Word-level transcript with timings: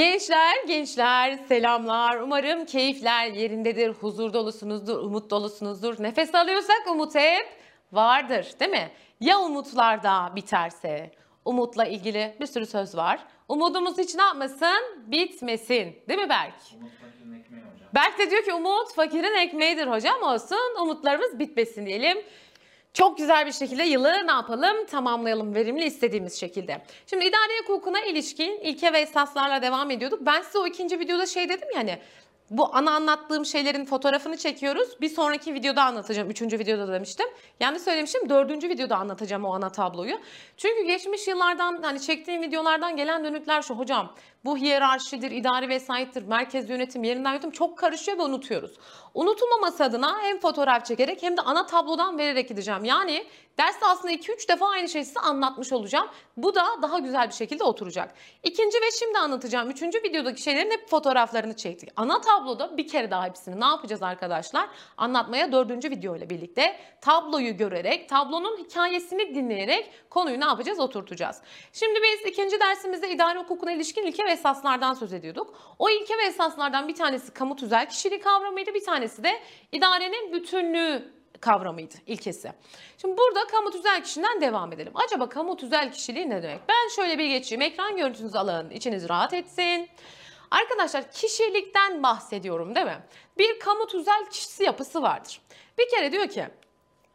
Gençler, 0.00 0.64
gençler 0.66 1.38
selamlar. 1.48 2.16
Umarım 2.16 2.64
keyifler 2.64 3.26
yerindedir, 3.26 3.88
huzur 3.88 4.32
dolusunuzdur, 4.32 4.98
umut 4.98 5.30
dolusunuzdur. 5.30 6.02
Nefes 6.02 6.34
alıyorsak 6.34 6.82
umut 6.90 7.14
hep 7.14 7.46
vardır 7.92 8.46
değil 8.60 8.70
mi? 8.70 8.90
Ya 9.20 9.40
umutlarda 9.40 10.32
biterse? 10.36 11.10
Umutla 11.44 11.84
ilgili 11.84 12.36
bir 12.40 12.46
sürü 12.46 12.66
söz 12.66 12.96
var. 12.96 13.20
Umudumuz 13.48 13.98
hiç 13.98 14.14
ne 14.14 14.22
yapmasın? 14.22 15.04
Bitmesin. 15.06 15.96
Değil 16.08 16.20
mi 16.20 16.28
Berk? 16.28 16.54
Umut 16.76 16.92
fakirin 16.92 17.40
ekmeği 17.40 17.62
hocam. 17.62 17.88
Berk 17.94 18.18
de 18.18 18.30
diyor 18.30 18.44
ki 18.44 18.52
umut 18.52 18.94
fakirin 18.94 19.38
ekmeğidir 19.38 19.86
hocam 19.86 20.22
olsun. 20.22 20.82
Umutlarımız 20.82 21.38
bitmesin 21.38 21.86
diyelim. 21.86 22.18
Çok 22.92 23.18
güzel 23.18 23.46
bir 23.46 23.52
şekilde 23.52 23.82
yılı 23.82 24.26
ne 24.26 24.30
yapalım? 24.30 24.86
Tamamlayalım 24.86 25.54
verimli 25.54 25.84
istediğimiz 25.84 26.40
şekilde. 26.40 26.82
Şimdi 27.06 27.24
idare 27.24 27.60
hukukuna 27.62 28.00
ilişkin 28.00 28.60
ilke 28.60 28.92
ve 28.92 28.98
esaslarla 28.98 29.62
devam 29.62 29.90
ediyorduk. 29.90 30.26
Ben 30.26 30.42
size 30.42 30.58
o 30.58 30.66
ikinci 30.66 30.98
videoda 30.98 31.26
şey 31.26 31.48
dedim 31.48 31.68
ya 31.74 31.80
hani 31.80 31.98
bu 32.50 32.76
ana 32.76 32.90
anlattığım 32.90 33.46
şeylerin 33.46 33.84
fotoğrafını 33.84 34.36
çekiyoruz. 34.36 35.00
Bir 35.00 35.08
sonraki 35.08 35.54
videoda 35.54 35.84
anlatacağım. 35.84 36.30
Üçüncü 36.30 36.58
videoda 36.58 36.88
da 36.88 36.92
demiştim. 36.92 37.26
Yanlış 37.60 37.82
söylemişim. 37.82 38.28
Dördüncü 38.28 38.68
videoda 38.68 38.96
anlatacağım 38.96 39.44
o 39.44 39.54
ana 39.54 39.72
tabloyu. 39.72 40.18
Çünkü 40.56 40.82
geçmiş 40.86 41.28
yıllardan 41.28 41.82
hani 41.82 42.00
çektiğim 42.00 42.42
videolardan 42.42 42.96
gelen 42.96 43.24
dönütler 43.24 43.62
şu 43.62 43.74
hocam. 43.74 44.14
Bu 44.44 44.56
hiyerarşidir, 44.56 45.30
idari 45.30 45.68
vesayettir, 45.68 46.22
merkez 46.22 46.70
yönetim, 46.70 47.04
yerinden 47.04 47.30
yönetim 47.30 47.50
çok 47.50 47.78
karışıyor 47.78 48.18
ve 48.18 48.22
unutuyoruz. 48.22 48.72
Unutulmaması 49.14 49.84
adına 49.84 50.22
hem 50.22 50.40
fotoğraf 50.40 50.86
çekerek 50.86 51.22
hem 51.22 51.36
de 51.36 51.40
ana 51.40 51.66
tablodan 51.66 52.18
vererek 52.18 52.48
gideceğim. 52.48 52.84
Yani 52.84 53.26
derste 53.60 53.86
aslında 53.86 54.12
2-3 54.12 54.48
defa 54.48 54.68
aynı 54.68 54.88
şeyi 54.88 55.04
size 55.04 55.20
anlatmış 55.20 55.72
olacağım. 55.72 56.08
Bu 56.36 56.54
da 56.54 56.64
daha 56.82 56.98
güzel 56.98 57.28
bir 57.28 57.34
şekilde 57.34 57.64
oturacak. 57.64 58.14
İkinci 58.42 58.76
ve 58.76 58.90
şimdi 58.98 59.18
anlatacağım 59.18 59.70
üçüncü 59.70 59.98
videodaki 59.98 60.42
şeylerin 60.42 60.70
hep 60.70 60.88
fotoğraflarını 60.88 61.56
çektik. 61.56 61.88
Ana 61.96 62.20
tabloda 62.20 62.76
bir 62.76 62.88
kere 62.88 63.10
daha 63.10 63.26
hepsini 63.26 63.60
ne 63.60 63.64
yapacağız 63.64 64.02
arkadaşlar? 64.02 64.68
Anlatmaya 64.96 65.52
dördüncü 65.52 65.90
video 65.90 66.16
ile 66.16 66.30
birlikte 66.30 66.76
tabloyu 67.00 67.56
görerek, 67.56 68.08
tablonun 68.08 68.56
hikayesini 68.56 69.34
dinleyerek 69.34 69.90
konuyu 70.10 70.40
ne 70.40 70.44
yapacağız? 70.44 70.80
Oturtacağız. 70.80 71.42
Şimdi 71.72 72.00
biz 72.02 72.32
ikinci 72.32 72.60
dersimizde 72.60 73.10
idare 73.10 73.38
hukukuna 73.38 73.72
ilişkin 73.72 74.06
ilke 74.06 74.24
ve 74.24 74.30
esaslardan 74.30 74.94
söz 74.94 75.12
ediyorduk. 75.12 75.74
O 75.78 75.90
ilke 75.90 76.18
ve 76.18 76.22
esaslardan 76.22 76.88
bir 76.88 76.94
tanesi 76.94 77.34
kamu 77.34 77.56
tüzel 77.56 77.88
kişiliği 77.88 78.20
kavramıydı, 78.20 78.74
bir 78.74 78.84
tanesi 78.84 79.24
de 79.24 79.40
idarenin 79.72 80.32
bütünlüğü 80.32 81.19
kavramıydı 81.40 81.94
ilkesi. 82.06 82.52
Şimdi 82.98 83.16
burada 83.18 83.46
kamu 83.46 83.70
tüzel 83.70 84.04
kişiden 84.04 84.40
devam 84.40 84.72
edelim. 84.72 84.92
Acaba 84.94 85.28
kamu 85.28 85.56
tüzel 85.56 85.92
kişiliği 85.92 86.30
ne 86.30 86.42
demek? 86.42 86.60
Ben 86.68 86.88
şöyle 86.96 87.18
bir 87.18 87.26
geçeyim. 87.26 87.62
Ekran 87.62 87.96
görüntünüzü 87.96 88.38
alın. 88.38 88.70
içiniz 88.70 89.08
rahat 89.08 89.34
etsin. 89.34 89.88
Arkadaşlar 90.50 91.10
kişilikten 91.10 92.02
bahsediyorum 92.02 92.74
değil 92.74 92.86
mi? 92.86 92.98
Bir 93.38 93.60
kamu 93.60 93.86
tüzel 93.86 94.30
kişisi 94.30 94.64
yapısı 94.64 95.02
vardır. 95.02 95.40
Bir 95.78 95.88
kere 95.88 96.12
diyor 96.12 96.28
ki 96.28 96.48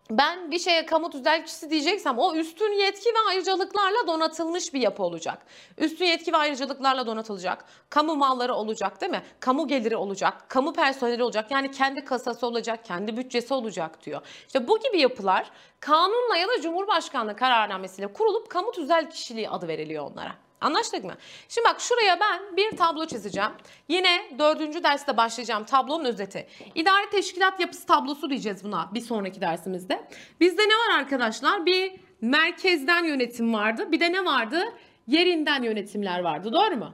ben 0.10 0.52
bir 0.52 0.60
şeye 0.60 0.86
kamu 0.86 1.10
tüzelcisi 1.10 1.70
diyeceksem 1.70 2.18
o 2.18 2.36
üstün 2.36 2.72
yetki 2.72 3.10
ve 3.10 3.30
ayrıcalıklarla 3.30 4.08
donatılmış 4.08 4.74
bir 4.74 4.82
yapı 4.82 5.04
olacak. 5.04 5.46
Üstün 5.78 6.06
yetki 6.06 6.34
ve 6.34 6.38
ayrıcalıklarla 6.38 7.08
donatılacak. 7.08 7.66
Kamu 7.90 8.16
malları 8.16 8.54
olacak 8.54 9.02
değil 9.02 9.12
mi? 9.12 9.24
Kamu 9.40 9.68
geliri 9.68 9.98
olacak. 9.98 10.50
Kamu 10.50 10.74
personeli 10.74 11.24
olacak. 11.24 11.52
Yani 11.52 11.72
kendi 11.72 12.06
kasası 12.06 12.48
olacak, 12.48 12.86
kendi 12.86 13.18
bütçesi 13.18 13.54
olacak 13.54 14.06
diyor. 14.06 14.22
İşte 14.48 14.68
bu 14.68 14.80
gibi 14.80 15.02
yapılar 15.02 15.52
kanunla 15.80 16.38
ya 16.38 16.48
da 16.48 16.62
Cumhurbaşkanlığı 16.62 17.36
kararnamesiyle 17.36 18.14
kurulup 18.14 18.50
kamu 18.50 18.72
tüzel 18.72 19.10
kişiliği 19.10 19.50
adı 19.50 19.68
veriliyor 19.68 20.12
onlara. 20.12 20.45
Anlaştık 20.66 21.04
mı? 21.04 21.14
Şimdi 21.50 21.68
bak 21.68 21.82
şuraya 21.82 22.20
ben 22.20 22.58
bir 22.58 22.78
tablo 22.78 23.06
çizeceğim. 23.06 23.52
Yine 23.90 24.22
dördüncü 24.40 24.84
derste 24.84 25.18
başlayacağım 25.18 25.64
tablonun 25.64 26.06
özeti. 26.06 26.48
İdari 26.76 27.10
teşkilat 27.10 27.60
yapısı 27.60 27.86
tablosu 27.88 28.30
diyeceğiz 28.30 28.64
buna 28.64 28.90
bir 28.94 29.02
sonraki 29.02 29.42
dersimizde. 29.42 30.08
Bizde 30.40 30.62
ne 30.62 30.74
var 30.74 31.00
arkadaşlar? 31.00 31.66
Bir 31.66 31.92
merkezden 32.22 33.04
yönetim 33.04 33.54
vardı. 33.54 33.92
Bir 33.92 34.00
de 34.00 34.12
ne 34.12 34.26
vardı? 34.26 34.64
Yerinden 35.08 35.64
yönetimler 35.64 36.20
vardı. 36.20 36.54
Doğru 36.54 36.78
mu? 36.78 36.94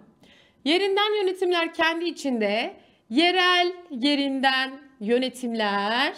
Yerinden 0.66 1.24
yönetimler 1.24 1.74
kendi 1.74 2.06
içinde 2.06 2.78
yerel 3.10 3.74
yerinden 3.92 4.80
yönetimler 5.00 6.14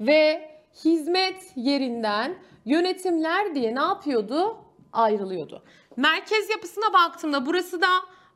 ve 0.00 0.50
hizmet 0.84 1.52
yerinden 1.56 2.34
yönetimler 2.64 3.54
diye 3.54 3.74
ne 3.74 3.80
yapıyordu? 3.80 4.65
Ayrılıyordu. 4.96 5.62
Merkez 5.96 6.50
yapısına 6.50 6.92
baktığımda 6.92 7.46
burası 7.46 7.82
da 7.82 7.88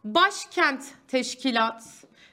başkent 0.05 0.85
teşkilat 1.09 1.83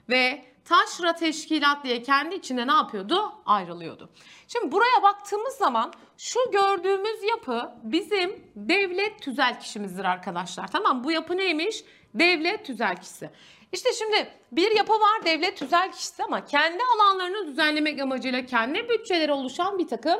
ve 0.09 0.45
taşra 0.65 1.15
teşkilat 1.15 1.83
diye 1.83 2.01
kendi 2.01 2.35
içinde 2.35 2.67
ne 2.67 2.71
yapıyordu? 2.71 3.31
Ayrılıyordu. 3.45 4.09
Şimdi 4.47 4.71
buraya 4.71 5.03
baktığımız 5.03 5.53
zaman 5.53 5.93
şu 6.17 6.39
gördüğümüz 6.51 7.23
yapı 7.29 7.71
bizim 7.83 8.51
devlet 8.55 9.21
tüzel 9.21 9.59
kişimizdir 9.59 10.05
arkadaşlar. 10.05 10.67
Tamam 10.67 11.03
bu 11.03 11.11
yapı 11.11 11.37
neymiş? 11.37 11.83
Devlet 12.13 12.65
tüzel 12.65 12.95
kişisi. 12.95 13.29
İşte 13.71 13.89
şimdi 13.93 14.27
bir 14.51 14.75
yapı 14.75 14.93
var 14.93 15.25
devlet 15.25 15.57
tüzel 15.57 15.91
kişisi 15.91 16.23
ama 16.23 16.45
kendi 16.45 16.83
alanlarını 16.95 17.47
düzenlemek 17.47 18.01
amacıyla 18.01 18.45
kendi 18.45 18.89
bütçeleri 18.89 19.31
oluşan 19.31 19.79
bir 19.79 19.87
takım 19.87 20.19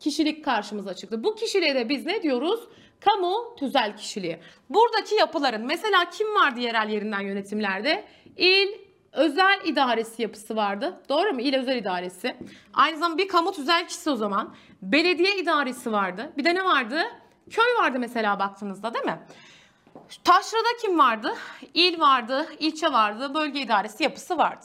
kişilik 0.00 0.44
karşımıza 0.44 0.94
çıktı. 0.94 1.24
Bu 1.24 1.34
kişiliğe 1.34 1.74
de 1.74 1.88
biz 1.88 2.06
ne 2.06 2.22
diyoruz? 2.22 2.60
Kamu 3.00 3.56
tüzel 3.58 3.96
kişiliği. 3.96 4.38
Buradaki 4.70 5.14
yapıların 5.14 5.66
mesela 5.66 6.10
kim 6.10 6.34
vardı 6.34 6.60
yerel 6.60 6.88
yerinden 6.88 7.20
yönetimlerde? 7.20 8.04
İl 8.36 8.68
özel 9.12 9.60
idaresi 9.64 10.22
yapısı 10.22 10.56
vardı. 10.56 11.00
Doğru 11.08 11.32
mu? 11.32 11.40
İl 11.40 11.54
özel 11.54 11.76
idaresi. 11.76 12.36
Aynı 12.74 12.98
zamanda 12.98 13.18
bir 13.18 13.28
kamu 13.28 13.52
tüzel 13.52 13.86
kişisi 13.88 14.10
o 14.10 14.16
zaman. 14.16 14.54
Belediye 14.82 15.36
idaresi 15.36 15.92
vardı. 15.92 16.32
Bir 16.36 16.44
de 16.44 16.54
ne 16.54 16.64
vardı? 16.64 17.02
Köy 17.50 17.74
vardı 17.80 17.98
mesela 17.98 18.38
baktığınızda 18.38 18.94
değil 18.94 19.04
mi? 19.04 19.18
Taşra'da 20.24 20.68
kim 20.82 20.98
vardı? 20.98 21.34
İl 21.74 22.00
vardı, 22.00 22.46
ilçe 22.58 22.92
vardı, 22.92 23.34
bölge 23.34 23.60
idaresi 23.60 24.02
yapısı 24.02 24.38
vardı. 24.38 24.64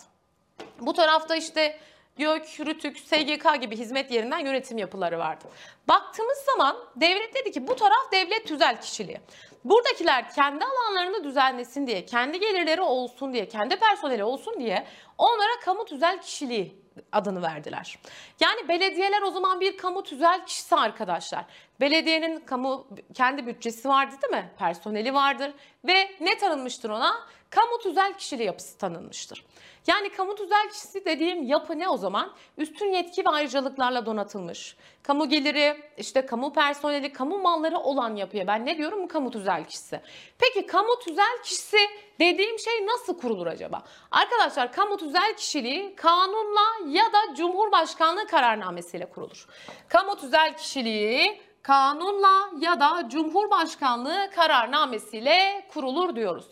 Bu 0.79 0.93
tarafta 0.93 1.35
işte 1.35 1.79
YÖK, 2.17 2.59
RÜTÜK, 2.59 2.97
SGK 2.99 3.61
gibi 3.61 3.77
hizmet 3.77 4.11
yerinden 4.11 4.39
yönetim 4.39 4.77
yapıları 4.77 5.19
vardı. 5.19 5.45
Baktığımız 5.87 6.37
zaman 6.37 6.77
devlet 6.95 7.35
dedi 7.35 7.51
ki 7.51 7.67
bu 7.67 7.75
taraf 7.75 8.11
devlet 8.11 8.47
tüzel 8.47 8.81
kişiliği. 8.81 9.19
Buradakiler 9.65 10.29
kendi 10.29 10.65
alanlarını 10.65 11.23
düzenlesin 11.23 11.87
diye, 11.87 12.05
kendi 12.05 12.39
gelirleri 12.39 12.81
olsun 12.81 13.33
diye, 13.33 13.47
kendi 13.47 13.75
personeli 13.75 14.23
olsun 14.23 14.59
diye 14.59 14.87
onlara 15.17 15.59
kamu 15.65 15.85
tüzel 15.85 16.21
kişiliği 16.21 16.81
adını 17.11 17.41
verdiler. 17.41 17.99
Yani 18.39 18.67
belediyeler 18.67 19.21
o 19.21 19.31
zaman 19.31 19.59
bir 19.59 19.77
kamu 19.77 20.03
tüzel 20.03 20.45
kişisi 20.45 20.75
arkadaşlar. 20.75 21.45
Belediyenin 21.79 22.39
kamu 22.39 22.87
kendi 23.13 23.47
bütçesi 23.47 23.89
vardı 23.89 24.15
değil 24.21 24.43
mi? 24.43 24.51
Personeli 24.59 25.13
vardır 25.13 25.51
ve 25.83 26.11
ne 26.19 26.37
tanınmıştır 26.37 26.89
ona? 26.89 27.13
Kamu 27.49 27.77
tüzel 27.83 28.13
kişiliği 28.13 28.47
yapısı 28.47 28.77
tanınmıştır. 28.77 29.45
Yani 29.87 30.09
kamu 30.09 30.35
tüzel 30.35 30.69
kişisi 30.69 31.05
dediğim 31.05 31.43
yapı 31.43 31.79
ne 31.79 31.89
o 31.89 31.97
zaman? 31.97 32.33
Üstün 32.57 32.93
yetki 32.93 33.25
ve 33.25 33.29
ayrıcalıklarla 33.29 34.05
donatılmış. 34.05 34.75
Kamu 35.03 35.29
geliri, 35.29 35.77
işte 35.97 36.25
kamu 36.25 36.53
personeli, 36.53 37.13
kamu 37.13 37.37
malları 37.37 37.77
olan 37.77 38.15
yapıya 38.15 38.47
ben 38.47 38.65
ne 38.65 38.77
diyorum? 38.77 39.07
Kamu 39.07 39.31
tüzel 39.31 39.50
kişisi. 39.67 40.01
Peki 40.39 40.65
kamu 40.65 40.99
tüzel 40.99 41.41
kişisi 41.43 41.77
dediğim 42.19 42.59
şey 42.59 42.87
nasıl 42.87 43.19
kurulur 43.19 43.47
acaba? 43.47 43.83
Arkadaşlar 44.11 44.73
kamu 44.73 44.97
tüzel 44.97 45.35
kişiliği 45.37 45.95
kanunla 45.95 46.61
ya 46.87 47.13
da 47.13 47.35
Cumhurbaşkanlığı 47.35 48.27
kararnamesiyle 48.27 49.09
kurulur. 49.09 49.47
Kamu 49.89 50.15
tüzel 50.15 50.57
kişiliği 50.57 51.41
kanunla 51.63 52.49
ya 52.59 52.79
da 52.79 53.09
Cumhurbaşkanlığı 53.09 54.29
kararnamesiyle 54.35 55.67
kurulur 55.73 56.15
diyoruz. 56.15 56.45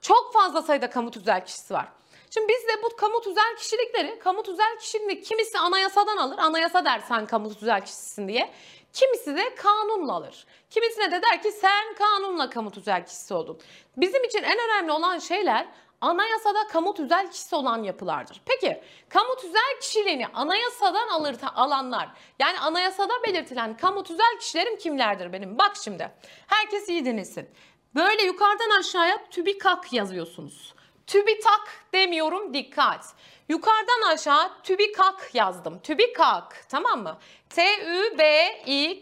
Çok 0.00 0.32
fazla 0.32 0.62
sayıda 0.62 0.90
kamu 0.90 1.10
tüzel 1.10 1.44
kişisi 1.44 1.74
var. 1.74 1.88
Şimdi 2.30 2.48
biz 2.48 2.68
de 2.68 2.82
bu 2.82 2.96
kamu 2.96 3.20
tüzel 3.20 3.56
kişilikleri, 3.56 4.18
kamu 4.18 4.42
tüzel 4.42 4.78
kişiliğini 4.78 5.22
kimisi 5.22 5.58
anayasadan 5.58 6.16
alır, 6.16 6.38
anayasa 6.38 6.84
der 6.84 7.00
sen 7.08 7.26
kamu 7.26 7.54
tüzel 7.54 7.80
kişisin 7.80 8.28
diye. 8.28 8.50
Kimisi 8.94 9.36
de 9.36 9.54
kanunla 9.54 10.12
alır. 10.12 10.46
Kimisine 10.70 11.10
de 11.10 11.22
der 11.22 11.42
ki 11.42 11.52
sen 11.52 11.94
kanunla 11.94 12.50
kamu 12.50 12.70
tüzel 12.70 13.06
kişisi 13.06 13.34
oldun. 13.34 13.60
Bizim 13.96 14.24
için 14.24 14.42
en 14.42 14.58
önemli 14.58 14.92
olan 14.92 15.18
şeyler 15.18 15.66
anayasada 16.00 16.66
kamu 16.66 16.94
tüzel 16.94 17.30
kişisi 17.30 17.56
olan 17.56 17.82
yapılardır. 17.82 18.40
Peki 18.46 18.82
kamu 19.08 19.36
tüzel 19.36 19.80
kişiliğini 19.80 20.26
anayasadan 20.26 21.08
alır, 21.08 21.36
alanlar 21.54 22.08
yani 22.38 22.58
anayasada 22.58 23.12
belirtilen 23.26 23.76
kamu 23.76 24.02
tüzel 24.02 24.38
kişilerim 24.40 24.78
kimlerdir 24.78 25.32
benim? 25.32 25.58
Bak 25.58 25.72
şimdi 25.84 26.12
herkes 26.46 26.88
iyi 26.88 27.04
dinlesin. 27.04 27.50
Böyle 27.94 28.22
yukarıdan 28.22 28.78
aşağıya 28.78 29.24
TÜBİKAK 29.30 29.92
yazıyorsunuz. 29.92 30.74
TÜBİTAK 31.06 31.68
demiyorum 31.94 32.54
dikkat. 32.54 33.14
Yukarıdan 33.48 34.12
aşağı 34.12 34.62
TÜBİKAK 34.62 35.30
yazdım. 35.34 35.78
TÜBİKAK 35.78 36.64
tamam 36.68 37.02
mı? 37.02 37.18
T-Ü-B-İ-K-A-K. 37.50 38.94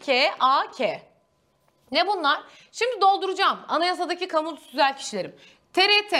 Ne 1.91 2.07
bunlar? 2.07 2.43
Şimdi 2.71 3.01
dolduracağım. 3.01 3.59
Anayasadaki 3.67 4.27
kamu 4.27 4.55
tüzel 4.55 4.97
kişilerim. 4.97 5.35
TRT, 5.73 6.13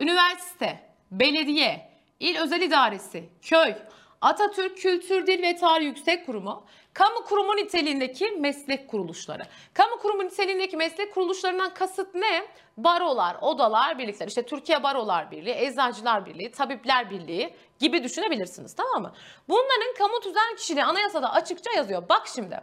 üniversite, 0.00 0.90
belediye, 1.10 1.90
il 2.20 2.36
özel 2.40 2.60
idaresi, 2.60 3.28
köy, 3.42 3.74
Atatürk 4.20 4.78
Kültür 4.78 5.26
Dil 5.26 5.42
ve 5.42 5.56
Tarih 5.56 5.86
Yüksek 5.86 6.26
Kurumu, 6.26 6.64
kamu 6.92 7.24
kurumu 7.24 7.56
niteliğindeki 7.56 8.30
meslek 8.30 8.88
kuruluşları. 8.88 9.42
Kamu 9.74 9.98
kurumu 9.98 10.24
niteliğindeki 10.24 10.76
meslek 10.76 11.14
kuruluşlarından 11.14 11.74
kasıt 11.74 12.14
ne? 12.14 12.46
Barolar, 12.76 13.36
odalar, 13.40 13.98
birlikler. 13.98 14.28
İşte 14.28 14.42
Türkiye 14.42 14.82
Barolar 14.82 15.30
Birliği, 15.30 15.54
Eczacılar 15.54 16.26
Birliği, 16.26 16.50
Tabipler 16.50 17.10
Birliği 17.10 17.54
gibi 17.78 18.04
düşünebilirsiniz 18.04 18.74
tamam 18.74 19.02
mı? 19.02 19.12
Bunların 19.48 19.94
kamu 19.98 20.20
tüzel 20.20 20.56
kişiliği 20.56 20.84
anayasada 20.84 21.32
açıkça 21.32 21.70
yazıyor. 21.76 22.08
Bak 22.08 22.28
şimdi. 22.34 22.60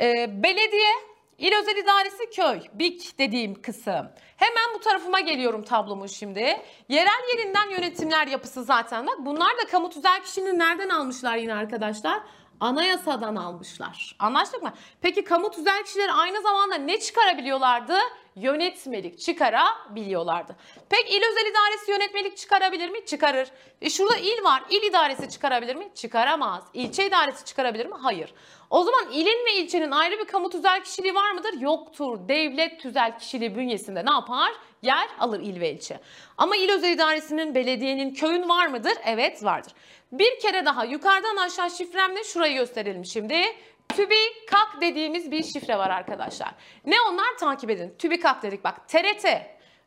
Ee, 0.00 0.42
belediye, 0.42 0.92
il 1.38 1.52
özel 1.60 1.76
idaresi 1.76 2.30
köy, 2.30 2.60
BİK 2.72 3.18
dediğim 3.18 3.62
kısım. 3.62 4.08
Hemen 4.36 4.74
bu 4.74 4.80
tarafıma 4.80 5.20
geliyorum 5.20 5.62
tablomun 5.62 6.06
şimdi. 6.06 6.62
Yerel 6.88 7.36
yerinden 7.36 7.70
yönetimler 7.70 8.26
yapısı 8.26 8.64
zaten. 8.64 9.06
Bak 9.06 9.16
bunlar 9.18 9.58
da 9.58 9.66
kamu 9.70 9.90
tüzel 9.90 10.22
kişiliğini 10.22 10.58
nereden 10.58 10.88
almışlar 10.88 11.36
yine 11.36 11.54
arkadaşlar? 11.54 12.20
Anayasadan 12.60 13.36
almışlar. 13.36 14.16
Anlaştık 14.18 14.62
mı? 14.62 14.72
Peki 15.02 15.24
kamu 15.24 15.50
tüzel 15.50 15.84
kişileri 15.84 16.12
aynı 16.12 16.42
zamanda 16.42 16.74
ne 16.74 17.00
çıkarabiliyorlardı? 17.00 17.98
Yönetmelik 18.36 19.18
çıkarabiliyorlardı. 19.18 20.56
Peki 20.90 21.16
il 21.16 21.22
özel 21.30 21.50
idaresi 21.50 21.90
yönetmelik 21.90 22.36
çıkarabilir 22.36 22.88
mi? 22.90 23.06
Çıkarır. 23.06 23.48
E 23.82 23.90
şurada 23.90 24.16
il 24.16 24.44
var. 24.44 24.62
İl 24.70 24.82
idaresi 24.82 25.30
çıkarabilir 25.30 25.76
mi? 25.76 25.88
Çıkaramaz. 25.94 26.64
İlçe 26.74 27.06
idaresi 27.06 27.44
çıkarabilir 27.44 27.86
mi? 27.86 27.94
Hayır. 28.02 28.34
O 28.70 28.82
zaman 28.82 29.10
ilin 29.12 29.46
ve 29.46 29.54
ilçenin 29.54 29.90
ayrı 29.90 30.18
bir 30.18 30.24
kamu 30.24 30.50
tüzel 30.50 30.84
kişiliği 30.84 31.14
var 31.14 31.30
mıdır? 31.32 31.52
Yoktur. 31.60 32.18
Devlet 32.28 32.80
tüzel 32.80 33.18
kişiliği 33.18 33.56
bünyesinde 33.56 34.04
ne 34.04 34.12
yapar? 34.12 34.52
Yer 34.84 35.08
alır 35.18 35.40
il 35.40 35.60
ve 35.60 35.72
ilçe. 35.72 36.00
Ama 36.38 36.56
il 36.56 36.70
özel 36.70 36.92
idaresinin, 36.92 37.54
belediyenin, 37.54 38.14
köyün 38.14 38.48
var 38.48 38.66
mıdır? 38.66 38.94
Evet 39.04 39.44
vardır. 39.44 39.72
Bir 40.12 40.40
kere 40.40 40.64
daha 40.64 40.84
yukarıdan 40.84 41.36
aşağı 41.36 41.70
şifremle 41.70 42.24
şurayı 42.24 42.54
gösterelim 42.54 43.04
şimdi. 43.04 43.42
TÜBİKAK 43.88 44.80
dediğimiz 44.80 45.30
bir 45.30 45.42
şifre 45.42 45.78
var 45.78 45.90
arkadaşlar. 45.90 46.54
Ne 46.86 46.96
onlar 47.00 47.38
takip 47.40 47.70
edin. 47.70 47.94
TÜBİKAK 47.98 48.42
dedik 48.42 48.64
bak. 48.64 48.88
TRT, 48.88 49.26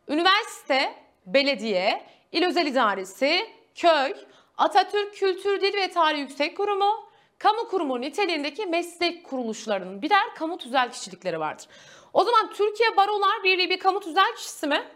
üniversite, 0.07 0.93
belediye, 1.25 2.03
il 2.31 2.43
özel 2.45 2.65
idaresi, 2.65 3.49
köy, 3.75 4.13
Atatürk 4.57 5.13
Kültür 5.13 5.61
Dil 5.61 5.73
ve 5.73 5.91
Tarih 5.91 6.19
Yüksek 6.19 6.57
Kurumu, 6.57 7.06
kamu 7.39 7.67
kurumu 7.67 8.01
niteliğindeki 8.01 8.65
meslek 8.65 9.23
kuruluşlarının 9.23 10.01
birer 10.01 10.35
kamu 10.35 10.57
tüzel 10.57 10.91
kişilikleri 10.91 11.39
vardır. 11.39 11.67
O 12.13 12.23
zaman 12.23 12.53
Türkiye 12.53 12.97
Barolar 12.97 13.43
Birliği 13.43 13.69
bir 13.69 13.79
kamu 13.79 13.99
tüzel 13.99 14.35
kişisi 14.35 14.67
mi? 14.67 14.87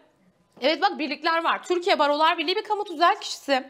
Evet 0.61 0.81
bak 0.81 0.99
birlikler 0.99 1.43
var. 1.43 1.63
Türkiye 1.63 1.99
Barolar 1.99 2.37
Birliği 2.37 2.55
bir 2.55 2.63
kamu 2.63 2.83
tüzel 2.83 3.19
kişisi. 3.19 3.69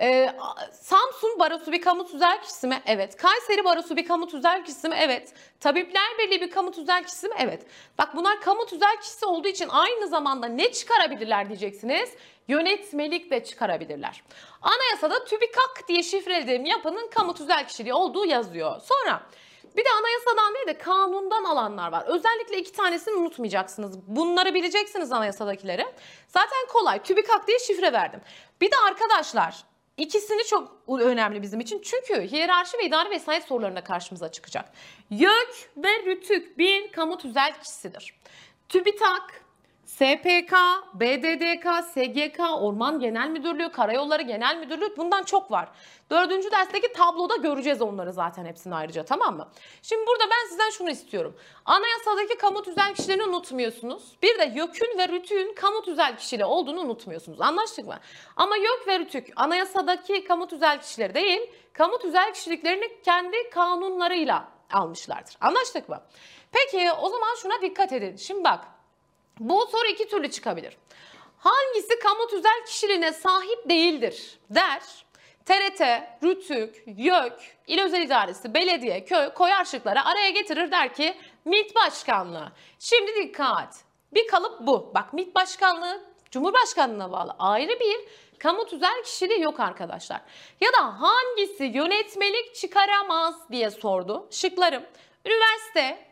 Ee, 0.00 0.32
Samsun 0.72 1.38
Barosu 1.38 1.72
bir 1.72 1.82
kamu 1.82 2.06
tüzel 2.06 2.42
kişisi 2.42 2.66
mi? 2.66 2.82
Evet. 2.86 3.16
Kayseri 3.16 3.64
Barosu 3.64 3.96
bir 3.96 4.06
kamu 4.06 4.28
tüzel 4.28 4.64
kişisi 4.64 4.88
mi? 4.88 4.96
Evet. 5.00 5.32
Tabipler 5.60 6.18
Birliği 6.18 6.40
bir 6.40 6.50
kamu 6.50 6.72
tüzel 6.72 7.04
kişisi 7.04 7.28
mi? 7.28 7.34
Evet. 7.38 7.62
Bak 7.98 8.16
bunlar 8.16 8.40
kamu 8.40 8.66
tüzel 8.66 8.96
kişisi 9.00 9.26
olduğu 9.26 9.48
için 9.48 9.68
aynı 9.68 10.08
zamanda 10.08 10.46
ne 10.46 10.72
çıkarabilirler 10.72 11.48
diyeceksiniz? 11.48 12.10
Yönetmelik 12.48 13.30
de 13.30 13.44
çıkarabilirler. 13.44 14.22
Anayasada 14.62 15.24
TÜBİKAK 15.24 15.88
diye 15.88 16.02
şifrelediğim 16.02 16.64
yapının 16.64 17.10
kamu 17.10 17.34
tüzel 17.34 17.66
kişiliği 17.66 17.94
olduğu 17.94 18.26
yazıyor. 18.26 18.80
Sonra 18.80 19.22
bir 19.76 19.84
de 19.84 19.88
anayasadan 19.98 20.54
değil 20.54 20.66
de 20.66 20.78
kanundan 20.78 21.44
alanlar 21.44 21.92
var. 21.92 22.04
Özellikle 22.06 22.58
iki 22.58 22.72
tanesini 22.72 23.14
unutmayacaksınız. 23.14 23.98
Bunları 24.06 24.54
bileceksiniz 24.54 25.12
anayasadakileri. 25.12 25.86
Zaten 26.28 26.66
kolay. 26.68 27.02
TÜBİKAK 27.02 27.46
diye 27.46 27.58
şifre 27.58 27.92
verdim. 27.92 28.20
Bir 28.60 28.70
de 28.70 28.76
arkadaşlar 28.86 29.54
İkisini 29.98 30.44
çok 30.46 30.82
önemli 30.88 31.42
bizim 31.42 31.60
için. 31.60 31.82
Çünkü 31.82 32.22
hiyerarşi 32.32 32.78
ve 32.78 32.84
idari 32.84 33.10
vesayet 33.10 33.44
sorularında 33.44 33.84
karşımıza 33.84 34.32
çıkacak. 34.32 34.72
YÖK 35.10 35.70
ve 35.76 36.04
RÜTÜK 36.06 36.58
bir 36.58 36.92
kamu 36.92 37.18
tüzel 37.18 37.60
kişisidir. 37.60 38.14
TÜBİTAK, 38.68 39.44
SPK, 39.98 40.54
BDDK, 40.94 41.66
SGK, 41.84 42.40
Orman 42.60 43.00
Genel 43.00 43.28
Müdürlüğü, 43.28 43.72
Karayolları 43.72 44.22
Genel 44.22 44.56
Müdürlüğü 44.56 44.96
bundan 44.96 45.22
çok 45.22 45.50
var. 45.50 45.68
Dördüncü 46.10 46.50
dersteki 46.50 46.92
tabloda 46.92 47.36
göreceğiz 47.36 47.82
onları 47.82 48.12
zaten 48.12 48.44
hepsini 48.44 48.74
ayrıca 48.74 49.04
tamam 49.04 49.36
mı? 49.36 49.48
Şimdi 49.82 50.06
burada 50.06 50.24
ben 50.30 50.48
sizden 50.48 50.70
şunu 50.70 50.90
istiyorum. 50.90 51.36
Anayasadaki 51.64 52.38
kamu 52.38 52.62
tüzel 52.62 52.94
kişilerini 52.94 53.22
unutmuyorsunuz. 53.22 54.02
Bir 54.22 54.38
de 54.38 54.52
YÖK'ün 54.54 54.98
ve 54.98 55.08
RÜTÜK'ün 55.08 55.54
kamu 55.54 55.82
tüzel 55.82 56.16
kişiliği 56.16 56.46
olduğunu 56.46 56.80
unutmuyorsunuz. 56.80 57.40
Anlaştık 57.40 57.86
mı? 57.86 57.98
Ama 58.36 58.56
YÖK 58.56 58.88
ve 58.88 58.98
RÜTÜK 58.98 59.32
anayasadaki 59.36 60.24
kamu 60.24 60.48
tüzel 60.48 60.80
kişileri 60.80 61.14
değil, 61.14 61.40
kamu 61.72 61.98
tüzel 61.98 62.32
kişiliklerini 62.32 63.02
kendi 63.02 63.50
kanunlarıyla 63.50 64.48
almışlardır. 64.72 65.36
Anlaştık 65.40 65.88
mı? 65.88 66.00
Peki 66.52 66.92
o 66.92 67.08
zaman 67.08 67.34
şuna 67.42 67.62
dikkat 67.62 67.92
edin. 67.92 68.16
Şimdi 68.16 68.44
bak 68.44 68.77
bu 69.40 69.66
soru 69.66 69.86
iki 69.86 70.08
türlü 70.08 70.30
çıkabilir. 70.30 70.76
Hangisi 71.38 71.98
kamu 71.98 72.26
tüzel 72.26 72.64
kişiliğine 72.66 73.12
sahip 73.12 73.68
değildir 73.68 74.38
der. 74.50 74.82
TRT, 75.46 75.80
RÜTÜK, 76.22 76.82
YÖK, 76.86 77.56
İl 77.66 77.84
Özel 77.84 78.02
İdaresi, 78.02 78.54
Belediye, 78.54 79.04
Köy 79.04 79.30
koyar 79.30 79.64
şıkları 79.64 80.04
araya 80.04 80.30
getirir 80.30 80.70
der 80.70 80.94
ki 80.94 81.16
MİT 81.44 81.74
Başkanlığı. 81.74 82.52
Şimdi 82.78 83.14
dikkat. 83.14 83.76
Bir 84.12 84.28
kalıp 84.28 84.60
bu. 84.60 84.90
Bak 84.94 85.12
MİT 85.12 85.34
Başkanlığı 85.34 86.04
Cumhurbaşkanlığına 86.30 87.12
bağlı 87.12 87.36
ayrı 87.38 87.80
bir 87.80 87.96
kamu 88.38 88.66
tüzel 88.66 89.02
kişiliği 89.04 89.40
yok 89.40 89.60
arkadaşlar. 89.60 90.20
Ya 90.60 90.72
da 90.72 91.00
hangisi 91.00 91.64
yönetmelik 91.64 92.54
çıkaramaz 92.54 93.50
diye 93.50 93.70
sordu. 93.70 94.28
Şıklarım. 94.30 94.82
Üniversite 95.26 96.08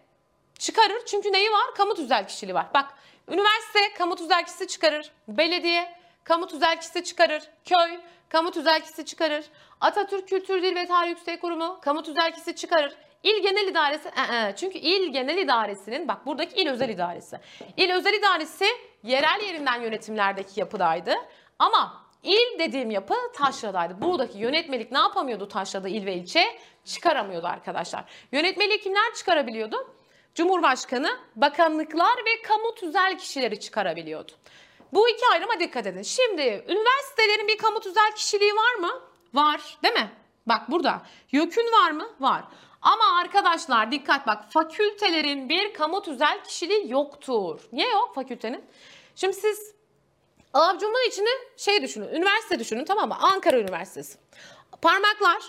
çıkarır 0.58 1.04
çünkü 1.06 1.32
neyi 1.32 1.50
var? 1.50 1.74
Kamu 1.76 1.94
tüzel 1.94 2.28
kişiliği 2.28 2.54
var. 2.54 2.66
Bak 2.74 2.94
Üniversite 3.28 3.92
kamu 3.98 4.16
tüzelkisi 4.16 4.68
çıkarır. 4.68 5.12
Belediye 5.28 5.94
kamu 6.24 6.46
tüzelkisi 6.46 7.04
çıkarır. 7.04 7.42
Köy 7.64 8.00
kamu 8.28 8.50
tüzelkisi 8.50 9.04
çıkarır. 9.04 9.44
Atatürk 9.80 10.28
Kültür 10.28 10.62
Dil 10.62 10.76
ve 10.76 10.86
Tarih 10.86 11.10
Yüksek 11.10 11.40
Kurumu 11.40 11.80
kamu 11.80 12.02
tüzelkisi 12.02 12.56
çıkarır. 12.56 12.96
İl 13.22 13.42
Genel 13.42 13.68
İdaresi, 13.68 14.08
ee, 14.08 14.56
çünkü 14.56 14.78
İl 14.78 15.12
Genel 15.12 15.38
İdaresi'nin, 15.38 16.08
bak 16.08 16.26
buradaki 16.26 16.62
İl 16.62 16.68
Özel 16.68 16.88
İdaresi. 16.88 17.40
İl 17.76 17.90
Özel 17.90 18.14
İdaresi 18.14 18.64
yerel 19.02 19.40
yerinden 19.46 19.80
yönetimlerdeki 19.82 20.60
yapıdaydı. 20.60 21.14
Ama 21.58 22.06
il 22.22 22.58
dediğim 22.58 22.90
yapı 22.90 23.14
taşradaydı. 23.34 24.02
Buradaki 24.02 24.38
yönetmelik 24.38 24.92
ne 24.92 24.98
yapamıyordu 24.98 25.48
taşrada 25.48 25.88
il 25.88 26.06
ve 26.06 26.14
ilçe? 26.14 26.58
Çıkaramıyordu 26.84 27.46
arkadaşlar. 27.46 28.04
Yönetmeliği 28.32 28.80
kimler 28.80 29.14
çıkarabiliyordu? 29.14 29.95
Cumhurbaşkanı, 30.36 31.18
bakanlıklar 31.36 32.16
ve 32.16 32.42
kamu 32.42 32.74
tüzel 32.74 33.18
kişileri 33.18 33.60
çıkarabiliyordu. 33.60 34.32
Bu 34.92 35.08
iki 35.08 35.22
ayrıma 35.32 35.60
dikkat 35.60 35.86
edin. 35.86 36.02
Şimdi 36.02 36.64
üniversitelerin 36.68 37.48
bir 37.48 37.58
kamu 37.58 37.80
tüzel 37.80 38.12
kişiliği 38.14 38.52
var 38.52 38.74
mı? 38.74 39.00
Var 39.34 39.78
değil 39.82 39.94
mi? 39.94 40.10
Bak 40.46 40.70
burada. 40.70 41.02
YÖK'ün 41.32 41.72
var 41.72 41.90
mı? 41.90 42.08
Var. 42.20 42.44
Ama 42.82 43.18
arkadaşlar 43.20 43.92
dikkat 43.92 44.26
bak 44.26 44.52
fakültelerin 44.52 45.48
bir 45.48 45.74
kamu 45.74 46.02
tüzel 46.02 46.44
kişiliği 46.44 46.90
yoktur. 46.90 47.60
Niye 47.72 47.88
yok 47.90 48.14
fakültenin? 48.14 48.64
Şimdi 49.14 49.34
siz 49.34 49.74
avcumun 50.52 51.08
içini 51.08 51.28
şey 51.56 51.82
düşünün, 51.82 52.08
üniversite 52.08 52.58
düşünün 52.58 52.84
tamam 52.84 53.08
mı? 53.08 53.16
Ankara 53.20 53.58
Üniversitesi. 53.58 54.18
Parmaklar 54.82 55.42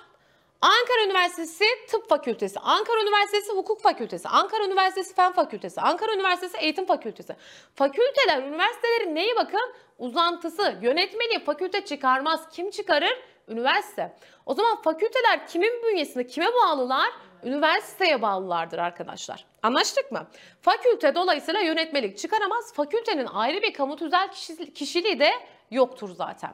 Ankara 0.61 1.05
Üniversitesi 1.05 1.65
Tıp 1.87 2.09
Fakültesi, 2.09 2.59
Ankara 2.59 3.01
Üniversitesi 3.01 3.51
Hukuk 3.51 3.81
Fakültesi, 3.81 4.29
Ankara 4.29 4.65
Üniversitesi 4.65 5.15
Fen 5.15 5.33
Fakültesi, 5.33 5.81
Ankara 5.81 6.13
Üniversitesi 6.13 6.57
Eğitim 6.57 6.85
Fakültesi. 6.85 7.35
Fakülteler, 7.75 8.43
üniversitelerin 8.43 9.15
neyi 9.15 9.35
bakın? 9.35 9.73
Uzantısı, 9.99 10.77
yönetmeliği 10.81 11.43
fakülte 11.43 11.85
çıkarmaz. 11.85 12.49
Kim 12.51 12.69
çıkarır? 12.69 13.19
Üniversite. 13.47 14.15
O 14.45 14.53
zaman 14.53 14.81
fakülteler 14.81 15.47
kimin 15.47 15.83
bünyesinde, 15.83 16.27
kime 16.27 16.47
bağlılar? 16.53 17.09
Üniversiteye 17.43 18.21
bağlılardır 18.21 18.77
arkadaşlar. 18.77 19.45
Anlaştık 19.63 20.11
mı? 20.11 20.27
Fakülte 20.61 21.15
dolayısıyla 21.15 21.59
yönetmelik 21.59 22.17
çıkaramaz. 22.17 22.73
Fakültenin 22.73 23.25
ayrı 23.25 23.61
bir 23.61 23.73
kamu 23.73 23.95
tüzel 23.95 24.29
kişiliği 24.75 25.19
de 25.19 25.31
yoktur 25.71 26.09
zaten. 26.15 26.53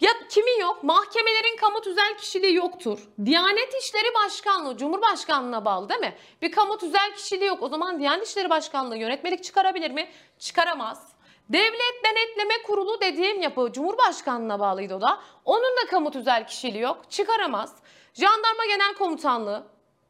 Ya 0.00 0.10
kimin 0.28 0.60
yok? 0.60 0.82
Mahkemelerin 0.82 1.56
kamu 1.56 1.80
tüzel 1.80 2.16
kişiliği 2.18 2.54
yoktur. 2.54 3.08
Diyanet 3.24 3.74
İşleri 3.74 4.14
Başkanlığı 4.14 4.76
Cumhurbaşkanlığına 4.76 5.64
bağlı 5.64 5.88
değil 5.88 6.00
mi? 6.00 6.14
Bir 6.42 6.52
kamu 6.52 6.78
tüzel 6.78 7.14
kişiliği 7.14 7.48
yok. 7.48 7.62
O 7.62 7.68
zaman 7.68 8.00
Diyanet 8.00 8.26
İşleri 8.26 8.50
Başkanlığı 8.50 8.96
yönetmelik 8.96 9.44
çıkarabilir 9.44 9.90
mi? 9.90 10.08
Çıkaramaz. 10.38 11.12
Devlet 11.48 12.04
Denetleme 12.04 12.62
Kurulu 12.66 13.00
dediğim 13.00 13.42
yapı 13.42 13.72
Cumhurbaşkanlığına 13.72 14.60
bağlıydı 14.60 14.94
o 14.94 15.00
da. 15.00 15.20
Onun 15.44 15.76
da 15.76 15.90
kamu 15.90 16.10
tüzel 16.10 16.46
kişiliği 16.46 16.82
yok. 16.82 17.10
Çıkaramaz. 17.10 17.76
Jandarma 18.14 18.66
Genel 18.68 18.94
Komutanlığı 18.94 19.66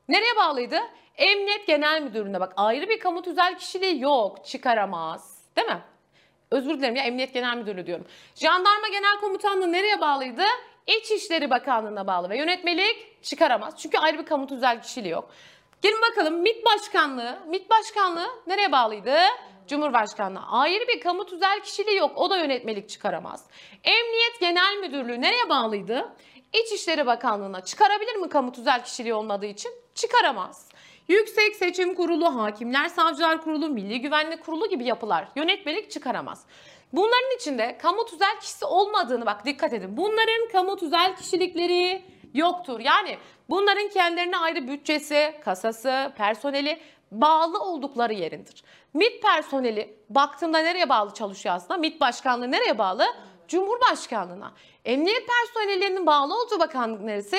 nereye 0.09 0.37
bağlıydı? 0.37 0.79
Emniyet 1.17 1.67
Genel 1.67 2.03
Müdürlüğüne 2.03 2.41
bak 2.41 2.53
ayrı 2.57 2.89
bir 2.89 3.01
kamu 3.01 3.23
tüzel 3.23 3.59
kişiliği 3.59 4.01
yok. 4.01 4.45
Çıkaramaz. 4.45 5.37
Değil 5.57 5.69
mi? 5.69 5.83
Özür 6.51 6.79
dilerim 6.79 6.97
ya 6.97 7.03
Emniyet 7.03 7.35
Genel 7.35 7.57
Müdürlüğü 7.57 7.87
diyorum. 7.87 8.07
Jandarma 8.35 8.89
Genel 8.89 9.21
Komutanlığı 9.21 9.73
nereye 9.73 10.01
bağlıydı? 10.01 10.43
İçişleri 10.87 11.51
Bakanlığı'na 11.51 12.07
bağlı 12.07 12.31
ve 12.31 12.39
yönetmelik 12.39 13.23
çıkaramaz. 13.23 13.75
Çünkü 13.79 13.99
ayrı 13.99 14.19
bir 14.19 14.27
kamu 14.27 14.47
tüzel 14.47 14.83
kişiliği 14.83 15.13
yok. 15.13 15.31
Gelin 15.83 16.01
bakalım 16.11 16.43
MİT 16.43 16.65
Başkanlığı, 16.65 17.39
MİT 17.47 17.71
Başkanlığı 17.71 18.29
nereye 18.47 18.73
bağlıydı? 18.73 19.17
Cumhurbaşkanlığı. 19.67 20.41
Ayrı 20.51 20.89
bir 20.89 21.01
kamu 21.01 21.27
tüzel 21.27 21.61
kişiliği 21.61 21.97
yok. 21.97 22.13
O 22.17 22.31
da 22.31 22.39
yönetmelik 22.39 22.89
çıkaramaz. 22.89 23.45
Emniyet 23.85 24.41
Genel 24.41 24.77
Müdürlüğü 24.77 25.21
nereye 25.21 25.49
bağlıydı? 25.49 26.13
İçişleri 26.53 27.07
Bakanlığı'na 27.07 27.61
çıkarabilir 27.61 28.17
mi 28.17 28.29
kamu 28.29 28.53
tüzel 28.53 28.85
kişiliği 28.85 29.15
olmadığı 29.15 29.47
için? 29.47 29.73
Çıkaramaz. 29.95 30.69
Yüksek 31.09 31.57
Seçim 31.57 31.95
Kurulu, 31.95 32.35
Hakimler 32.35 32.89
Savcılar 32.89 33.43
Kurulu, 33.43 33.69
Milli 33.69 34.01
Güvenlik 34.01 34.45
Kurulu 34.45 34.69
gibi 34.69 34.85
yapılar 34.85 35.29
yönetmelik 35.37 35.91
çıkaramaz. 35.91 36.47
Bunların 36.93 37.37
içinde 37.37 37.79
kamu 37.83 38.05
tüzel 38.07 38.41
kişisi 38.41 38.65
olmadığını 38.65 39.27
bak 39.27 39.45
dikkat 39.45 39.73
edin. 39.73 39.97
Bunların 39.97 40.49
kamu 40.53 40.77
tüzel 40.77 41.17
kişilikleri 41.17 42.03
yoktur. 42.35 42.81
Yani 42.81 43.19
bunların 43.51 43.89
kendilerine 43.89 44.37
ayrı 44.37 44.69
bütçesi, 44.69 45.35
kasası, 45.45 46.13
personeli 46.17 46.81
bağlı 47.13 47.61
oldukları 47.61 48.13
yerindir. 48.13 48.65
MİT 48.95 49.23
personeli 49.23 49.99
baktığımda 50.11 50.59
nereye 50.59 50.89
bağlı 50.89 51.15
çalışıyor 51.15 51.55
aslında? 51.55 51.77
MİT 51.77 52.01
başkanlığı 52.01 52.51
nereye 52.51 52.79
bağlı? 52.79 53.05
Cumhurbaşkanlığına. 53.49 54.53
Emniyet 54.85 55.25
personellerinin 55.29 56.07
bağlı 56.07 56.43
olduğu 56.43 56.61
bakanlık 56.61 57.01
neresi? 57.01 57.39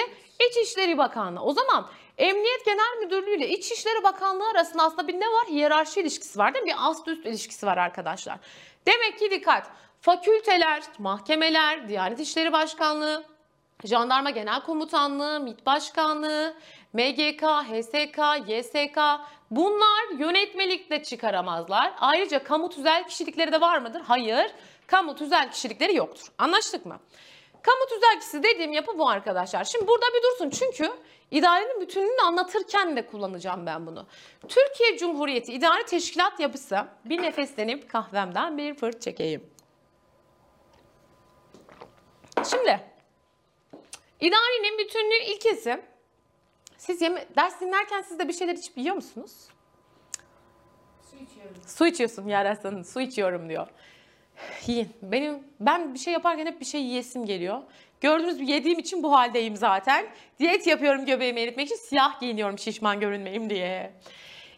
İçişleri 0.50 0.98
Bakanlığı. 0.98 1.42
O 1.42 1.54
zaman 1.54 1.88
Emniyet 2.18 2.66
Genel 2.66 2.98
Müdürlüğü 3.04 3.36
ile 3.36 3.50
İçişleri 3.50 4.04
Bakanlığı 4.04 4.50
arasında 4.50 4.84
aslında 4.84 5.08
bir 5.08 5.14
ne 5.14 5.26
var? 5.26 5.48
Hiyerarşi 5.50 6.00
ilişkisi 6.00 6.40
var 6.40 6.54
değil 6.54 6.66
mi? 6.66 6.70
Bir 6.72 6.90
ast 6.90 7.08
üst 7.08 7.26
ilişkisi 7.26 7.66
var 7.66 7.78
arkadaşlar. 7.78 8.38
Demek 8.88 9.20
ki 9.20 9.32
dikkat. 9.32 9.68
Fakülteler, 10.02 10.84
mahkemeler, 11.00 11.88
Diyanet 11.88 12.20
İşleri 12.20 12.52
Başkanlığı, 12.52 13.24
Jandarma 13.84 14.30
Genel 14.30 14.62
Komutanlığı, 14.62 15.40
MİT 15.40 15.66
Başkanlığı, 15.66 16.54
MGK, 16.94 17.44
HSK, 17.44 18.20
YSK 18.48 18.98
bunlar 19.52 20.20
yönetmelikle 20.20 21.04
çıkaramazlar. 21.04 21.94
Ayrıca 22.00 22.44
kamu 22.44 22.70
tüzel 22.70 23.08
kişilikleri 23.08 23.52
de 23.52 23.62
var 23.62 23.78
mıdır? 23.78 24.02
Hayır. 24.02 24.52
Kamu 24.88 25.16
tüzel 25.16 25.52
kişilikleri 25.52 25.96
yoktur. 25.96 26.28
Anlaştık 26.38 26.86
mı? 26.86 27.00
Kamu 27.62 27.86
tüzel 27.90 28.20
kişisi 28.20 28.44
dediğim 28.44 28.74
yapı 28.74 28.98
bu 28.98 29.10
arkadaşlar. 29.10 29.64
Şimdi 29.64 29.88
burada 29.88 30.06
bir 30.16 30.24
dursun 30.24 30.60
çünkü 30.60 30.92
idarenin 31.32 31.82
bütününü 31.82 32.22
anlatırken 32.22 32.96
de 32.96 33.06
kullanacağım 33.06 33.66
ben 33.66 33.86
bunu. 33.86 34.08
Türkiye 34.48 34.98
Cumhuriyeti 34.98 35.54
İdare 35.54 35.86
Teşkilat 35.86 36.40
Yapısı 36.40 36.86
bir 37.06 37.22
nefeslenip 37.22 37.90
kahvemden 37.90 38.58
bir 38.58 38.74
fırt 38.74 39.02
çekeyim. 39.02 39.50
Şimdi 42.50 42.80
idarenin 44.20 44.78
bütünlüğü 44.80 45.34
ilkesi 45.34 45.82
siz 46.78 47.02
yeme 47.02 47.26
ders 47.36 47.62
dinlerken 47.62 48.02
siz 48.02 48.20
de 48.20 48.28
bir 48.28 48.34
şeyler 48.34 48.56
içip 48.56 48.78
yiyor 48.78 48.96
musunuz? 48.96 49.32
Su 51.12 51.16
içiyorum. 51.16 51.56
Su 51.68 51.88
içiyorsun 51.88 52.28
Yaren 52.28 52.56
Hanım, 52.64 52.86
su 52.86 53.02
içiyorum 53.02 53.50
diyor. 53.50 53.68
Yiyin. 54.68 54.90
Benim 55.02 55.44
ben 55.60 55.94
bir 55.94 56.00
şey 56.00 56.14
yaparken 56.14 56.46
hep 56.46 56.60
bir 56.60 56.66
şey 56.66 56.82
yiyesim 56.82 57.26
geliyor. 57.26 57.62
Gördüğünüz 58.02 58.38
gibi 58.38 58.52
yediğim 58.52 58.80
için 58.80 59.04
bu 59.04 59.14
haldeyim 59.14 59.56
zaten. 59.56 60.08
Diyet 60.40 60.68
yapıyorum 60.68 61.06
göbeğimi 61.06 61.42
eritmek 61.42 61.68
için 61.68 61.76
siyah 61.76 62.20
giyiniyorum 62.20 62.60
şişman 62.60 63.00
görünmeyeyim 63.00 63.50
diye. 63.50 63.94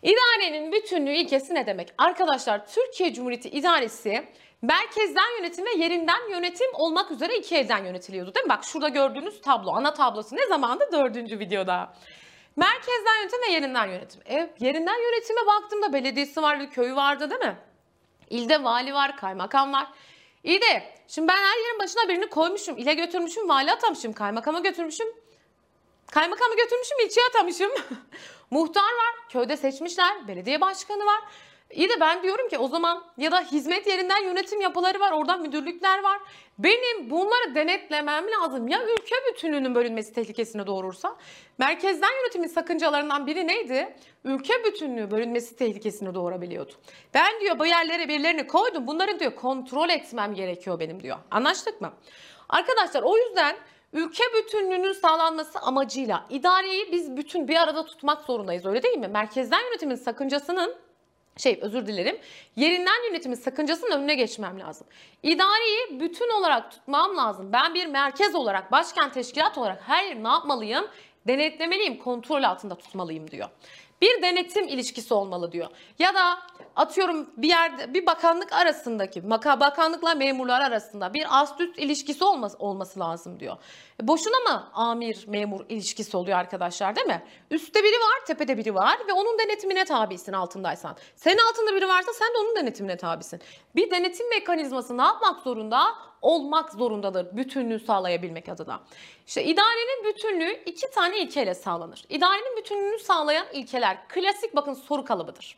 İdarenin 0.03 0.71
bütünlüğü 0.71 1.13
ilkesi 1.13 1.55
ne 1.55 1.67
demek? 1.67 1.89
Arkadaşlar 1.97 2.67
Türkiye 2.67 3.13
Cumhuriyeti 3.13 3.49
İdaresi 3.49 4.23
merkezden 4.61 5.37
yönetim 5.37 5.65
ve 5.65 5.83
yerinden 5.83 6.29
yönetim 6.31 6.67
olmak 6.73 7.11
üzere 7.11 7.37
iki 7.37 7.55
elden 7.55 7.85
yönetiliyordu 7.85 8.35
değil 8.35 8.45
mi? 8.45 8.49
Bak 8.49 8.63
şurada 8.63 8.89
gördüğünüz 8.89 9.41
tablo, 9.41 9.71
ana 9.71 9.93
tablosu 9.93 10.35
ne 10.35 10.47
zamandı? 10.47 10.83
Dördüncü 10.91 11.39
videoda. 11.39 11.93
Merkezden 12.55 13.19
yönetim 13.19 13.39
ve 13.47 13.51
yerinden 13.51 13.87
yönetim. 13.87 14.21
E, 14.29 14.49
yerinden 14.59 14.97
yönetime 15.03 15.39
baktığımda 15.47 15.93
belediyesi 15.93 16.41
vardı, 16.41 16.69
köyü 16.69 16.95
vardı 16.95 17.29
değil 17.29 17.41
mi? 17.41 17.57
İlde 18.29 18.63
vali 18.63 18.93
var, 18.93 19.17
kaymakam 19.17 19.73
var. 19.73 19.87
İyi 20.43 20.61
de 20.61 20.93
şimdi 21.07 21.27
ben 21.27 21.37
her 21.37 21.57
yerin 21.57 21.79
başına 21.79 22.09
birini 22.09 22.29
koymuşum. 22.29 22.77
ile 22.77 22.93
götürmüşüm, 22.93 23.49
vali 23.49 23.71
atamışım, 23.71 24.13
kaymakama 24.13 24.59
götürmüşüm. 24.59 25.07
Kaymakamı 26.11 26.55
götürmüşüm, 26.55 26.99
ilçeye 27.05 27.27
atamışım. 27.29 27.71
Muhtar 28.51 28.81
var, 28.81 29.29
köyde 29.29 29.57
seçmişler, 29.57 30.27
belediye 30.27 30.61
başkanı 30.61 31.05
var. 31.05 31.21
İyi 31.73 31.89
de 31.89 31.99
ben 31.99 32.23
diyorum 32.23 32.49
ki 32.49 32.57
o 32.57 32.67
zaman 32.67 33.03
ya 33.17 33.31
da 33.31 33.41
hizmet 33.41 33.87
yerinden 33.87 34.23
yönetim 34.23 34.61
yapıları 34.61 34.99
var, 34.99 35.11
oradan 35.11 35.41
müdürlükler 35.41 36.03
var. 36.03 36.19
Benim 36.59 37.09
bunları 37.09 37.55
denetlemem 37.55 38.25
lazım. 38.31 38.67
Ya 38.67 38.83
ülke 38.83 39.15
bütünlüğünün 39.29 39.75
bölünmesi 39.75 40.13
tehlikesine 40.13 40.67
doğurursa? 40.67 41.15
Merkezden 41.57 42.11
yönetimin 42.21 42.47
sakıncalarından 42.47 43.27
biri 43.27 43.47
neydi? 43.47 43.95
Ülke 44.23 44.63
bütünlüğü 44.63 45.11
bölünmesi 45.11 45.55
tehlikesini 45.55 46.13
doğurabiliyordu. 46.13 46.71
Ben 47.13 47.39
diyor 47.41 47.59
bu 47.59 47.65
yerlere 47.65 48.07
birilerini 48.07 48.47
koydum. 48.47 48.87
Bunları 48.87 49.19
diyor 49.19 49.35
kontrol 49.35 49.89
etmem 49.89 50.33
gerekiyor 50.33 50.79
benim 50.79 51.03
diyor. 51.03 51.17
Anlaştık 51.31 51.81
mı? 51.81 51.93
Arkadaşlar 52.49 53.03
o 53.03 53.17
yüzden 53.17 53.55
ülke 53.93 54.23
bütünlüğünün 54.37 54.93
sağlanması 54.93 55.59
amacıyla 55.59 56.25
idareyi 56.29 56.91
biz 56.91 57.17
bütün 57.17 57.47
bir 57.47 57.55
arada 57.55 57.85
tutmak 57.85 58.21
zorundayız 58.23 58.65
öyle 58.65 58.83
değil 58.83 58.97
mi? 58.97 59.07
Merkezden 59.07 59.65
yönetimin 59.65 59.95
sakıncasının 59.95 60.75
şey 61.39 61.59
özür 61.61 61.87
dilerim. 61.87 62.17
Yerinden 62.55 63.07
yönetimin 63.07 63.35
sakıncasının 63.35 63.91
önüne 63.91 64.15
geçmem 64.15 64.59
lazım. 64.59 64.87
İdareyi 65.23 65.99
bütün 65.99 66.39
olarak 66.39 66.71
tutmam 66.71 67.17
lazım. 67.17 67.53
Ben 67.53 67.73
bir 67.73 67.85
merkez 67.85 68.35
olarak, 68.35 68.71
başkent 68.71 69.13
teşkilat 69.13 69.57
olarak 69.57 69.81
her 69.87 70.03
yeri 70.03 70.23
ne 70.23 70.27
yapmalıyım? 70.27 70.87
Denetlemeliyim, 71.27 71.97
kontrol 71.97 72.43
altında 72.43 72.75
tutmalıyım 72.75 73.31
diyor. 73.31 73.49
Bir 74.01 74.21
denetim 74.21 74.67
ilişkisi 74.67 75.13
olmalı 75.13 75.51
diyor. 75.51 75.67
Ya 75.99 76.15
da 76.15 76.39
atıyorum 76.75 77.29
bir 77.37 77.47
yerde 77.47 77.93
bir 77.93 78.05
bakanlık 78.05 78.53
arasındaki 78.53 79.29
bakanlıkla 79.29 80.15
memurlar 80.15 80.61
arasında 80.61 81.13
bir 81.13 81.39
ast 81.41 81.61
üst 81.61 81.79
ilişkisi 81.79 82.23
olması, 82.23 82.57
olması 82.57 82.99
lazım 82.99 83.39
diyor. 83.39 83.57
E 84.03 84.07
boşuna 84.07 84.39
mı 84.39 84.69
amir 84.73 85.25
memur 85.27 85.65
ilişkisi 85.69 86.17
oluyor 86.17 86.37
arkadaşlar 86.37 86.95
değil 86.95 87.07
mi? 87.07 87.23
Üstte 87.51 87.83
biri 87.83 87.95
var, 87.95 88.25
tepede 88.27 88.57
biri 88.57 88.75
var 88.75 88.97
ve 89.07 89.13
onun 89.13 89.39
denetimine 89.39 89.85
tabisin 89.85 90.33
altındaysan. 90.33 90.95
Senin 91.15 91.39
altında 91.49 91.75
biri 91.75 91.87
varsa 91.87 92.13
sen 92.13 92.27
de 92.27 92.37
onun 92.37 92.55
denetimine 92.55 92.97
tabisin. 92.97 93.41
Bir 93.75 93.91
denetim 93.91 94.29
mekanizması 94.29 94.97
ne 94.97 95.03
yapmak 95.03 95.39
zorunda? 95.39 95.95
Olmak 96.21 96.71
zorundadır 96.71 97.37
bütünlüğü 97.37 97.79
sağlayabilmek 97.79 98.49
adına. 98.49 98.83
İşte 99.27 99.43
idarenin 99.43 100.05
bütünlüğü 100.05 100.63
iki 100.65 100.91
tane 100.91 101.19
ilkeyle 101.19 101.55
sağlanır. 101.55 102.03
İdarenin 102.09 102.57
bütünlüğünü 102.57 102.99
sağlayan 102.99 103.45
ilkeler 103.53 104.07
klasik 104.07 104.55
bakın 104.55 104.73
soru 104.73 105.05
kalıbıdır. 105.05 105.57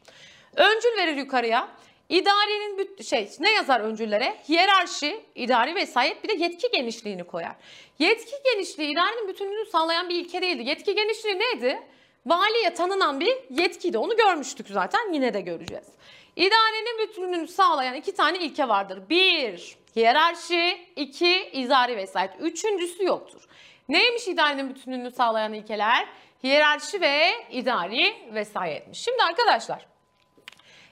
Öncül 0.56 0.98
verir 0.98 1.16
yukarıya. 1.16 1.68
İdarenin 2.10 3.04
şey 3.04 3.30
ne 3.40 3.52
yazar 3.52 3.80
öncüllere? 3.80 4.38
Hiyerarşi, 4.50 5.26
idari 5.36 5.76
vesayet 5.76 6.24
bir 6.24 6.30
de 6.30 6.44
yetki 6.44 6.72
genişliğini 6.72 7.24
koyar. 7.24 7.56
Yetki 8.00 8.36
genişliği 8.54 8.92
idarenin 8.92 9.28
bütünlüğünü 9.28 9.66
sağlayan 9.66 10.10
bir 10.10 10.16
ilke 10.16 10.42
değildi. 10.42 10.70
Yetki 10.70 10.96
genişliği 10.96 11.40
neydi? 11.40 11.82
Valiye 12.26 12.74
tanınan 12.74 13.20
bir 13.20 13.38
yetkiydi. 13.50 13.98
Onu 13.98 14.16
görmüştük 14.18 14.68
zaten 14.68 15.14
yine 15.14 15.34
de 15.34 15.42
göreceğiz. 15.42 15.88
İdarenin 16.36 17.08
bütünlüğünü 17.08 17.48
sağlayan 17.48 17.96
iki 17.96 18.16
tane 18.16 18.40
ilke 18.40 18.68
vardır. 18.68 19.10
Bir, 19.10 19.78
hiyerarşi, 19.96 20.88
iki, 20.96 21.50
idari 21.54 21.98
vesayet. 21.98 22.32
Üçüncüsü 22.40 23.04
yoktur. 23.04 23.42
Neymiş 23.90 24.28
idarenin 24.28 24.76
bütünlüğünü 24.76 25.12
sağlayan 25.12 25.54
ilkeler? 25.54 26.08
Hiyerarşi 26.44 27.02
ve 27.02 27.32
idari 27.52 28.14
vesayetmiş. 28.34 29.00
Şimdi 29.00 29.24
arkadaşlar 29.24 29.92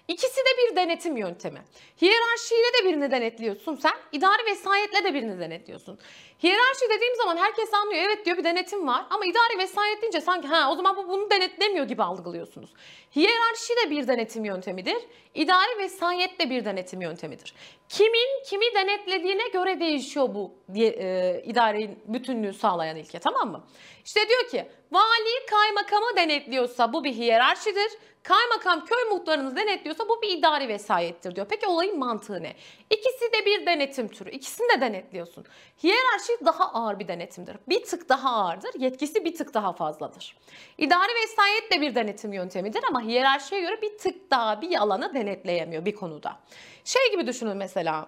İkisi 0.09 0.37
de 0.37 0.49
bir 0.57 0.75
denetim 0.75 1.17
yöntemi. 1.17 1.61
Hiyerarşiyle 2.01 2.67
de 2.79 2.87
birini 2.87 3.11
denetliyorsun 3.11 3.75
sen, 3.75 3.93
idari 4.11 4.45
vesayetle 4.45 5.03
de 5.03 5.13
birini 5.13 5.39
denetliyorsun. 5.39 5.99
Hiyerarşi 6.43 6.89
dediğim 6.95 7.15
zaman 7.15 7.37
herkes 7.37 7.73
anlıyor, 7.73 8.01
evet 8.01 8.25
diyor 8.25 8.37
bir 8.37 8.43
denetim 8.43 8.87
var 8.87 9.05
ama 9.09 9.25
idari 9.25 9.57
vesayet 9.57 10.01
deyince 10.01 10.21
sanki 10.21 10.47
ha 10.47 10.71
o 10.71 10.75
zaman 10.75 10.95
bu 10.97 11.07
bunu 11.07 11.29
denetlemiyor 11.29 11.85
gibi 11.85 12.03
algılıyorsunuz. 12.03 12.73
Hiyerarşi 13.15 13.73
de 13.85 13.89
bir 13.89 14.07
denetim 14.07 14.45
yöntemidir, 14.45 14.97
idari 15.35 15.77
vesayet 15.77 16.39
de 16.39 16.49
bir 16.49 16.65
denetim 16.65 17.01
yöntemidir. 17.01 17.53
Kimin 17.89 18.43
kimi 18.45 18.65
denetlediğine 18.75 19.47
göre 19.47 19.79
değişiyor 19.79 20.33
bu 20.33 20.51
diye, 20.73 20.89
e, 20.89 21.41
idarenin 21.45 21.99
bütünlüğü 22.07 22.53
sağlayan 22.53 22.95
ilke 22.95 23.19
tamam 23.19 23.51
mı? 23.51 23.63
İşte 24.05 24.29
diyor 24.29 24.47
ki 24.49 24.71
vali 24.91 25.45
kaymakamı 25.49 26.15
denetliyorsa 26.15 26.93
bu 26.93 27.03
bir 27.03 27.13
hiyerarşidir. 27.13 27.91
Kaymakam 28.23 28.85
köy 28.85 29.03
muhtarınızı 29.09 29.55
denetliyorsa 29.55 30.09
bu 30.09 30.21
bir 30.21 30.37
idari 30.37 30.67
vesayettir 30.67 31.35
diyor. 31.35 31.47
Peki 31.49 31.67
olayın 31.67 31.99
mantığı 31.99 32.43
ne? 32.43 32.55
İkisi 32.89 33.33
de 33.33 33.45
bir 33.45 33.65
denetim 33.65 34.07
türü. 34.07 34.29
İkisini 34.29 34.77
de 34.77 34.81
denetliyorsun. 34.81 35.45
Hiyerarşi 35.83 36.45
daha 36.45 36.73
ağır 36.73 36.99
bir 36.99 37.07
denetimdir. 37.07 37.57
Bir 37.67 37.83
tık 37.83 38.09
daha 38.09 38.29
ağırdır. 38.29 38.79
Yetkisi 38.79 39.25
bir 39.25 39.35
tık 39.35 39.53
daha 39.53 39.73
fazladır. 39.73 40.37
İdari 40.77 41.11
vesayet 41.23 41.71
de 41.71 41.81
bir 41.81 41.95
denetim 41.95 42.33
yöntemidir 42.33 42.83
ama 42.89 43.01
hiyerarşiye 43.01 43.61
göre 43.61 43.81
bir 43.81 43.97
tık 43.97 44.31
daha 44.31 44.61
bir 44.61 44.75
alanı 44.81 45.13
denetleyemiyor 45.13 45.85
bir 45.85 45.95
konuda. 45.95 46.39
Şey 46.85 47.11
gibi 47.11 47.27
düşünün 47.27 47.57
mesela. 47.57 48.07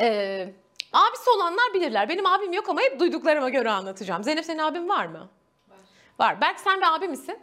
Ee, 0.00 0.48
abisi 0.92 1.30
olanlar 1.30 1.74
bilirler. 1.74 2.08
Benim 2.08 2.26
abim 2.26 2.52
yok 2.52 2.68
ama 2.68 2.80
hep 2.80 3.00
duyduklarıma 3.00 3.48
göre 3.48 3.70
anlatacağım. 3.70 4.24
Zeynep 4.24 4.44
senin 4.44 4.58
abin 4.58 4.88
var 4.88 5.06
mı? 5.06 5.28
Var. 6.18 6.40
Berk 6.40 6.60
sen 6.60 6.80
bir 6.80 6.94
abi 6.96 7.08
misin? 7.08 7.38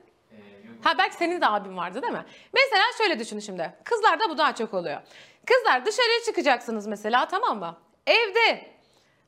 Ha 0.84 0.98
belki 0.98 1.15
senin 1.15 1.41
de 1.41 1.48
abin 1.48 1.77
vardı 1.77 2.01
değil 2.01 2.13
mi? 2.13 2.25
Mesela 2.53 2.84
şöyle 2.98 3.19
düşün 3.19 3.39
şimdi. 3.39 3.74
Kızlarda 3.84 4.29
bu 4.29 4.38
daha 4.38 4.55
çok 4.55 4.74
oluyor. 4.74 5.01
Kızlar 5.45 5.85
dışarıya 5.85 6.23
çıkacaksınız 6.25 6.87
mesela 6.87 7.27
tamam 7.27 7.59
mı? 7.59 7.77
Evde 8.07 8.67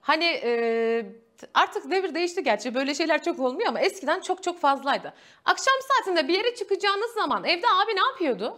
hani 0.02 0.26
e, 0.26 1.06
artık 1.54 1.92
devir 1.92 2.16
değişti 2.16 2.44
gerçi 2.44 2.76
böyle 2.76 2.96
şeyler 2.96 3.24
çok 3.24 3.40
olmuyor 3.40 3.70
ama 3.70 3.80
eskiden 3.80 4.20
çok 4.22 4.44
çok 4.44 4.60
fazlaydı. 4.60 5.14
Akşam 5.46 5.76
saatinde 5.88 6.28
bir 6.28 6.34
yere 6.34 6.56
çıkacağınız 6.56 7.12
zaman 7.12 7.44
evde 7.44 7.68
abi 7.68 7.96
ne 7.96 8.06
yapıyordu? 8.12 8.58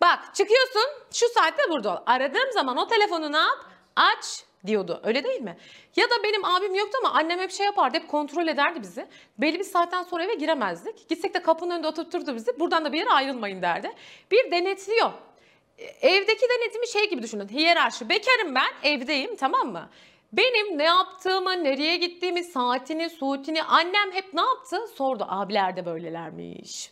Bak 0.00 0.34
çıkıyorsun 0.34 0.84
şu 1.12 1.28
saatte 1.28 1.62
burada 1.70 1.94
ol. 1.94 2.02
Aradığım 2.06 2.52
zaman 2.52 2.76
o 2.76 2.88
telefonu 2.88 3.32
ne 3.32 3.36
yap? 3.36 3.58
Aç 3.96 4.44
diyordu. 4.66 5.00
Öyle 5.04 5.24
değil 5.24 5.40
mi? 5.40 5.56
Ya 5.96 6.10
da 6.10 6.22
benim 6.24 6.44
abim 6.44 6.74
yoktu 6.74 6.98
ama 7.04 7.14
annem 7.14 7.38
hep 7.38 7.50
şey 7.50 7.66
yapardı. 7.66 7.96
Hep 7.96 8.08
kontrol 8.08 8.48
ederdi 8.48 8.82
bizi. 8.82 9.06
Belli 9.38 9.58
bir 9.58 9.64
saatten 9.64 10.02
sonra 10.02 10.24
eve 10.24 10.34
giremezdik. 10.34 11.08
Gitsek 11.08 11.34
de 11.34 11.42
kapının 11.42 11.70
önünde 11.70 11.86
oturturdu 11.86 12.34
bizi. 12.34 12.60
Buradan 12.60 12.84
da 12.84 12.92
bir 12.92 12.98
yere 12.98 13.10
ayrılmayın 13.10 13.62
derdi. 13.62 13.92
Bir 14.30 14.50
denetliyor. 14.50 15.12
Evdeki 16.00 16.46
denetimi 16.48 16.88
şey 16.88 17.10
gibi 17.10 17.22
düşünün. 17.22 17.48
Hiyerarşi. 17.48 18.08
Bekarım 18.08 18.54
ben. 18.54 18.90
Evdeyim 18.90 19.36
tamam 19.36 19.72
mı? 19.72 19.90
Benim 20.32 20.78
ne 20.78 20.84
yaptığımı, 20.84 21.64
nereye 21.64 21.96
gittiğimi, 21.96 22.44
saatini, 22.44 23.10
suutini 23.10 23.62
annem 23.62 24.12
hep 24.12 24.34
ne 24.34 24.40
yaptı? 24.40 24.86
Sordu. 24.96 25.26
Abiler 25.28 25.76
de 25.76 25.86
böylelermiş. 25.86 26.90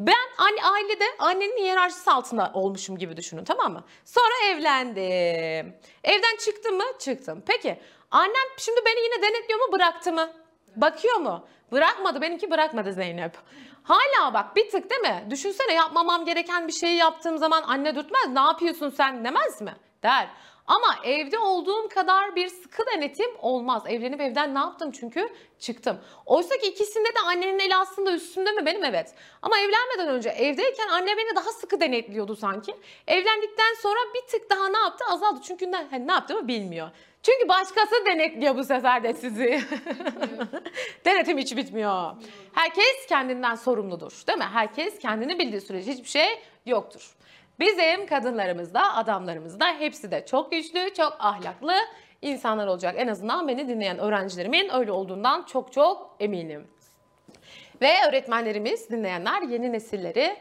Ben 0.00 0.14
anne, 0.38 0.64
ailede 0.64 1.04
annenin 1.18 1.56
hiyerarşisi 1.58 2.10
altında 2.10 2.50
olmuşum 2.54 2.98
gibi 2.98 3.16
düşünün 3.16 3.44
tamam 3.44 3.72
mı? 3.72 3.84
Sonra 4.04 4.50
evlendim. 4.50 5.74
Evden 6.04 6.36
çıktım 6.44 6.76
mı? 6.76 6.84
Çıktım. 6.98 7.42
Peki 7.46 7.80
annem 8.10 8.46
şimdi 8.58 8.80
beni 8.86 9.04
yine 9.04 9.22
denetliyor 9.22 9.60
mu 9.60 9.72
bıraktı 9.72 10.12
mı? 10.12 10.30
Bakıyor 10.76 11.16
mu? 11.16 11.46
Bırakmadı 11.72 12.20
benimki 12.20 12.50
bırakmadı 12.50 12.92
Zeynep. 12.92 13.32
Hala 13.86 14.34
bak 14.34 14.56
bir 14.56 14.70
tık 14.70 14.90
değil 14.90 15.00
mi? 15.00 15.26
Düşünsene 15.30 15.72
yapmamam 15.72 16.24
gereken 16.24 16.68
bir 16.68 16.72
şeyi 16.72 16.96
yaptığım 16.96 17.38
zaman 17.38 17.62
anne 17.62 17.94
dürtmez. 17.94 18.28
Ne 18.32 18.40
yapıyorsun 18.40 18.90
sen 18.90 19.24
demez 19.24 19.60
mi? 19.60 19.76
Der. 20.02 20.28
Ama 20.66 20.96
evde 21.04 21.38
olduğum 21.38 21.88
kadar 21.88 22.36
bir 22.36 22.48
sıkı 22.48 22.82
denetim 22.86 23.30
olmaz. 23.38 23.82
Evlenip 23.86 24.20
evden 24.20 24.54
ne 24.54 24.58
yaptım 24.58 24.90
çünkü 24.90 25.28
çıktım. 25.58 26.00
Oysa 26.26 26.56
ki 26.56 26.66
ikisinde 26.66 27.08
de 27.08 27.20
annenin 27.26 27.58
eli 27.58 27.76
aslında 27.76 28.12
üstünde 28.12 28.52
mi 28.52 28.66
benim 28.66 28.84
evet. 28.84 29.14
Ama 29.42 29.58
evlenmeden 29.58 30.08
önce 30.08 30.28
evdeyken 30.28 30.88
anne 30.88 31.16
beni 31.16 31.36
daha 31.36 31.52
sıkı 31.52 31.80
denetliyordu 31.80 32.36
sanki. 32.36 32.76
Evlendikten 33.06 33.74
sonra 33.82 33.98
bir 34.14 34.26
tık 34.30 34.50
daha 34.50 34.68
ne 34.68 34.78
yaptı 34.78 35.04
azaldı. 35.10 35.40
Çünkü 35.42 35.72
ne, 35.72 35.86
hani 35.90 36.06
ne 36.06 36.12
yaptığımı 36.12 36.48
bilmiyor. 36.48 36.90
Çünkü 37.26 37.48
başkası 37.48 38.06
denetliyor 38.06 38.56
bu 38.56 38.64
sefer 38.64 39.02
de 39.02 39.14
sizi. 39.14 39.60
Denetim 41.04 41.38
hiç 41.38 41.56
bitmiyor. 41.56 42.12
Herkes 42.52 43.06
kendinden 43.08 43.54
sorumludur 43.54 44.22
değil 44.28 44.38
mi? 44.38 44.44
Herkes 44.52 44.98
kendini 44.98 45.38
bildiği 45.38 45.60
sürece 45.60 45.92
hiçbir 45.92 46.08
şey 46.08 46.26
yoktur. 46.66 47.16
Bizim 47.60 48.06
kadınlarımız 48.06 48.74
da 48.74 48.96
adamlarımız 48.96 49.60
da 49.60 49.66
hepsi 49.78 50.10
de 50.10 50.26
çok 50.26 50.52
güçlü, 50.52 50.94
çok 50.94 51.16
ahlaklı 51.18 51.74
insanlar 52.22 52.66
olacak. 52.66 52.94
En 52.98 53.08
azından 53.08 53.48
beni 53.48 53.68
dinleyen 53.68 53.98
öğrencilerimin 53.98 54.74
öyle 54.74 54.92
olduğundan 54.92 55.42
çok 55.42 55.72
çok 55.72 56.16
eminim. 56.20 56.66
Ve 57.82 57.92
öğretmenlerimiz, 58.08 58.90
dinleyenler 58.90 59.42
yeni 59.42 59.72
nesilleri 59.72 60.36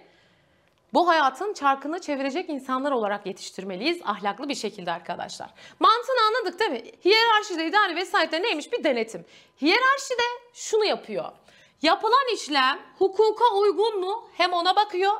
bu 0.96 1.08
hayatın 1.08 1.54
çarkını 1.54 2.02
çevirecek 2.02 2.50
insanlar 2.50 2.92
olarak 2.92 3.26
yetiştirmeliyiz 3.26 4.02
ahlaklı 4.06 4.50
bir 4.50 4.56
şekilde 4.56 4.92
arkadaşlar. 4.92 5.50
Mantığını 5.80 6.28
anladık 6.28 6.60
değil 6.60 6.72
mi? 6.72 6.84
Hiyerarşide, 7.06 7.68
idare 7.68 7.96
vesaire 7.96 8.44
neymiş? 8.44 8.74
Bir 8.74 8.84
denetim. 8.84 9.26
Hiyerarşide 9.62 10.24
şunu 10.54 10.86
yapıyor. 10.86 11.32
Yapılan 11.82 12.34
işlem 12.34 12.80
hukuka 13.00 13.46
uygun 13.56 14.00
mu? 14.00 14.30
Hem 14.38 14.54
ona 14.54 14.76
bakıyor 14.76 15.14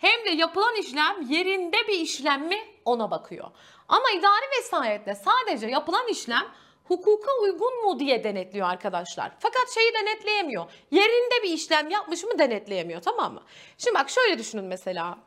hem 0.00 0.24
de 0.24 0.30
yapılan 0.30 0.76
işlem 0.76 1.16
yerinde 1.28 1.76
bir 1.88 1.98
işlem 1.98 2.46
mi? 2.46 2.58
Ona 2.84 3.10
bakıyor. 3.10 3.50
Ama 3.88 4.10
idari 4.10 4.44
vesayette 4.58 5.14
sadece 5.14 5.66
yapılan 5.66 6.08
işlem 6.08 6.46
hukuka 6.90 7.30
uygun 7.42 7.84
mu 7.84 7.98
diye 8.00 8.24
denetliyor 8.24 8.68
arkadaşlar. 8.68 9.32
Fakat 9.38 9.70
şeyi 9.74 9.92
denetleyemiyor. 9.94 10.70
Yerinde 10.90 11.42
bir 11.42 11.50
işlem 11.50 11.90
yapmış 11.90 12.24
mı 12.24 12.38
denetleyemiyor 12.38 13.02
tamam 13.02 13.34
mı? 13.34 13.42
Şimdi 13.78 13.98
bak 13.98 14.10
şöyle 14.10 14.38
düşünün 14.38 14.64
mesela. 14.64 15.18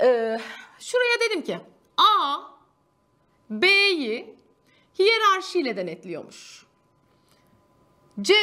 Ee, 0.00 0.38
şuraya 0.80 1.20
dedim 1.20 1.42
ki 1.42 1.58
A 1.96 2.38
B'yi 3.50 4.36
hiyerarşiyle 4.98 5.76
denetliyormuş. 5.76 6.66
C 8.20 8.34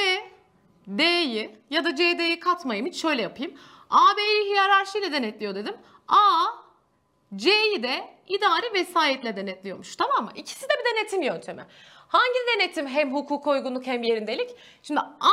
D'yi 0.88 1.56
ya 1.70 1.86
da 1.86 1.96
C 1.96 2.20
D'yi 2.20 2.40
katmayayım 2.40 2.88
hiç 2.88 3.02
şöyle 3.02 3.22
yapayım. 3.22 3.58
A 3.90 4.18
B'yi 4.18 4.50
hiyerarşiyle 4.50 5.12
denetliyor 5.12 5.56
dedim. 5.56 5.78
A 6.08 6.46
C'yi 7.36 7.84
de 7.84 8.18
idari 8.28 8.74
vesayetle 8.74 9.36
denetliyormuş 9.36 9.96
tamam 9.96 10.26
mı? 10.26 10.32
İkisi 10.36 10.66
de 10.70 10.74
bir 10.80 10.96
denetim 10.96 11.22
yöntemi. 11.22 11.66
Hangi 12.10 12.40
denetim 12.54 12.88
hem 12.88 13.14
hukuk 13.14 13.48
uygunluk 13.48 13.88
hem 13.88 14.04
yerindelik? 14.04 14.50
Şimdi 14.84 15.00
A 15.00 15.32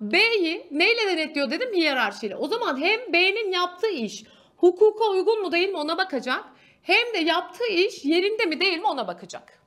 B'yi 0.00 0.68
neyle 0.70 1.06
denetliyor 1.06 1.50
dedim 1.50 1.74
hiyerarşiyle. 1.74 2.36
O 2.36 2.48
zaman 2.48 2.80
hem 2.80 3.12
B'nin 3.12 3.52
yaptığı 3.52 3.90
iş 3.90 4.24
hukuka 4.56 5.04
uygun 5.04 5.42
mu 5.42 5.52
değil 5.52 5.68
mi 5.68 5.76
ona 5.76 5.98
bakacak. 5.98 6.44
Hem 6.82 7.14
de 7.14 7.18
yaptığı 7.18 7.66
iş 7.66 8.04
yerinde 8.04 8.44
mi 8.44 8.60
değil 8.60 8.78
mi 8.78 8.86
ona 8.86 9.08
bakacak. 9.08 9.60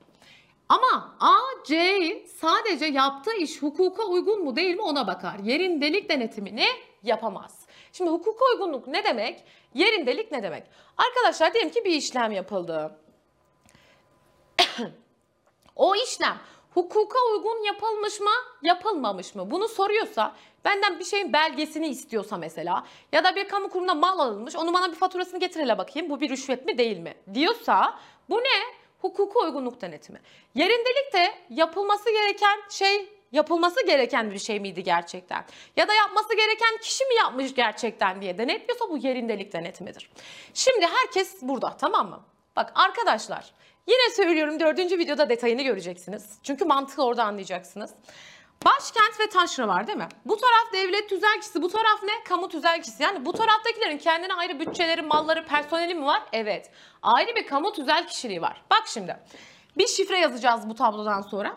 Ama 0.68 1.16
A, 1.20 1.34
C'yi 1.66 2.26
sadece 2.36 2.86
yaptığı 2.86 3.34
iş 3.34 3.62
hukuka 3.62 4.04
uygun 4.04 4.44
mu 4.44 4.56
değil 4.56 4.74
mi 4.74 4.82
ona 4.82 5.06
bakar. 5.06 5.38
Yerindelik 5.38 6.08
denetimini 6.08 6.66
yapamaz. 7.02 7.66
Şimdi 7.92 8.10
hukuka 8.10 8.44
uygunluk 8.52 8.86
ne 8.86 9.04
demek? 9.04 9.44
Yerindelik 9.74 10.32
ne 10.32 10.42
demek? 10.42 10.62
Arkadaşlar 10.96 11.54
diyelim 11.54 11.70
ki 11.70 11.84
bir 11.84 11.92
işlem 11.92 12.32
yapıldı. 12.32 12.98
o 15.76 15.94
işlem 15.94 16.38
hukuka 16.74 17.18
uygun 17.32 17.64
yapılmış 17.64 18.20
mı, 18.20 18.30
yapılmamış 18.62 19.34
mı? 19.34 19.50
Bunu 19.50 19.68
soruyorsa, 19.68 20.34
benden 20.64 20.98
bir 20.98 21.04
şeyin 21.04 21.32
belgesini 21.32 21.88
istiyorsa 21.88 22.36
mesela 22.36 22.86
ya 23.12 23.24
da 23.24 23.36
bir 23.36 23.48
kamu 23.48 23.68
kurumunda 23.68 23.94
mal 23.94 24.18
alınmış, 24.18 24.56
onu 24.56 24.74
bana 24.74 24.90
bir 24.90 24.96
faturasını 24.96 25.40
getir 25.40 25.60
hele 25.60 25.78
bakayım. 25.78 26.10
Bu 26.10 26.20
bir 26.20 26.30
rüşvet 26.30 26.66
mi 26.66 26.78
değil 26.78 26.98
mi? 26.98 27.14
diyorsa 27.34 27.98
bu 28.30 28.38
ne? 28.38 28.74
Hukuka 29.00 29.40
uygunluk 29.40 29.80
denetimi. 29.80 30.20
Yerindelik 30.54 31.12
de 31.12 31.34
yapılması 31.50 32.10
gereken 32.10 32.60
şey 32.70 33.08
yapılması 33.32 33.86
gereken 33.86 34.30
bir 34.30 34.38
şey 34.38 34.60
miydi 34.60 34.82
gerçekten? 34.82 35.44
Ya 35.76 35.88
da 35.88 35.94
yapması 35.94 36.36
gereken 36.36 36.76
kişi 36.82 37.04
mi 37.04 37.14
yapmış 37.14 37.54
gerçekten 37.54 38.20
diye 38.20 38.38
denetliyorsa 38.38 38.90
bu 38.90 38.96
yerindelik 38.96 39.52
denetimidir. 39.52 40.10
Şimdi 40.54 40.86
herkes 40.86 41.42
burada 41.42 41.76
tamam 41.76 42.10
mı? 42.10 42.20
Bak 42.56 42.72
arkadaşlar 42.74 43.52
yine 43.86 44.10
söylüyorum 44.16 44.60
dördüncü 44.60 44.98
videoda 44.98 45.28
detayını 45.28 45.62
göreceksiniz. 45.62 46.38
Çünkü 46.42 46.64
mantığı 46.64 47.04
orada 47.04 47.24
anlayacaksınız. 47.24 47.90
Başkent 48.64 49.20
ve 49.20 49.28
taşra 49.28 49.68
var 49.68 49.86
değil 49.86 49.98
mi? 49.98 50.08
Bu 50.24 50.36
taraf 50.36 50.72
devlet 50.72 51.08
tüzelkisi, 51.08 51.62
bu 51.62 51.68
taraf 51.68 52.02
ne? 52.02 52.24
Kamu 52.24 52.48
tüzelkisi. 52.48 53.02
Yani 53.02 53.26
bu 53.26 53.32
taraftakilerin 53.32 53.98
kendine 53.98 54.34
ayrı 54.34 54.60
bütçeleri, 54.60 55.02
malları, 55.02 55.46
personeli 55.46 55.94
mi 55.94 56.04
var? 56.04 56.22
Evet. 56.32 56.70
Ayrı 57.02 57.36
bir 57.36 57.46
kamu 57.46 57.72
tüzel 57.72 58.06
kişiliği 58.06 58.42
var. 58.42 58.64
Bak 58.70 58.82
şimdi. 58.86 59.16
Bir 59.78 59.86
şifre 59.86 60.18
yazacağız 60.18 60.68
bu 60.68 60.74
tablodan 60.74 61.20
sonra. 61.20 61.56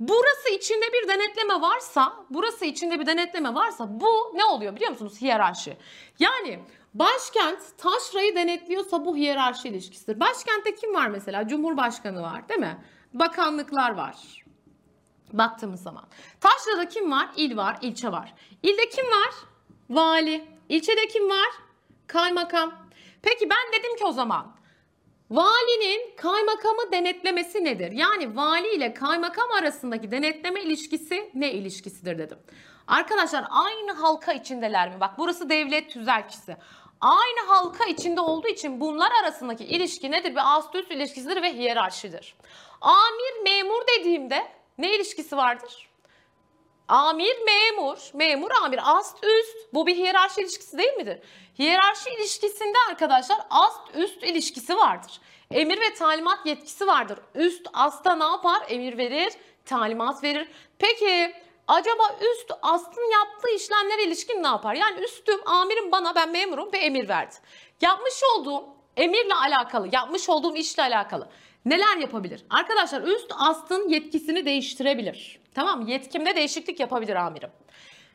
Burası 0.00 0.48
içinde 0.48 0.86
bir 0.92 1.08
denetleme 1.08 1.60
varsa, 1.60 2.12
burası 2.30 2.64
içinde 2.64 3.00
bir 3.00 3.06
denetleme 3.06 3.54
varsa 3.54 4.00
bu 4.00 4.32
ne 4.34 4.44
oluyor 4.44 4.76
biliyor 4.76 4.90
musunuz? 4.90 5.20
Hiyerarşi. 5.20 5.76
Yani 6.18 6.60
başkent 6.94 7.78
taşrayı 7.78 8.36
denetliyorsa 8.36 9.04
bu 9.04 9.16
hiyerarşi 9.16 9.68
ilişkisidir. 9.68 10.20
Başkentte 10.20 10.74
kim 10.74 10.94
var 10.94 11.08
mesela? 11.08 11.48
Cumhurbaşkanı 11.48 12.22
var 12.22 12.48
değil 12.48 12.60
mi? 12.60 12.78
Bakanlıklar 13.14 13.90
var 13.90 14.44
baktığımız 15.38 15.82
zaman. 15.82 16.04
Taşra'da 16.40 16.88
kim 16.88 17.10
var? 17.10 17.28
İl 17.36 17.56
var, 17.56 17.78
ilçe 17.82 18.12
var. 18.12 18.34
İlde 18.62 18.88
kim 18.88 19.06
var? 19.06 19.34
Vali. 19.90 20.44
İlçede 20.68 21.06
kim 21.06 21.30
var? 21.30 21.48
Kaymakam. 22.06 22.72
Peki 23.22 23.50
ben 23.50 23.80
dedim 23.80 23.96
ki 23.96 24.04
o 24.04 24.12
zaman 24.12 24.56
valinin 25.30 26.16
kaymakamı 26.16 26.92
denetlemesi 26.92 27.64
nedir? 27.64 27.92
Yani 27.92 28.36
vali 28.36 28.74
ile 28.74 28.94
kaymakam 28.94 29.50
arasındaki 29.58 30.10
denetleme 30.10 30.62
ilişkisi 30.62 31.30
ne 31.34 31.52
ilişkisidir 31.52 32.18
dedim. 32.18 32.38
Arkadaşlar 32.86 33.44
aynı 33.50 33.92
halka 33.92 34.32
içindeler 34.32 34.94
mi? 34.94 35.00
Bak 35.00 35.10
burası 35.18 35.48
devlet 35.48 35.90
tüzelkisi. 35.90 36.56
Aynı 37.04 37.46
halka 37.46 37.84
içinde 37.84 38.20
olduğu 38.20 38.48
için 38.48 38.80
bunlar 38.80 39.10
arasındaki 39.22 39.64
ilişki 39.64 40.10
nedir? 40.10 40.30
Bir 40.30 40.56
ast 40.56 40.74
üst 40.74 40.90
ilişkisidir 40.90 41.42
ve 41.42 41.52
hiyerarşidir. 41.52 42.34
Amir 42.80 43.42
memur 43.44 43.82
dediğimde 43.98 44.48
ne 44.78 44.96
ilişkisi 44.96 45.36
vardır? 45.36 45.88
Amir 46.88 47.36
memur, 47.46 47.98
memur 48.14 48.50
amir, 48.50 48.80
ast 48.84 49.24
üst. 49.24 49.74
Bu 49.74 49.86
bir 49.86 49.96
hiyerarşi 49.96 50.40
ilişkisi 50.40 50.78
değil 50.78 50.92
midir? 50.92 51.18
Hiyerarşi 51.58 52.10
ilişkisinde 52.10 52.78
arkadaşlar 52.90 53.38
ast 53.50 53.80
üst 53.94 54.22
ilişkisi 54.22 54.76
vardır. 54.76 55.20
Emir 55.50 55.80
ve 55.80 55.94
talimat 55.94 56.46
yetkisi 56.46 56.86
vardır. 56.86 57.18
Üst 57.34 57.68
asta 57.72 58.16
ne 58.16 58.24
yapar? 58.24 58.62
Emir 58.68 58.98
verir, 58.98 59.32
talimat 59.64 60.22
verir. 60.22 60.48
Peki 60.78 61.34
acaba 61.68 62.02
üst 62.32 62.52
astın 62.62 63.12
yaptığı 63.12 63.50
işlemlere 63.56 64.04
ilişkin 64.04 64.42
ne 64.42 64.46
yapar? 64.46 64.74
Yani 64.74 65.00
üstüm, 65.00 65.48
amirim 65.48 65.92
bana, 65.92 66.14
ben 66.14 66.30
memurum 66.30 66.72
ve 66.72 66.78
emir 66.78 67.08
verdi. 67.08 67.34
Yapmış 67.80 68.14
olduğum 68.34 68.64
emirle 68.96 69.34
alakalı, 69.34 69.88
yapmış 69.92 70.28
olduğum 70.28 70.56
işle 70.56 70.82
alakalı 70.82 71.28
neler 71.64 71.96
yapabilir? 71.96 72.44
Arkadaşlar 72.50 73.02
üst 73.02 73.32
astın 73.38 73.88
yetkisini 73.88 74.46
değiştirebilir. 74.46 75.40
Tamam? 75.54 75.86
Yetkimde 75.86 76.36
değişiklik 76.36 76.80
yapabilir 76.80 77.16
amirim. 77.16 77.50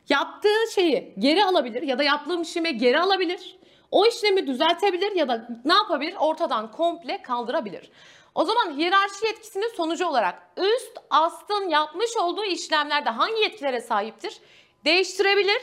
Yaptığı 0.10 0.72
şeyi 0.76 1.14
geri 1.20 1.46
alabilir 1.46 1.82
ya 1.82 2.00
da 2.00 2.04
yaptığım 2.04 2.42
işlemi 2.42 2.78
geri 2.78 3.00
alabilir. 3.00 3.60
O 3.92 4.06
işlemi 4.06 4.48
düzeltebilir 4.48 5.16
ya 5.16 5.28
da 5.28 5.48
ne 5.66 5.74
yapabilir? 5.74 6.16
Ortadan 6.20 6.72
komple 6.72 7.22
kaldırabilir. 7.22 7.92
O 8.40 8.46
zaman 8.46 8.78
hiyerarşi 8.78 9.26
yetkisinin 9.26 9.76
sonucu 9.78 10.08
olarak 10.08 10.42
üst 10.58 10.98
astın 11.10 11.70
yapmış 11.70 12.18
olduğu 12.18 12.44
işlemlerde 12.44 13.10
hangi 13.10 13.42
yetkilere 13.42 13.82
sahiptir? 13.82 14.40
Değiştirebilir, 14.86 15.62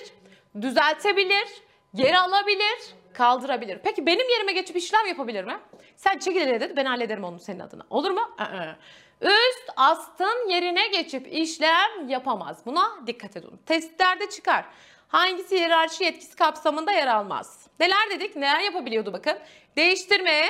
düzeltebilir, 0.61 1.49
geri 1.95 2.19
alabilir, 2.19 2.95
kaldırabilir. 3.15 3.79
Peki 3.85 4.07
benim 4.07 4.31
yerime 4.31 4.53
geçip 4.53 4.77
işlem 4.77 5.07
yapabilir 5.07 5.45
mi? 5.45 5.59
Sen 5.97 6.19
çekil 6.19 6.47
dedi 6.47 6.73
ben 6.77 6.85
hallederim 6.85 7.25
onu 7.25 7.39
senin 7.39 7.61
adına. 7.61 7.83
Olur 7.91 8.11
mu? 8.11 8.31
Aa. 8.39 8.75
Üst 9.21 9.71
astın 9.77 10.49
yerine 10.49 10.89
geçip 10.89 11.33
işlem 11.33 12.09
yapamaz. 12.09 12.59
Buna 12.67 13.07
dikkat 13.07 13.37
edin. 13.37 13.61
Testlerde 13.67 14.31
çıkar. 14.31 14.65
Hangisi 15.09 15.57
hiyerarşi 15.57 16.05
yetkisi 16.05 16.37
kapsamında 16.37 16.93
yer 16.93 17.07
almaz? 17.07 17.67
Neler 17.81 18.11
dedik? 18.11 18.37
Neler 18.37 18.61
yapabiliyordu 18.61 19.13
bakın? 19.13 19.39
Değiştirme, 19.77 20.47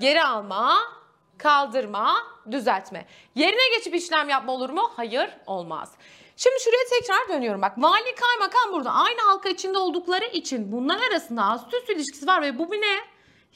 geri 0.00 0.22
alma, 0.22 1.01
kaldırma, 1.38 2.16
düzeltme. 2.50 3.06
Yerine 3.34 3.76
geçip 3.76 3.94
işlem 3.94 4.28
yapma 4.28 4.52
olur 4.52 4.70
mu? 4.70 4.90
Hayır, 4.96 5.30
olmaz. 5.46 5.92
Şimdi 6.36 6.56
şuraya 6.60 7.00
tekrar 7.00 7.28
dönüyorum 7.28 7.62
bak. 7.62 7.72
Vali 7.78 8.14
kaymakam 8.14 8.72
burada 8.72 8.90
aynı 8.92 9.20
halka 9.20 9.48
içinde 9.48 9.78
oldukları 9.78 10.24
için 10.24 10.72
bunlar 10.72 11.00
arasında 11.10 11.44
ast 11.44 11.74
üst 11.74 11.90
ilişkisi 11.90 12.26
var 12.26 12.42
ve 12.42 12.58
bu 12.58 12.72
bir 12.72 12.80
ne? 12.80 12.98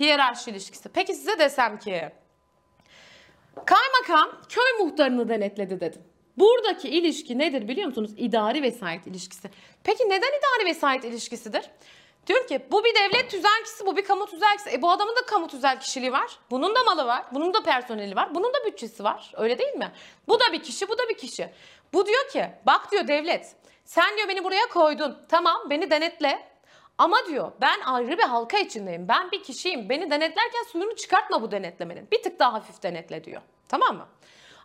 Hiyerarşi 0.00 0.50
ilişkisi. 0.50 0.88
Peki 0.88 1.14
size 1.14 1.38
desem 1.38 1.78
ki 1.78 2.10
kaymakam 3.66 4.40
köy 4.48 4.86
muhtarını 4.86 5.28
denetledi 5.28 5.80
dedim. 5.80 6.02
Buradaki 6.36 6.88
ilişki 6.88 7.38
nedir 7.38 7.68
biliyor 7.68 7.86
musunuz? 7.86 8.10
İdari 8.16 8.62
vesayet 8.62 9.06
ilişkisi. 9.06 9.50
Peki 9.84 10.04
neden 10.04 10.28
idari 10.38 10.68
vesayet 10.70 11.04
ilişkisidir? 11.04 11.62
Diyor 12.26 12.46
ki 12.46 12.66
bu 12.70 12.84
bir 12.84 12.94
devlet 12.94 13.30
tüzelkisi, 13.30 13.86
bu 13.86 13.96
bir 13.96 14.04
kamu 14.04 14.26
tüzelkisi. 14.26 14.70
E 14.70 14.82
bu 14.82 14.90
adamın 14.90 15.16
da 15.16 15.26
kamu 15.26 15.48
tüzel 15.48 15.80
kişiliği 15.80 16.12
var. 16.12 16.38
Bunun 16.50 16.74
da 16.74 16.82
malı 16.82 17.06
var, 17.06 17.24
bunun 17.32 17.54
da 17.54 17.62
personeli 17.62 18.16
var, 18.16 18.34
bunun 18.34 18.54
da 18.54 18.64
bütçesi 18.66 19.04
var. 19.04 19.32
Öyle 19.36 19.58
değil 19.58 19.74
mi? 19.74 19.92
Bu 20.28 20.40
da 20.40 20.52
bir 20.52 20.62
kişi, 20.62 20.88
bu 20.88 20.98
da 20.98 21.08
bir 21.08 21.18
kişi. 21.18 21.50
Bu 21.92 22.06
diyor 22.06 22.28
ki 22.28 22.50
bak 22.66 22.92
diyor 22.92 23.08
devlet 23.08 23.56
sen 23.86 24.16
diyor 24.16 24.28
beni 24.28 24.44
buraya 24.44 24.66
koydun. 24.68 25.18
Tamam 25.28 25.70
beni 25.70 25.90
denetle. 25.90 26.48
Ama 26.98 27.16
diyor 27.28 27.52
ben 27.60 27.80
ayrı 27.80 28.18
bir 28.18 28.22
halka 28.22 28.58
içindeyim. 28.58 29.08
Ben 29.08 29.30
bir 29.30 29.42
kişiyim. 29.42 29.88
Beni 29.88 30.10
denetlerken 30.10 30.62
suyunu 30.72 30.96
çıkartma 30.96 31.42
bu 31.42 31.50
denetlemenin. 31.50 32.08
Bir 32.12 32.22
tık 32.22 32.38
daha 32.38 32.52
hafif 32.52 32.82
denetle 32.82 33.24
diyor. 33.24 33.42
Tamam 33.68 33.96
mı? 33.96 34.08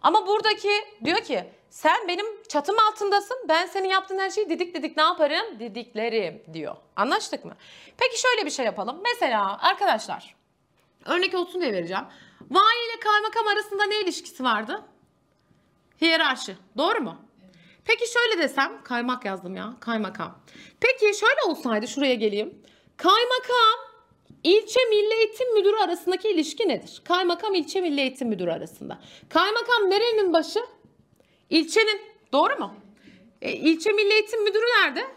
Ama 0.02 0.28
buradaki 0.28 0.70
diyor 1.04 1.22
ki 1.22 1.50
sen 1.70 2.08
benim 2.08 2.44
çatım 2.44 2.76
altındasın. 2.90 3.38
Ben 3.50 3.66
senin 3.66 3.90
yaptığın 3.90 4.18
her 4.20 4.30
şeyi 4.30 4.50
didik 4.50 4.76
didik 4.76 4.98
ne 4.98 5.04
yaparım? 5.04 5.60
Didiklerim 5.60 6.44
diyor. 6.54 6.76
Anlaştık 6.96 7.46
mı? 7.46 7.56
Peki 7.98 8.22
şöyle 8.22 8.46
bir 8.46 8.52
şey 8.52 8.66
yapalım. 8.66 9.00
Mesela 9.04 9.62
arkadaşlar 9.62 10.36
örnek 11.06 11.34
olsun 11.36 11.62
diye 11.62 11.74
vereceğim. 11.74 12.04
Vali 12.52 12.86
ile 12.94 13.00
kaymakam 13.00 13.48
arasında 13.48 13.84
ne 13.86 14.00
ilişkisi 14.02 14.44
vardı? 14.44 14.82
Hiyerarşi. 16.02 16.58
Doğru 16.78 17.02
mu? 17.02 17.18
Peki 17.86 18.12
şöyle 18.12 18.38
desem, 18.44 18.84
kaymak 18.84 19.26
yazdım 19.26 19.56
ya, 19.56 19.74
kaymakam. 19.80 20.40
Peki 20.80 21.20
şöyle 21.20 21.42
olsaydı 21.48 21.88
şuraya 21.88 22.14
geleyim. 22.14 22.62
Kaymakam 22.98 23.91
ilçe 24.44 24.80
milli 24.90 25.14
eğitim 25.14 25.54
müdürü 25.54 25.76
arasındaki 25.76 26.30
ilişki 26.30 26.68
nedir? 26.68 27.02
Kaymakam 27.04 27.54
ilçe 27.56 27.82
milli 27.82 28.02
eğitim 28.02 28.28
müdürü 28.28 28.52
arasında. 28.52 29.00
Kaymakam 29.30 29.90
nerenin 29.90 30.34
başı? 30.34 30.60
İlçenin. 31.50 32.02
Doğru 32.34 32.60
mu? 32.60 32.76
E, 33.42 33.52
ilçe 33.52 33.92
milli 33.92 34.14
eğitim 34.14 34.44
müdürü 34.44 34.66
nerede? 34.66 35.08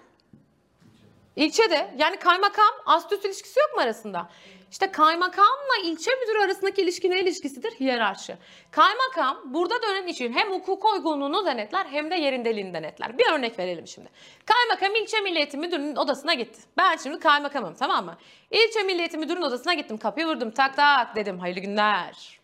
İlçede. 1.36 1.94
Yani 1.98 2.16
kaymakam 2.16 2.74
ast 2.86 3.12
ilişkisi 3.12 3.60
yok 3.60 3.74
mu 3.74 3.80
arasında? 3.82 4.30
İşte 4.74 4.92
kaymakamla 4.92 5.76
ilçe 5.84 6.10
müdürü 6.10 6.38
arasındaki 6.44 6.82
ilişki 6.82 7.10
ne 7.10 7.20
ilişkisidir? 7.20 7.70
Hiyerarşi. 7.80 8.36
Kaymakam 8.70 9.42
burada 9.44 9.82
dönen 9.82 10.06
için 10.06 10.32
hem 10.32 10.52
hukuk 10.52 10.84
uygunluğunu 10.84 11.46
denetler 11.46 11.86
hem 11.86 12.10
de 12.10 12.14
yerindeliğini 12.14 12.74
denetler. 12.74 13.18
Bir 13.18 13.32
örnek 13.32 13.58
verelim 13.58 13.86
şimdi. 13.86 14.08
Kaymakam 14.46 15.02
ilçe 15.02 15.20
milli 15.20 15.38
eğitim 15.38 15.60
müdürünün 15.60 15.96
odasına 15.96 16.34
gitti. 16.34 16.60
Ben 16.76 16.96
şimdi 16.96 17.18
kaymakamım 17.18 17.74
tamam 17.74 18.04
mı? 18.04 18.18
İlçe 18.50 18.82
milli 18.82 18.98
eğitim 18.98 19.20
müdürünün 19.20 19.42
odasına 19.42 19.74
gittim. 19.74 19.98
Kapıyı 19.98 20.26
vurdum 20.26 20.50
tak 20.50 20.76
tak 20.76 21.16
dedim 21.16 21.38
hayırlı 21.38 21.60
günler. 21.60 22.40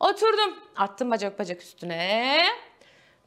Oturdum 0.00 0.58
attım 0.76 1.10
bacak 1.10 1.38
bacak 1.38 1.62
üstüne. 1.62 2.44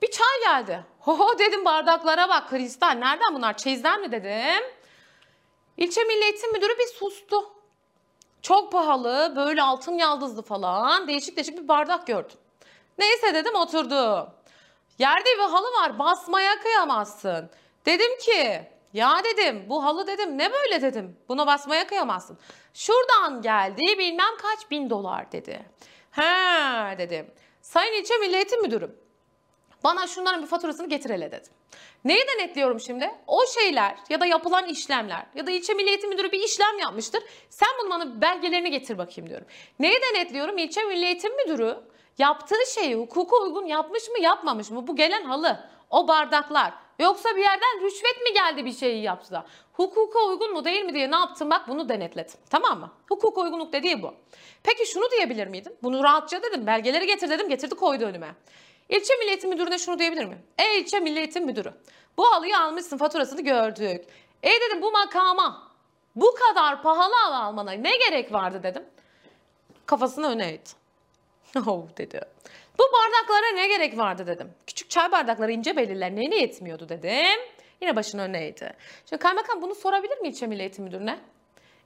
Bir 0.02 0.12
çay 0.12 0.40
geldi. 0.46 0.84
Ho 1.00 1.40
dedim 1.40 1.66
bardaklara 1.66 2.30
bak 2.30 2.50
kristal 2.50 2.92
nereden 2.92 3.36
bunlar 3.36 3.58
çeyizden 3.58 4.02
mi 4.02 4.12
dedim. 4.12 4.64
İlçe 5.78 6.04
Milli 6.04 6.24
Eğitim 6.24 6.52
Müdürü 6.52 6.78
bir 6.80 6.88
sustu. 7.00 7.57
Çok 8.48 8.72
pahalı, 8.72 9.34
böyle 9.36 9.62
altın 9.62 9.98
yaldızlı 9.98 10.42
falan 10.42 11.08
değişik 11.08 11.38
değişik 11.38 11.58
bir 11.58 11.68
bardak 11.68 12.08
gördüm. 12.08 12.38
Neyse 12.98 13.34
dedim 13.34 13.56
oturdu. 13.56 14.30
Yerde 15.00 15.30
bir 15.38 15.52
halı 15.52 15.68
var 15.68 16.00
basmaya 16.00 16.60
kıyamazsın. 16.60 17.50
Dedim 17.86 18.18
ki 18.18 18.62
ya 18.94 19.22
dedim 19.24 19.66
bu 19.70 19.84
halı 19.84 20.08
dedim 20.08 20.38
ne 20.38 20.52
böyle 20.52 20.82
dedim 20.82 21.18
buna 21.30 21.48
basmaya 21.48 21.88
kıyamazsın. 21.88 22.38
Şuradan 22.74 23.42
geldi 23.42 23.82
bilmem 24.00 24.38
kaç 24.42 24.72
bin 24.72 24.90
dolar 24.90 25.32
dedi. 25.32 25.66
He 26.12 26.98
dedim. 26.98 27.32
Sayın 27.62 28.02
İlçe 28.02 28.18
Milli 28.18 28.36
Eğitim 28.36 28.62
Müdürüm 28.62 28.96
bana 29.84 30.08
şunların 30.08 30.42
bir 30.42 30.48
faturasını 30.48 30.90
getir 30.90 31.10
hele 31.10 31.32
dedim. 31.32 31.54
Neyi 32.06 32.26
denetliyorum 32.28 32.80
şimdi? 32.80 33.12
O 33.28 33.40
şeyler 33.60 33.96
ya 34.10 34.20
da 34.20 34.26
yapılan 34.26 34.66
işlemler 34.66 35.26
ya 35.36 35.48
da 35.48 35.52
ilçe 35.52 35.74
milli 35.74 36.08
müdürü 36.08 36.32
bir 36.32 36.40
işlem 36.40 36.80
yapmıştır. 36.80 37.24
Sen 37.50 37.70
bunun 37.80 37.92
bana 37.92 38.22
belgelerini 38.22 38.72
getir 38.72 38.98
bakayım 38.98 39.30
diyorum. 39.30 39.48
Neyi 39.80 40.00
denetliyorum? 40.02 40.58
İlçe 40.58 40.84
milli 40.84 41.20
müdürü 41.46 41.78
yaptığı 42.18 42.72
şeyi 42.74 42.96
hukuka 42.96 43.38
uygun 43.38 43.66
yapmış 43.66 44.10
mı 44.10 44.20
yapmamış 44.20 44.70
mı? 44.70 44.88
Bu 44.88 44.96
gelen 44.96 45.24
halı, 45.24 45.60
o 45.90 46.08
bardaklar. 46.08 46.74
Yoksa 47.00 47.36
bir 47.36 47.42
yerden 47.42 47.82
rüşvet 47.82 48.22
mi 48.22 48.34
geldi 48.34 48.66
bir 48.66 48.74
şeyi 48.74 49.04
yaptı? 49.04 49.44
Hukuka 49.74 50.20
uygun 50.20 50.54
mu 50.54 50.66
değil 50.66 50.86
mi 50.86 50.94
diye 50.94 51.12
ne 51.12 51.16
yaptım 51.16 51.50
bak 51.50 51.68
bunu 51.68 51.90
denetledim. 51.90 52.36
Tamam 52.50 52.80
mı? 52.80 52.92
Hukuka 53.10 53.42
uygunluk 53.42 53.74
dediği 53.74 54.04
bu. 54.04 54.14
Peki 54.64 54.86
şunu 54.86 55.12
diyebilir 55.12 55.48
miydim? 55.48 55.74
Bunu 55.84 56.04
rahatça 56.04 56.44
dedim. 56.44 56.68
Belgeleri 56.68 57.08
getir 57.08 57.30
dedim. 57.30 57.50
Getirdi 57.50 57.76
koydu 57.76 58.06
önüme. 58.06 58.36
İlçe 58.90 59.16
Milli 59.16 59.30
Eğitim 59.30 59.50
Müdürü'ne 59.50 59.78
şunu 59.78 60.00
diyebilir 60.00 60.26
miyim? 60.26 60.42
Ey 60.60 60.80
ilçe 60.80 61.00
Milli 61.00 61.20
Eğitim 61.20 61.46
Müdürü 61.46 61.74
bu 62.18 62.34
halıyı 62.34 62.60
almışsın 62.60 62.98
faturasını 62.98 63.42
gördük. 63.42 64.06
Ey 64.44 64.62
dedim 64.62 64.82
bu 64.82 64.92
makama 64.92 65.72
bu 66.16 66.36
kadar 66.36 66.82
pahalı 66.82 67.14
halı 67.16 67.36
almana 67.38 67.72
ne 67.72 67.98
gerek 67.98 68.34
vardı 68.34 68.64
dedim. 68.64 68.84
Kafasını 69.86 70.28
öne 70.28 70.48
eğdi. 70.48 70.70
Oh 71.68 71.88
dedi. 71.98 72.22
Bu 72.80 72.84
bardaklara 72.84 73.52
ne 73.54 73.68
gerek 73.68 73.98
vardı 73.98 74.28
dedim. 74.28 74.54
Küçük 74.68 74.90
çay 74.90 75.12
bardakları 75.12 75.52
ince 75.52 75.78
belirler 75.78 76.16
neyine 76.16 76.36
yetmiyordu 76.36 76.90
dedim. 76.90 77.40
Yine 77.82 77.96
başını 77.96 78.22
öne 78.22 78.46
eğdi. 78.46 78.74
Şimdi 79.10 79.20
kaymakam 79.20 79.62
bunu 79.62 79.76
sorabilir 79.76 80.18
mi 80.18 80.28
ilçe 80.28 80.48
Milli 80.48 80.62
Eğitim 80.62 80.84
Müdürü'ne? 80.84 81.20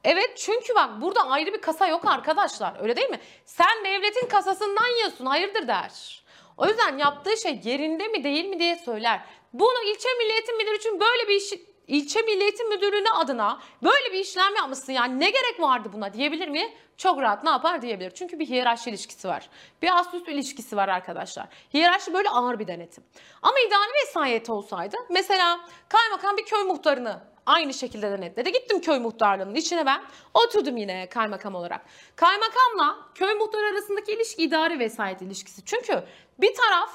Evet 0.03 0.37
çünkü 0.37 0.75
bak 0.75 1.01
burada 1.01 1.29
ayrı 1.29 1.53
bir 1.53 1.61
kasa 1.61 1.87
yok 1.87 2.05
arkadaşlar 2.05 2.83
öyle 2.83 2.95
değil 2.95 3.09
mi? 3.09 3.19
Sen 3.45 3.85
devletin 3.85 4.27
kasasından 4.27 4.95
yiyorsun 4.97 5.25
hayırdır 5.25 5.67
der. 5.67 6.20
O 6.62 6.67
yüzden 6.67 6.97
yaptığı 6.97 7.38
şey 7.38 7.60
yerinde 7.63 8.08
mi 8.08 8.24
değil 8.24 8.45
mi 8.45 8.60
diye 8.60 8.76
söyler. 8.76 9.21
Bunu 9.54 9.84
ilçe 9.86 10.10
milli 10.19 10.32
eğitim 10.32 10.58
müdürü 10.58 10.78
için 10.78 11.00
böyle 11.00 11.28
bir 11.28 11.36
iş 11.36 11.54
ilçe 11.88 12.21
milli 12.21 12.41
eğitim 12.41 12.69
müdürlüğüne 12.69 13.12
adına 13.12 13.62
böyle 13.84 14.13
bir 14.13 14.19
işlem 14.19 14.56
yapmışsın 14.56 14.93
yani 14.93 15.19
ne 15.19 15.30
gerek 15.30 15.60
vardı 15.60 15.89
buna 15.93 16.13
diyebilir 16.13 16.47
mi? 16.47 16.74
Çok 16.97 17.21
rahat 17.21 17.43
ne 17.43 17.50
yapar 17.50 17.82
diyebilir. 17.82 18.12
Çünkü 18.12 18.39
bir 18.39 18.45
hiyerarşi 18.45 18.89
ilişkisi 18.89 19.28
var. 19.28 19.50
Bir 19.82 19.97
ast 20.00 20.13
üst 20.13 20.28
ilişkisi 20.28 20.78
var 20.78 20.88
arkadaşlar. 20.88 21.47
Hiyerarşi 21.74 22.13
böyle 22.13 22.30
ağır 22.30 22.60
bir 22.60 22.67
denetim. 22.67 23.04
Ama 23.41 23.60
idari 23.67 24.08
vesayet 24.08 24.50
olsaydı 24.50 24.97
mesela 25.10 25.60
kaymakam 25.89 26.38
bir 26.38 26.45
köy 26.45 26.63
muhtarını 26.63 27.19
Aynı 27.45 27.73
şekilde 27.73 28.12
denetledi. 28.12 28.51
Gittim 28.51 28.82
köy 28.82 28.99
muhtarlığının 28.99 29.56
içine 29.56 29.86
ben. 29.86 30.01
Oturdum 30.34 30.77
yine 30.77 31.10
kaymakam 31.10 31.56
olarak. 31.56 31.82
Kaymakamla 32.15 32.97
köy 33.15 33.34
muhtarı 33.34 33.65
arasındaki 33.65 34.12
ilişki 34.12 34.43
idari 34.43 34.80
vesayet 34.80 35.21
ilişkisi. 35.21 35.65
Çünkü 35.65 36.04
bir 36.39 36.56
taraf 36.56 36.89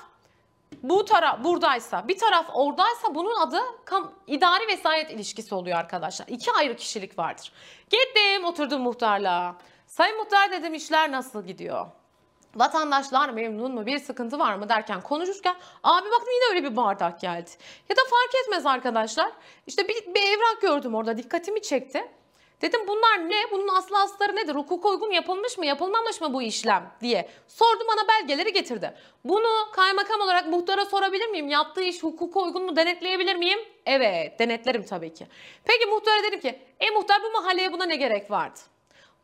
bu 0.82 1.04
taraf 1.04 1.44
buradaysa, 1.44 2.08
bir 2.08 2.18
taraf 2.18 2.46
oradaysa 2.54 3.14
bunun 3.14 3.34
adı 3.40 3.60
idari 4.26 4.68
vesayet 4.68 5.10
ilişkisi 5.10 5.54
oluyor 5.54 5.78
arkadaşlar. 5.78 6.26
İki 6.28 6.52
ayrı 6.52 6.76
kişilik 6.76 7.18
vardır. 7.18 7.52
Gittim 7.90 8.44
oturdum 8.44 8.82
muhtarla. 8.82 9.56
Sayın 9.86 10.16
muhtar 10.16 10.52
dedim 10.52 10.74
işler 10.74 11.12
nasıl 11.12 11.46
gidiyor? 11.46 11.86
Vatandaşlar 12.56 13.28
memnun 13.28 13.74
mu? 13.74 13.86
Bir 13.86 13.98
sıkıntı 13.98 14.38
var 14.38 14.54
mı 14.54 14.68
derken 14.68 15.00
konuşurken 15.00 15.56
abi 15.82 16.08
bak 16.10 16.22
yine 16.34 16.56
öyle 16.56 16.70
bir 16.70 16.76
bardak 16.76 17.20
geldi. 17.20 17.50
Ya 17.88 17.96
da 17.96 18.00
fark 18.00 18.44
etmez 18.44 18.66
arkadaşlar. 18.66 19.32
İşte 19.66 19.88
bir, 19.88 20.14
bir 20.14 20.22
evrak 20.22 20.60
gördüm 20.60 20.94
orada 20.94 21.18
dikkatimi 21.18 21.62
çekti. 21.62 22.04
Dedim 22.62 22.80
bunlar 22.88 23.28
ne? 23.28 23.50
Bunun 23.52 23.68
aslı 23.68 24.02
asları 24.02 24.36
nedir? 24.36 24.54
Hukuka 24.54 24.88
uygun 24.88 25.10
yapılmış 25.10 25.58
mı, 25.58 25.66
yapılmamış 25.66 26.20
mı 26.20 26.32
bu 26.32 26.42
işlem 26.42 26.90
diye 27.00 27.28
sordum 27.48 27.86
bana 27.88 28.08
belgeleri 28.08 28.52
getirdi. 28.52 28.94
Bunu 29.24 29.70
kaymakam 29.72 30.20
olarak 30.20 30.46
muhtara 30.46 30.84
sorabilir 30.84 31.28
miyim? 31.28 31.48
Yaptığı 31.48 31.82
iş 31.82 32.02
hukuka 32.02 32.40
uygun 32.40 32.62
mu 32.62 32.76
denetleyebilir 32.76 33.36
miyim? 33.36 33.58
Evet, 33.86 34.38
denetlerim 34.38 34.82
tabii 34.84 35.14
ki. 35.14 35.26
Peki 35.64 35.86
muhtara 35.86 36.22
dedim 36.22 36.40
ki, 36.40 36.58
e 36.80 36.90
muhtar 36.90 37.22
bu 37.22 37.30
mahalleye 37.30 37.72
buna 37.72 37.84
ne 37.84 37.96
gerek 37.96 38.30
vardı? 38.30 38.60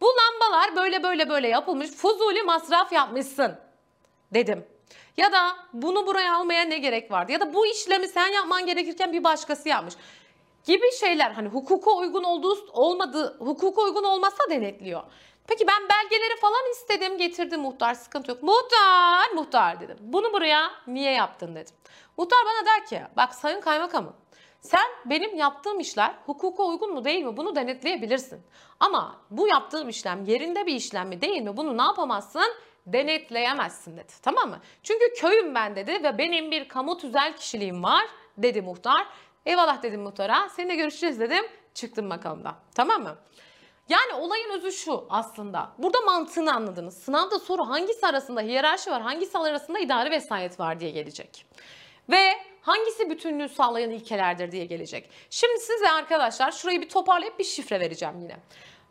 Bu 0.03 0.07
lambalar 0.07 0.77
böyle 0.77 1.03
böyle 1.03 1.29
böyle 1.29 1.49
yapılmış, 1.49 1.91
fuzuli 1.91 2.43
masraf 2.43 2.93
yapmışsın 2.93 3.57
dedim. 4.35 4.67
Ya 5.17 5.33
da 5.33 5.57
bunu 5.73 6.07
buraya 6.07 6.37
almaya 6.37 6.65
ne 6.65 6.79
gerek 6.79 7.11
vardı? 7.11 7.33
Ya 7.33 7.41
da 7.41 7.55
bu 7.55 7.67
işlemi 7.67 8.09
sen 8.09 8.27
yapman 8.27 8.67
gerekirken 8.67 9.13
bir 9.13 9.25
başkası 9.25 9.69
yapmış 9.69 9.95
gibi 10.65 10.93
şeyler 11.01 11.31
hani 11.31 11.49
hukuka 11.49 11.91
uygun 11.91 12.25
olduğu 12.25 12.73
olmadığı 12.73 13.39
hukuka 13.39 13.83
uygun 13.83 14.05
olmazsa 14.05 14.51
denetliyor. 14.51 15.03
Peki 15.47 15.67
ben 15.67 15.89
belgeleri 15.89 16.41
falan 16.41 16.71
istedim 16.73 17.19
getirdi 17.19 17.57
muhtar 17.57 17.95
sıkıntı 17.95 18.31
yok. 18.31 18.43
Muhtar 18.43 19.31
muhtar 19.35 19.81
dedim. 19.81 19.97
Bunu 20.01 20.33
buraya 20.33 20.71
niye 20.87 21.13
yaptın 21.13 21.55
dedim. 21.55 21.75
Muhtar 22.17 22.39
bana 22.47 22.67
der 22.67 22.87
ki 22.87 23.03
bak 23.17 23.35
sayın 23.35 23.61
kaymakamım 23.61 24.22
sen 24.63 24.87
benim 25.05 25.37
yaptığım 25.37 25.81
işler 25.81 26.15
hukuka 26.27 26.63
uygun 26.63 26.95
mu 26.95 27.05
değil 27.05 27.25
mi 27.25 27.37
bunu 27.37 27.57
denetleyebilirsin. 27.57 28.43
Ama 28.81 29.21
bu 29.31 29.49
yaptığım 29.49 29.89
işlem 29.89 30.25
yerinde 30.25 30.67
bir 30.67 30.75
işlem 30.75 31.09
mi 31.09 31.21
değil 31.21 31.43
mi 31.43 31.57
bunu 31.57 31.79
ne 31.79 31.83
yapamazsın? 31.83 32.55
Denetleyemezsin 32.87 33.97
dedi. 33.97 34.13
Tamam 34.23 34.49
mı? 34.49 34.61
Çünkü 34.83 35.05
köyüm 35.15 35.55
ben 35.55 35.77
dedi 35.77 35.93
ve 36.03 36.19
benim 36.19 36.51
bir 36.51 36.69
kamu 36.69 36.99
tüzel 36.99 37.37
kişiliğim 37.37 37.83
var 37.83 38.07
dedi 38.39 38.63
muhtar. 38.63 39.07
Eyvallah 39.47 39.83
dedim 39.83 40.01
muhtara. 40.01 40.49
Seninle 40.49 40.75
görüşeceğiz 40.75 41.21
dedim. 41.21 41.45
Çıktım 41.75 42.07
makamda. 42.07 42.55
Tamam 42.75 43.03
mı? 43.03 43.17
Yani 43.89 44.15
olayın 44.15 44.51
özü 44.51 44.73
şu 44.73 45.07
aslında. 45.11 45.73
Burada 45.79 46.01
mantığını 46.01 46.55
anladınız. 46.55 47.03
Sınavda 47.03 47.39
soru 47.39 47.69
hangisi 47.69 48.07
arasında 48.07 48.41
hiyerarşi 48.41 48.91
var, 48.91 49.03
hangisi 49.03 49.39
arasında 49.39 49.79
idari 49.79 50.11
vesayet 50.11 50.61
var 50.61 50.81
diye 50.81 50.91
gelecek. 50.91 51.47
Ve 52.11 52.23
hangisi 52.63 53.11
bütünlüğü 53.11 53.49
sağlayan 53.49 53.91
ilkelerdir 53.91 54.53
diye 54.53 54.65
gelecek. 54.65 55.11
Şimdi 55.31 55.61
size 55.61 55.91
arkadaşlar 55.91 56.53
şurayı 56.53 56.81
bir 56.81 56.89
toparlayıp 56.89 57.39
bir 57.39 57.45
şifre 57.45 57.81
vereceğim 57.81 58.21
yine. 58.23 58.37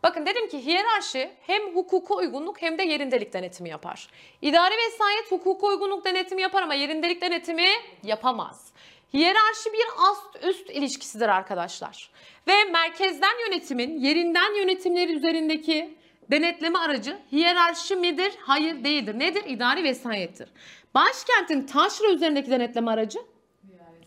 Bakın 0.02 0.26
dedim 0.26 0.48
ki 0.48 0.66
hiyerarşi 0.66 1.30
hem 1.40 1.74
hukuka 1.74 2.14
uygunluk 2.14 2.62
hem 2.62 2.78
de 2.78 2.82
yerindelik 2.82 3.32
denetimi 3.32 3.68
yapar. 3.68 4.08
İdari 4.42 4.74
vesayet 4.74 5.32
hukuka 5.32 5.66
uygunluk 5.66 6.04
denetimi 6.04 6.42
yapar 6.42 6.62
ama 6.62 6.74
yerindelik 6.74 7.22
denetimi 7.22 7.68
yapamaz. 8.02 8.72
Hiyerarşi 9.14 9.72
bir 9.72 9.86
ast 10.10 10.44
üst 10.44 10.70
ilişkisidir 10.70 11.28
arkadaşlar. 11.28 12.10
Ve 12.48 12.64
merkezden 12.64 13.38
yönetimin 13.46 13.98
yerinden 13.98 14.54
yönetimleri 14.54 15.12
üzerindeki 15.12 15.98
denetleme 16.30 16.78
aracı 16.78 17.18
hiyerarşi 17.32 17.96
midir? 17.96 18.32
Hayır 18.40 18.84
değildir. 18.84 19.18
Nedir? 19.18 19.44
İdari 19.46 19.84
vesayettir. 19.84 20.48
Başkentin 20.94 21.66
taşra 21.66 22.08
üzerindeki 22.08 22.50
denetleme 22.50 22.90
aracı 22.90 23.18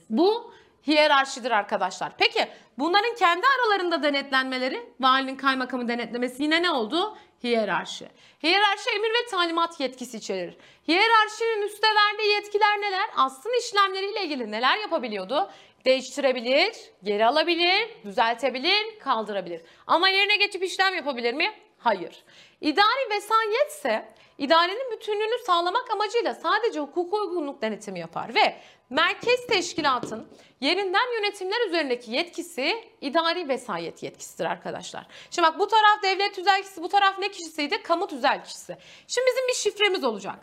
bu 0.09 0.53
hiyerarşidir 0.87 1.51
arkadaşlar. 1.51 2.11
Peki 2.17 2.47
bunların 2.77 3.15
kendi 3.15 3.45
aralarında 3.47 4.03
denetlenmeleri, 4.03 4.89
valinin 4.99 5.35
kaymakamı 5.35 5.87
denetlemesi 5.87 6.43
yine 6.43 6.63
ne 6.63 6.71
oldu? 6.71 7.17
Hiyerarşi. 7.43 8.07
Hiyerarşi 8.43 8.89
emir 8.89 9.09
ve 9.09 9.29
talimat 9.31 9.79
yetkisi 9.79 10.17
içerir. 10.17 10.57
Hiyerarşinin 10.87 11.61
üstte 11.67 11.87
verdiği 11.87 12.31
yetkiler 12.33 12.81
neler? 12.81 13.09
Aslın 13.15 13.59
işlemleriyle 13.59 14.23
ilgili 14.23 14.51
neler 14.51 14.77
yapabiliyordu? 14.77 15.49
Değiştirebilir, 15.85 16.75
geri 17.03 17.25
alabilir, 17.25 17.89
düzeltebilir, 18.05 18.99
kaldırabilir. 18.99 19.61
Ama 19.87 20.09
yerine 20.09 20.35
geçip 20.35 20.63
işlem 20.63 20.95
yapabilir 20.95 21.33
mi? 21.33 21.53
Hayır. 21.79 22.23
İdari 22.65 23.09
vesayet 23.15 23.71
ise 23.71 24.13
idarenin 24.37 24.91
bütünlüğünü 24.91 25.43
sağlamak 25.45 25.91
amacıyla 25.91 26.33
sadece 26.35 26.79
hukuka 26.79 27.17
uygunluk 27.17 27.61
denetimi 27.61 27.99
yapar 27.99 28.35
ve 28.35 28.55
merkez 28.89 29.47
teşkilatın 29.47 30.27
yerinden 30.61 31.13
yönetimler 31.17 31.67
üzerindeki 31.67 32.11
yetkisi 32.11 32.83
idari 33.01 33.49
vesayet 33.49 34.03
yetkisidir 34.03 34.45
arkadaşlar. 34.45 35.07
Şimdi 35.31 35.47
bak 35.47 35.59
bu 35.59 35.67
taraf 35.67 36.03
devlet 36.03 36.35
tüzel 36.35 36.63
bu 36.77 36.89
taraf 36.89 37.19
ne 37.19 37.31
kişisiydi? 37.31 37.83
Kamu 37.83 38.07
tüzel 38.07 38.43
kişisi. 38.43 38.77
Şimdi 39.07 39.27
bizim 39.27 39.47
bir 39.47 39.53
şifremiz 39.53 40.03
olacak. 40.03 40.39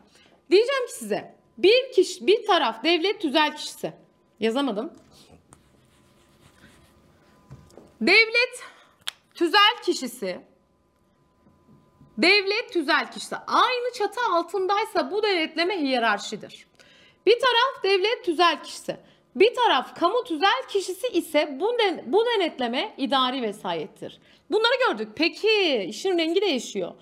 Diyeceğim 0.51 0.87
ki 0.87 0.93
size 0.93 1.35
bir 1.59 1.93
kişi 1.93 2.27
bir 2.27 2.47
taraf 2.47 2.85
devlet 2.85 3.21
tüzel 3.21 3.57
kişisi. 3.57 3.93
Yazamadım. 4.41 4.93
Devlet 8.01 8.61
tüzel 9.35 9.83
kişisi 9.85 10.52
Devlet 12.19 12.73
tüzel 12.73 13.11
kişisi 13.13 13.37
aynı 13.47 13.93
çatı 13.95 14.21
altındaysa 14.33 15.11
bu 15.11 15.23
denetleme 15.23 15.81
hiyerarşidir. 15.81 16.67
Bir 17.27 17.41
taraf 17.41 17.85
devlet 17.85 18.25
tüzel 18.25 18.63
kişisi, 18.63 18.97
bir 19.37 19.55
taraf 19.55 20.01
kamu 20.01 20.25
tüzel 20.25 20.63
kişisi 20.69 21.09
ise 21.09 21.57
bu, 21.61 21.79
den 21.79 22.05
bu 22.07 22.25
denetleme 22.27 22.95
idari 22.97 23.43
vesayettir. 23.43 24.21
Bunları 24.51 24.73
gördük. 24.89 25.09
Peki 25.17 25.87
işin 25.89 26.19
rengi 26.19 26.41
değişiyor. 26.41 26.93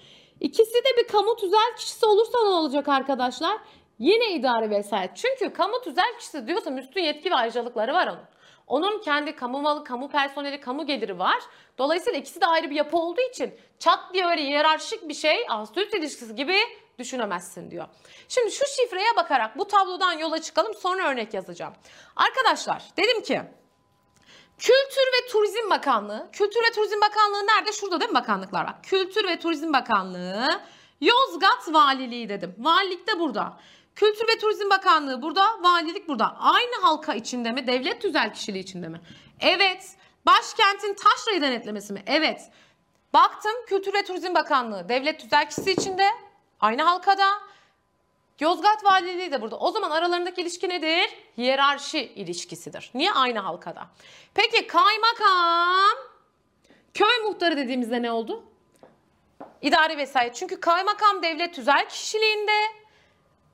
İkisi 0.40 0.74
de 0.74 0.96
bir 0.98 1.08
kamu 1.08 1.36
tüzel 1.36 1.76
kişisi 1.76 2.06
olursa 2.06 2.38
ne 2.44 2.48
olacak 2.48 2.88
arkadaşlar? 2.88 3.58
Yine 3.98 4.32
idari 4.32 4.70
vesayet. 4.70 5.10
Çünkü 5.16 5.52
kamu 5.52 5.82
tüzel 5.84 6.16
kişisi 6.18 6.46
diyorsam 6.46 6.78
üstün 6.78 7.00
yetki 7.00 7.30
ve 7.30 7.34
ayrıcalıkları 7.34 7.92
var 7.92 8.06
onun. 8.06 8.24
Onun 8.70 9.00
kendi 9.00 9.36
kamu 9.36 9.60
malı, 9.60 9.84
kamu 9.84 10.08
personeli, 10.08 10.60
kamu 10.60 10.86
geliri 10.86 11.18
var. 11.18 11.38
Dolayısıyla 11.78 12.18
ikisi 12.18 12.40
de 12.40 12.46
ayrı 12.46 12.70
bir 12.70 12.74
yapı 12.74 12.96
olduğu 12.96 13.20
için 13.32 13.54
çat 13.78 14.14
diye 14.14 14.26
öyle 14.26 14.42
hiyerarşik 14.42 15.08
bir 15.08 15.14
şey 15.14 15.46
ast-üst 15.48 15.96
ilişkisi 15.96 16.34
gibi 16.34 16.56
düşünemezsin 16.98 17.70
diyor. 17.70 17.86
Şimdi 18.28 18.52
şu 18.52 18.64
şifreye 18.66 19.16
bakarak 19.16 19.58
bu 19.58 19.64
tablodan 19.64 20.12
yola 20.12 20.42
çıkalım 20.42 20.74
sonra 20.74 21.08
örnek 21.08 21.34
yazacağım. 21.34 21.74
Arkadaşlar 22.16 22.82
dedim 22.96 23.22
ki 23.22 23.42
Kültür 24.58 25.06
ve 25.06 25.28
Turizm 25.32 25.70
Bakanlığı, 25.70 26.28
Kültür 26.32 26.60
ve 26.62 26.72
Turizm 26.74 27.00
Bakanlığı 27.00 27.46
nerede? 27.46 27.72
Şurada 27.72 28.00
değil 28.00 28.10
mi 28.10 28.14
bakanlıklar 28.14 28.66
bak. 28.66 28.84
Kültür 28.84 29.28
ve 29.28 29.38
Turizm 29.38 29.72
Bakanlığı, 29.72 30.60
Yozgat 31.00 31.68
Valiliği 31.68 32.28
dedim. 32.28 32.54
Valilik 32.58 33.06
de 33.06 33.18
burada. 33.18 33.56
Kültür 33.96 34.28
ve 34.28 34.38
Turizm 34.38 34.70
Bakanlığı 34.70 35.22
burada, 35.22 35.62
valilik 35.62 36.08
burada. 36.08 36.36
Aynı 36.38 36.82
halka 36.82 37.14
içinde 37.14 37.52
mi? 37.52 37.66
Devlet 37.66 38.02
tüzel 38.02 38.34
kişiliği 38.34 38.62
içinde 38.62 38.88
mi? 38.88 39.00
Evet. 39.40 39.96
Başkentin 40.26 40.94
taşrayı 40.94 41.42
denetlemesi 41.42 41.92
mi? 41.92 42.02
Evet. 42.06 42.50
Baktım 43.14 43.52
Kültür 43.66 43.94
ve 43.94 44.04
Turizm 44.04 44.34
Bakanlığı 44.34 44.88
devlet 44.88 45.20
tüzel 45.20 45.48
kişisi 45.48 45.72
içinde. 45.72 46.06
Aynı 46.60 46.82
halkada. 46.82 47.24
Yozgat 48.40 48.84
Valiliği 48.84 49.32
de 49.32 49.42
burada. 49.42 49.58
O 49.58 49.70
zaman 49.70 49.90
aralarındaki 49.90 50.42
ilişki 50.42 50.68
nedir? 50.68 51.10
Hiyerarşi 51.38 52.00
ilişkisidir. 52.00 52.90
Niye 52.94 53.12
aynı 53.12 53.38
halkada? 53.38 53.86
Peki 54.34 54.66
kaymakam 54.66 55.98
köy 56.94 57.18
muhtarı 57.24 57.56
dediğimizde 57.56 58.02
ne 58.02 58.12
oldu? 58.12 58.44
İdari 59.62 59.96
vesayet. 59.96 60.34
Çünkü 60.34 60.60
kaymakam 60.60 61.22
devlet 61.22 61.54
tüzel 61.54 61.88
kişiliğinde 61.88 62.79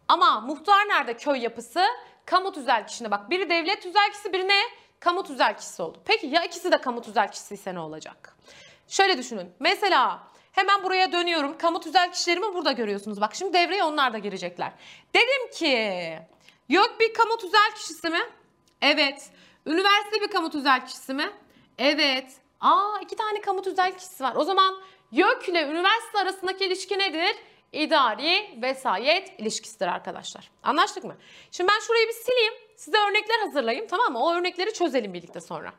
ama 0.08 0.40
muhtar 0.40 0.88
nerede 0.88 1.16
köy 1.16 1.38
yapısı? 1.38 1.84
Kamu 2.26 2.52
tüzel 2.52 2.86
kişinde 2.86 3.10
bak. 3.10 3.30
Biri 3.30 3.50
devlet 3.50 3.82
tüzel 3.82 4.10
kişisi, 4.10 4.32
biri 4.32 4.48
ne? 4.48 4.60
Kamu 5.00 5.22
tüzel 5.22 5.56
kişisi 5.56 5.82
oldu. 5.82 5.98
Peki 6.04 6.26
ya 6.26 6.44
ikisi 6.44 6.72
de 6.72 6.80
kamu 6.80 7.02
tüzel 7.02 7.30
kişisi 7.30 7.54
ise 7.54 7.74
ne 7.74 7.80
olacak? 7.80 8.36
Şöyle 8.88 9.18
düşünün. 9.18 9.52
Mesela 9.60 10.22
hemen 10.52 10.82
buraya 10.82 11.12
dönüyorum. 11.12 11.58
Kamu 11.58 11.80
tüzel 11.80 12.12
kişilerimi 12.12 12.54
burada 12.54 12.72
görüyorsunuz. 12.72 13.20
Bak 13.20 13.34
şimdi 13.34 13.52
devreye 13.52 13.84
onlar 13.84 14.12
da 14.12 14.18
girecekler. 14.18 14.72
Dedim 15.14 15.50
ki 15.54 16.18
yok 16.68 16.96
bir 17.00 17.14
kamu 17.14 17.36
tüzel 17.36 17.70
kişisi 17.74 18.10
mi? 18.10 18.20
Evet. 18.82 19.30
Üniversite 19.66 20.20
bir 20.20 20.28
kamu 20.28 20.50
tüzel 20.50 20.86
kişisi 20.86 21.14
mi? 21.14 21.30
Evet. 21.78 22.32
Aa 22.60 22.98
iki 23.02 23.16
tane 23.16 23.40
kamu 23.40 23.62
tüzel 23.62 23.96
kişisi 23.96 24.24
var. 24.24 24.34
O 24.36 24.44
zaman 24.44 24.76
YÖK 25.12 25.48
ile 25.48 25.62
üniversite 25.62 26.18
arasındaki 26.18 26.64
ilişki 26.64 26.98
nedir? 26.98 27.36
İdari 27.76 28.58
vesayet 28.62 29.40
ilişkisidir 29.40 29.86
arkadaşlar. 29.86 30.50
Anlaştık 30.62 31.04
mı? 31.04 31.16
Şimdi 31.50 31.70
ben 31.70 31.80
şurayı 31.80 32.08
bir 32.08 32.12
sileyim. 32.12 32.52
Size 32.76 32.98
örnekler 32.98 33.38
hazırlayayım 33.38 33.86
tamam 33.86 34.12
mı? 34.12 34.24
O 34.24 34.34
örnekleri 34.34 34.72
çözelim 34.72 35.14
birlikte 35.14 35.40
sonra. 35.40 35.72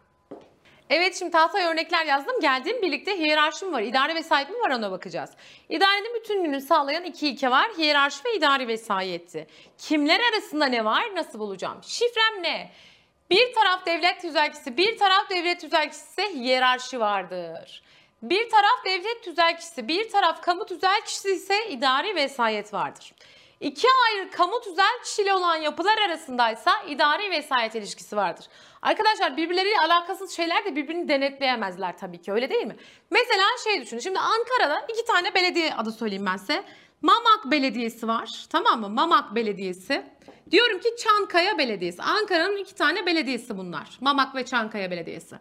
Evet 0.89 1.15
şimdi 1.19 1.31
tahtaya 1.31 1.69
örnekler 1.69 2.05
yazdım. 2.05 2.39
Geldiğim 2.41 2.81
birlikte 2.81 3.19
hiyerarşi 3.19 3.65
mi 3.65 3.71
var? 3.71 3.81
İdare 3.81 4.15
vesayet 4.15 4.49
mi 4.49 4.59
var 4.59 4.69
ona 4.69 4.91
bakacağız. 4.91 5.29
İdarenin 5.69 6.15
bütünlüğünü 6.15 6.61
sağlayan 6.61 7.03
iki 7.03 7.27
ilke 7.27 7.51
var. 7.51 7.71
Hiyerarşi 7.77 8.25
ve 8.25 8.35
idari 8.35 8.67
vesayetti. 8.67 9.47
Kimler 9.77 10.19
arasında 10.33 10.65
ne 10.65 10.85
var? 10.85 11.15
Nasıl 11.15 11.39
bulacağım? 11.39 11.83
Şifrem 11.83 12.43
ne? 12.43 12.71
Bir 13.29 13.53
taraf 13.53 13.85
devlet 13.85 14.21
tüzelkisi, 14.21 14.77
bir 14.77 14.97
taraf 14.97 15.29
devlet 15.29 15.61
tüzelkisi 15.61 16.03
ise 16.03 16.33
hiyerarşi 16.33 16.99
vardır. 16.99 17.83
Bir 18.21 18.49
taraf 18.49 18.85
devlet 18.85 19.23
tüzelkisi, 19.23 19.87
bir 19.87 20.09
taraf 20.09 20.41
kamu 20.41 20.65
tüzelkisi 20.65 21.31
ise 21.31 21.69
idari 21.69 22.15
vesayet 22.15 22.73
vardır. 22.73 23.13
İki 23.59 23.87
ayrı 24.05 24.31
kamu 24.31 24.61
tüzel 24.61 24.99
kişili 25.03 25.33
olan 25.33 25.55
yapılar 25.55 25.97
arasındaysa 25.97 26.71
idari 26.87 27.31
vesayet 27.31 27.75
ilişkisi 27.75 28.17
vardır. 28.17 28.45
Arkadaşlar 28.81 29.37
birbirleriyle 29.37 29.79
alakasız 29.79 30.31
şeyler 30.35 30.65
de 30.65 30.75
birbirini 30.75 31.07
denetleyemezler 31.07 31.97
tabii 31.97 32.21
ki 32.21 32.31
öyle 32.31 32.49
değil 32.49 32.65
mi? 32.65 32.75
Mesela 33.11 33.45
şey 33.63 33.81
düşünün 33.81 34.01
şimdi 34.01 34.19
Ankara'da 34.19 34.85
iki 34.93 35.05
tane 35.05 35.33
belediye 35.33 35.73
adı 35.73 35.91
söyleyeyim 35.91 36.25
ben 36.25 36.37
size. 36.37 36.63
Mamak 37.01 37.51
Belediyesi 37.51 38.07
var 38.07 38.45
tamam 38.49 38.81
mı? 38.81 38.89
Mamak 38.89 39.35
Belediyesi. 39.35 40.05
Diyorum 40.51 40.79
ki 40.79 40.89
Çankaya 41.03 41.57
Belediyesi. 41.57 42.03
Ankara'nın 42.03 42.57
iki 42.57 42.75
tane 42.75 43.05
belediyesi 43.05 43.57
bunlar. 43.57 43.97
Mamak 44.01 44.35
ve 44.35 44.45
Çankaya 44.45 44.91
Belediyesi. 44.91 45.35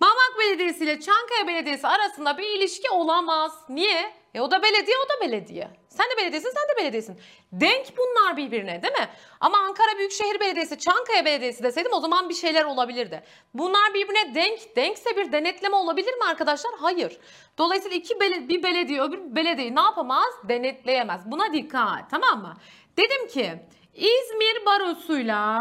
Mamak 0.00 0.32
Belediyesi 0.40 0.84
ile 0.84 1.00
Çankaya 1.00 1.46
Belediyesi 1.46 1.86
arasında 1.86 2.38
bir 2.38 2.58
ilişki 2.58 2.90
olamaz. 2.90 3.52
Niye? 3.68 4.19
E 4.34 4.40
o 4.40 4.50
da 4.50 4.62
belediye, 4.62 4.96
o 5.06 5.08
da 5.08 5.26
belediye. 5.26 5.70
Sen 5.88 6.06
de 6.10 6.16
belediyesin, 6.16 6.50
sen 6.50 6.68
de 6.76 6.80
belediyesin. 6.82 7.20
Denk 7.52 7.86
bunlar 7.98 8.36
birbirine 8.36 8.82
değil 8.82 8.92
mi? 8.94 9.08
Ama 9.40 9.58
Ankara 9.58 9.98
Büyükşehir 9.98 10.40
Belediyesi, 10.40 10.78
Çankaya 10.78 11.24
Belediyesi 11.24 11.62
deseydim 11.62 11.92
o 11.92 12.00
zaman 12.00 12.28
bir 12.28 12.34
şeyler 12.34 12.64
olabilirdi. 12.64 13.22
Bunlar 13.54 13.94
birbirine 13.94 14.34
denk, 14.34 14.76
denkse 14.76 15.16
bir 15.16 15.32
denetleme 15.32 15.76
olabilir 15.76 16.14
mi 16.14 16.24
arkadaşlar? 16.30 16.72
Hayır. 16.80 17.18
Dolayısıyla 17.58 17.96
iki 17.96 18.14
bele- 18.14 18.48
bir 18.48 18.62
belediye 18.62 19.02
öbür 19.02 19.18
belediyeyi 19.36 19.76
ne 19.76 19.80
yapamaz? 19.80 20.34
Denetleyemez. 20.48 21.20
Buna 21.30 21.52
dikkat 21.52 22.10
tamam 22.10 22.40
mı? 22.42 22.54
Dedim 22.96 23.28
ki 23.28 23.52
İzmir 23.94 24.66
Barosu'yla 24.66 25.58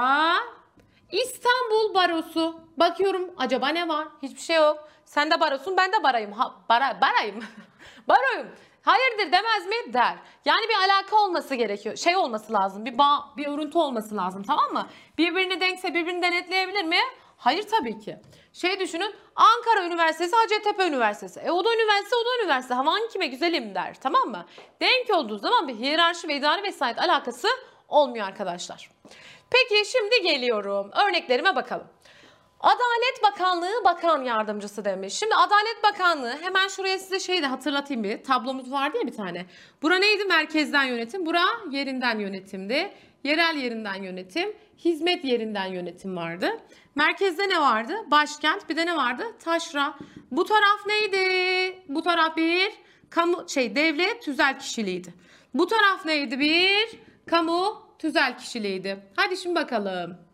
İstanbul 1.11 1.93
Barosu. 1.93 2.59
Bakıyorum 2.77 3.29
acaba 3.37 3.67
ne 3.69 3.87
var? 3.87 4.07
Hiçbir 4.21 4.41
şey 4.41 4.55
yok. 4.55 4.89
Sen 5.05 5.31
de 5.31 5.39
barosun 5.39 5.77
ben 5.77 5.91
de 5.91 6.03
barayım. 6.03 6.31
Ha, 6.31 6.55
bara, 6.69 7.01
barayım. 7.01 7.43
Baroyum. 8.09 8.47
Hayırdır 8.81 9.31
demez 9.31 9.65
mi? 9.67 9.93
Der. 9.93 10.15
Yani 10.45 10.67
bir 10.69 10.89
alaka 10.89 11.15
olması 11.17 11.55
gerekiyor. 11.55 11.95
Şey 11.95 12.17
olması 12.17 12.53
lazım. 12.53 12.85
Bir 12.85 12.97
bağ, 12.97 13.29
bir 13.37 13.47
örüntü 13.47 13.77
olması 13.77 14.17
lazım 14.17 14.43
tamam 14.43 14.73
mı? 14.73 14.87
Birbirini 15.17 15.61
denkse 15.61 15.93
birbirini 15.93 16.21
denetleyebilir 16.21 16.83
mi? 16.83 16.99
Hayır 17.37 17.67
tabii 17.67 17.99
ki. 17.99 18.17
Şey 18.53 18.79
düşünün 18.79 19.15
Ankara 19.35 19.85
Üniversitesi 19.85 20.35
Hacettepe 20.35 20.87
Üniversitesi. 20.87 21.39
E 21.39 21.51
o 21.51 21.65
da 21.65 21.73
üniversite 21.73 22.15
o 22.15 22.25
da 22.25 22.43
üniversite. 22.43 22.73
Havan 22.73 23.07
kime 23.13 23.27
güzelim 23.27 23.75
der 23.75 23.95
tamam 24.01 24.29
mı? 24.29 24.45
Denk 24.81 25.17
olduğu 25.17 25.37
zaman 25.37 25.67
bir 25.67 25.75
hiyerarşi 25.75 26.27
ve 26.27 26.35
idari 26.35 26.63
vesayet 26.63 26.99
alakası 26.99 27.47
olmuyor 27.87 28.27
arkadaşlar. 28.27 28.89
Peki 29.51 29.89
şimdi 29.91 30.21
geliyorum. 30.23 30.91
Örneklerime 31.07 31.55
bakalım. 31.55 31.87
Adalet 32.59 33.23
Bakanlığı 33.23 33.83
Bakan 33.85 34.23
Yardımcısı 34.23 34.85
demiş. 34.85 35.13
Şimdi 35.13 35.35
Adalet 35.35 35.83
Bakanlığı 35.83 36.37
hemen 36.41 36.67
şuraya 36.67 36.99
size 36.99 37.19
şeyi 37.19 37.41
de 37.41 37.45
hatırlatayım 37.47 38.03
bir. 38.03 38.23
Tablomuz 38.23 38.71
vardı 38.71 38.97
ya 38.97 39.07
bir 39.07 39.13
tane. 39.13 39.45
Bura 39.81 39.95
neydi? 39.95 40.25
Merkezden 40.25 40.83
yönetim. 40.83 41.25
Bura 41.25 41.43
yerinden 41.71 42.19
yönetimdi. 42.19 42.91
Yerel 43.23 43.55
yerinden 43.55 44.03
yönetim. 44.03 44.55
Hizmet 44.77 45.25
yerinden 45.25 45.65
yönetim 45.65 46.15
vardı. 46.15 46.59
Merkezde 46.95 47.49
ne 47.49 47.61
vardı? 47.61 47.93
Başkent. 48.11 48.69
Bir 48.69 48.75
de 48.75 48.85
ne 48.85 48.95
vardı? 48.97 49.23
Taşra. 49.43 49.93
Bu 50.31 50.45
taraf 50.45 50.85
neydi? 50.85 51.83
Bu 51.87 52.01
taraf 52.01 52.37
bir 52.37 52.71
kamu 53.09 53.49
şey 53.49 53.75
devlet 53.75 54.23
tüzel 54.23 54.59
kişiliğiydi. 54.59 55.13
Bu 55.53 55.67
taraf 55.67 56.05
neydi? 56.05 56.39
Bir 56.39 56.99
kamu 57.29 57.81
tüzel 57.99 58.37
kişiliğiydi. 58.37 58.97
Hadi 59.15 59.37
şimdi 59.37 59.55
bakalım. 59.55 60.28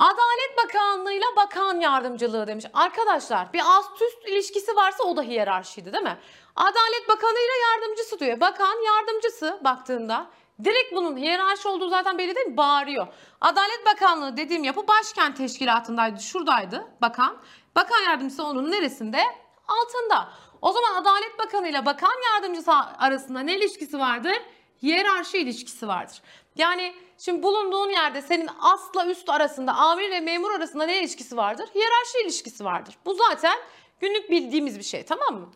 Adalet 0.00 0.56
Bakanlığı'yla 0.64 1.26
bakan 1.36 1.80
yardımcılığı 1.80 2.46
demiş. 2.46 2.64
Arkadaşlar 2.74 3.52
bir 3.52 3.60
alt 3.60 4.02
üst 4.02 4.28
ilişkisi 4.28 4.76
varsa 4.76 5.04
o 5.04 5.16
da 5.16 5.22
hiyerarşiydi 5.22 5.92
değil 5.92 6.02
mi? 6.02 6.18
Adalet 6.56 7.08
Bakanı'yla 7.08 7.54
yardımcısı 7.70 8.18
diyor. 8.20 8.40
Bakan 8.40 8.76
yardımcısı 8.86 9.60
baktığında 9.64 10.26
direkt 10.64 10.94
bunun 10.94 11.16
hiyerarşi 11.16 11.68
olduğu 11.68 11.88
zaten 11.88 12.18
belli 12.18 12.34
değil 12.34 12.46
mi? 12.46 12.56
Bağırıyor. 12.56 13.06
Adalet 13.40 13.86
Bakanlığı 13.86 14.36
dediğim 14.36 14.64
yapı 14.64 14.88
başkent 14.88 15.36
teşkilatındaydı. 15.36 16.22
Şuradaydı 16.22 16.86
bakan. 17.02 17.36
Bakan 17.76 18.02
yardımcısı 18.02 18.44
onun 18.44 18.70
neresinde? 18.70 19.22
Altında. 19.68 20.28
O 20.62 20.72
zaman 20.72 21.02
Adalet 21.02 21.38
Bakanı 21.38 21.68
ile 21.68 21.86
bakan 21.86 22.14
yardımcısı 22.32 22.72
arasında 22.98 23.40
ne 23.40 23.56
ilişkisi 23.56 23.98
vardır? 23.98 24.36
Hiyerarşi 24.82 25.38
ilişkisi 25.38 25.88
vardır. 25.88 26.22
Yani 26.60 26.94
şimdi 27.18 27.42
bulunduğun 27.42 27.90
yerde 27.90 28.22
senin 28.22 28.48
asla 28.60 29.06
üst 29.06 29.30
arasında, 29.30 29.74
amir 29.74 30.10
ve 30.10 30.20
memur 30.20 30.50
arasında 30.50 30.86
ne 30.86 31.00
ilişkisi 31.00 31.36
vardır? 31.36 31.68
Hiyerarşi 31.74 32.18
ilişkisi 32.24 32.64
vardır. 32.64 32.94
Bu 33.04 33.14
zaten 33.14 33.58
günlük 34.00 34.30
bildiğimiz 34.30 34.78
bir 34.78 34.84
şey 34.84 35.04
tamam 35.04 35.40
mı? 35.40 35.50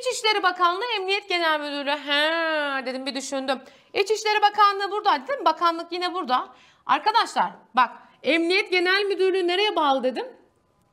İçişleri 0.00 0.42
Bakanlığı, 0.42 0.84
Emniyet 0.96 1.28
Genel 1.28 1.60
Müdürlüğü. 1.60 1.90
He 1.90 2.86
dedim 2.86 3.06
bir 3.06 3.14
düşündüm. 3.14 3.60
İçişleri 3.94 4.42
Bakanlığı 4.42 4.90
buradaydı 4.90 5.28
değil 5.28 5.38
mi? 5.38 5.44
Bakanlık 5.44 5.92
yine 5.92 6.14
burada. 6.14 6.48
Arkadaşlar 6.86 7.50
bak 7.74 7.90
Emniyet 8.22 8.70
Genel 8.70 9.04
Müdürlüğü 9.04 9.46
nereye 9.46 9.76
bağlı 9.76 10.04
dedim? 10.04 10.26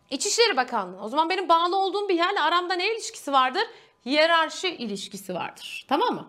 İçişleri 0.10 0.58
Bakanlığı. 0.58 1.02
O 1.04 1.08
zaman 1.08 1.30
benim 1.30 1.50
bağlı 1.50 1.76
olduğum 1.78 2.10
bir 2.10 2.16
yerle 2.16 2.42
aramda 2.42 2.74
ne 2.74 2.94
ilişkisi 2.94 3.32
vardır? 3.32 3.64
Hiyerarşi 4.06 4.68
ilişkisi 4.70 5.34
vardır. 5.34 5.86
Tamam 5.90 6.16
mı? 6.16 6.28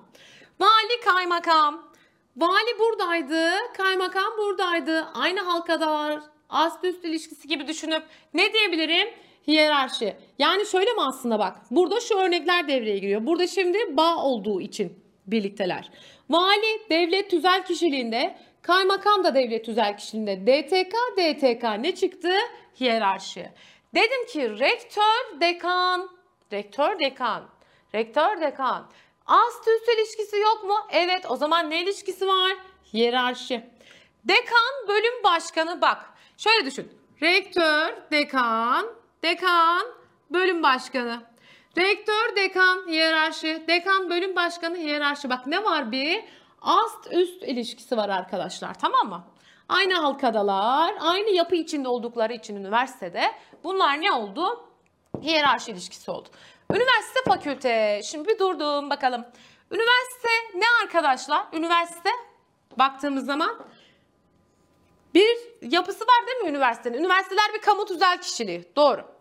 Vali 0.60 1.00
kaymakam. 1.04 1.93
Vali 2.36 2.78
buradaydı, 2.78 3.50
kaymakam 3.76 4.32
buradaydı. 4.38 5.06
Aynı 5.14 5.40
halkadalar. 5.40 6.20
Ast 6.48 6.84
üst 6.84 7.04
ilişkisi 7.04 7.48
gibi 7.48 7.68
düşünüp 7.68 8.02
ne 8.34 8.52
diyebilirim? 8.52 9.08
Hiyerarşi. 9.46 10.16
Yani 10.38 10.66
şöyle 10.66 10.92
mi 10.92 11.02
aslında 11.02 11.38
bak. 11.38 11.56
Burada 11.70 12.00
şu 12.00 12.14
örnekler 12.14 12.68
devreye 12.68 12.98
giriyor. 12.98 13.26
Burada 13.26 13.46
şimdi 13.46 13.96
bağ 13.96 14.16
olduğu 14.24 14.60
için 14.60 14.98
birlikteler. 15.26 15.90
Vali 16.30 16.90
devlet 16.90 17.30
tüzel 17.30 17.64
kişiliğinde, 17.64 18.38
kaymakam 18.62 19.24
da 19.24 19.34
devlet 19.34 19.64
tüzel 19.64 19.96
kişiliğinde. 19.96 20.46
DTK, 20.46 20.94
DTK 21.16 21.64
ne 21.78 21.94
çıktı? 21.94 22.32
Hiyerarşi. 22.80 23.48
Dedim 23.94 24.26
ki 24.32 24.58
rektör, 24.58 25.40
dekan, 25.40 26.10
rektör, 26.52 26.98
dekan, 26.98 27.48
rektör, 27.94 28.40
dekan. 28.40 28.86
Ast 29.26 29.68
üst 29.68 29.88
ilişkisi 29.88 30.36
yok 30.36 30.64
mu? 30.64 30.74
Evet 30.90 31.26
o 31.28 31.36
zaman 31.36 31.70
ne 31.70 31.82
ilişkisi 31.82 32.26
var? 32.26 32.52
Hiyerarşi. 32.94 33.70
Dekan 34.24 34.88
bölüm 34.88 35.24
başkanı 35.24 35.80
bak. 35.80 36.04
Şöyle 36.36 36.66
düşün. 36.66 36.92
Rektör, 37.22 37.94
dekan, 38.10 38.86
dekan, 39.22 39.86
bölüm 40.30 40.62
başkanı. 40.62 41.22
Rektör, 41.78 42.36
dekan, 42.36 42.88
hiyerarşi. 42.88 43.64
Dekan, 43.68 44.10
bölüm 44.10 44.36
başkanı, 44.36 44.76
hiyerarşi. 44.76 45.30
Bak 45.30 45.46
ne 45.46 45.64
var 45.64 45.92
bir? 45.92 46.24
Ast 46.62 47.12
üst 47.12 47.42
ilişkisi 47.42 47.96
var 47.96 48.08
arkadaşlar 48.08 48.78
tamam 48.78 49.08
mı? 49.08 49.24
Aynı 49.68 49.94
halkadalar, 49.94 50.94
aynı 51.00 51.30
yapı 51.30 51.54
içinde 51.54 51.88
oldukları 51.88 52.32
için 52.32 52.56
üniversitede 52.56 53.22
bunlar 53.64 54.00
ne 54.00 54.12
oldu? 54.12 54.68
Hiyerarşi 55.22 55.70
ilişkisi 55.72 56.10
oldu. 56.10 56.28
Üniversite 56.72 57.20
fakülte. 57.28 58.00
Şimdi 58.04 58.28
bir 58.28 58.38
durdum 58.38 58.90
bakalım. 58.90 59.24
Üniversite 59.70 60.28
ne 60.54 60.64
arkadaşlar? 60.82 61.46
Üniversite 61.52 62.10
baktığımız 62.78 63.26
zaman 63.26 63.66
bir 65.14 65.38
yapısı 65.62 66.00
var 66.00 66.26
değil 66.26 66.38
mi 66.38 66.48
üniversitenin? 66.48 66.98
Üniversiteler 66.98 67.44
bir 67.54 67.60
kamu 67.60 67.84
tüzel 67.84 68.20
kişiliği. 68.20 68.64
Doğru. 68.76 69.14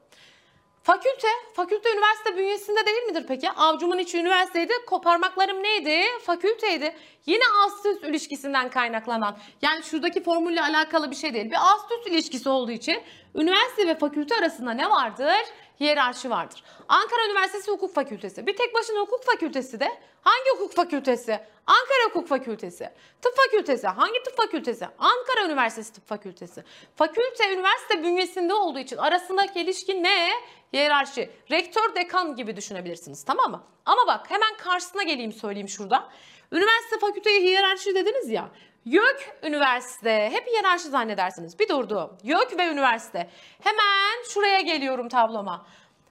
Fakülte, 0.83 1.27
fakülte 1.55 1.93
üniversite 1.93 2.37
bünyesinde 2.37 2.85
değil 2.85 3.03
midir 3.03 3.25
peki? 3.27 3.51
Avcumun 3.51 3.97
içi 3.97 4.17
üniversiteydi, 4.17 4.73
koparmaklarım 4.87 5.63
neydi? 5.63 6.01
Fakülteydi. 6.25 6.95
Yine 7.25 7.43
ast 7.65 7.85
üst 7.85 8.03
ilişkisinden 8.03 8.69
kaynaklanan, 8.69 9.37
yani 9.61 9.83
şuradaki 9.83 10.23
formülle 10.23 10.61
alakalı 10.61 11.11
bir 11.11 11.15
şey 11.15 11.33
değil. 11.33 11.51
Bir 11.51 11.57
ast 11.73 11.91
üst 11.91 12.07
ilişkisi 12.07 12.49
olduğu 12.49 12.71
için 12.71 13.03
üniversite 13.35 13.87
ve 13.87 13.97
fakülte 13.97 14.35
arasında 14.35 14.71
ne 14.71 14.89
vardır? 14.89 15.45
Hiyerarşi 15.79 16.29
vardır. 16.29 16.63
Ankara 16.87 17.25
Üniversitesi 17.25 17.71
Hukuk 17.71 17.95
Fakültesi. 17.95 18.47
Bir 18.47 18.55
tek 18.57 18.75
başına 18.75 18.99
hukuk 18.99 19.23
fakültesi 19.23 19.79
de 19.79 19.91
hangi 20.21 20.49
hukuk 20.49 20.73
fakültesi? 20.73 21.39
Ankara 21.67 22.09
Hukuk 22.09 22.27
Fakültesi. 22.27 22.89
Tıp 23.21 23.33
Fakültesi. 23.37 23.87
Hangi 23.87 24.23
tıp 24.23 24.37
fakültesi? 24.37 24.87
Ankara 24.99 25.45
Üniversitesi 25.45 25.93
Tıp 25.93 26.07
Fakültesi. 26.07 26.63
Fakülte 26.95 27.53
üniversite 27.53 28.03
bünyesinde 28.03 28.53
olduğu 28.53 28.79
için 28.79 28.97
arasındaki 28.97 29.61
ilişki 29.61 30.03
ne? 30.03 30.29
Hiyerarşi. 30.73 31.29
Rektör, 31.51 31.95
dekan 31.95 32.35
gibi 32.35 32.55
düşünebilirsiniz 32.55 33.23
tamam 33.23 33.51
mı? 33.51 33.63
Ama 33.85 34.07
bak 34.07 34.31
hemen 34.31 34.57
karşısına 34.57 35.03
geleyim 35.03 35.31
söyleyeyim 35.31 35.69
şurada. 35.69 36.09
Üniversite 36.51 36.99
fakülteye 36.99 37.41
hiyerarşi 37.41 37.95
dediniz 37.95 38.29
ya. 38.29 38.49
YÖK 38.85 39.37
Üniversite. 39.43 40.29
Hep 40.33 40.47
hiyerarşi 40.47 40.87
zannedersiniz. 40.87 41.59
Bir 41.59 41.69
durdu. 41.69 42.17
YÖK 42.23 42.57
ve 42.57 42.67
üniversite. 42.67 43.29
Hemen 43.59 44.23
şuraya 44.29 44.61
geliyorum 44.61 45.09
tabloma. 45.09 45.65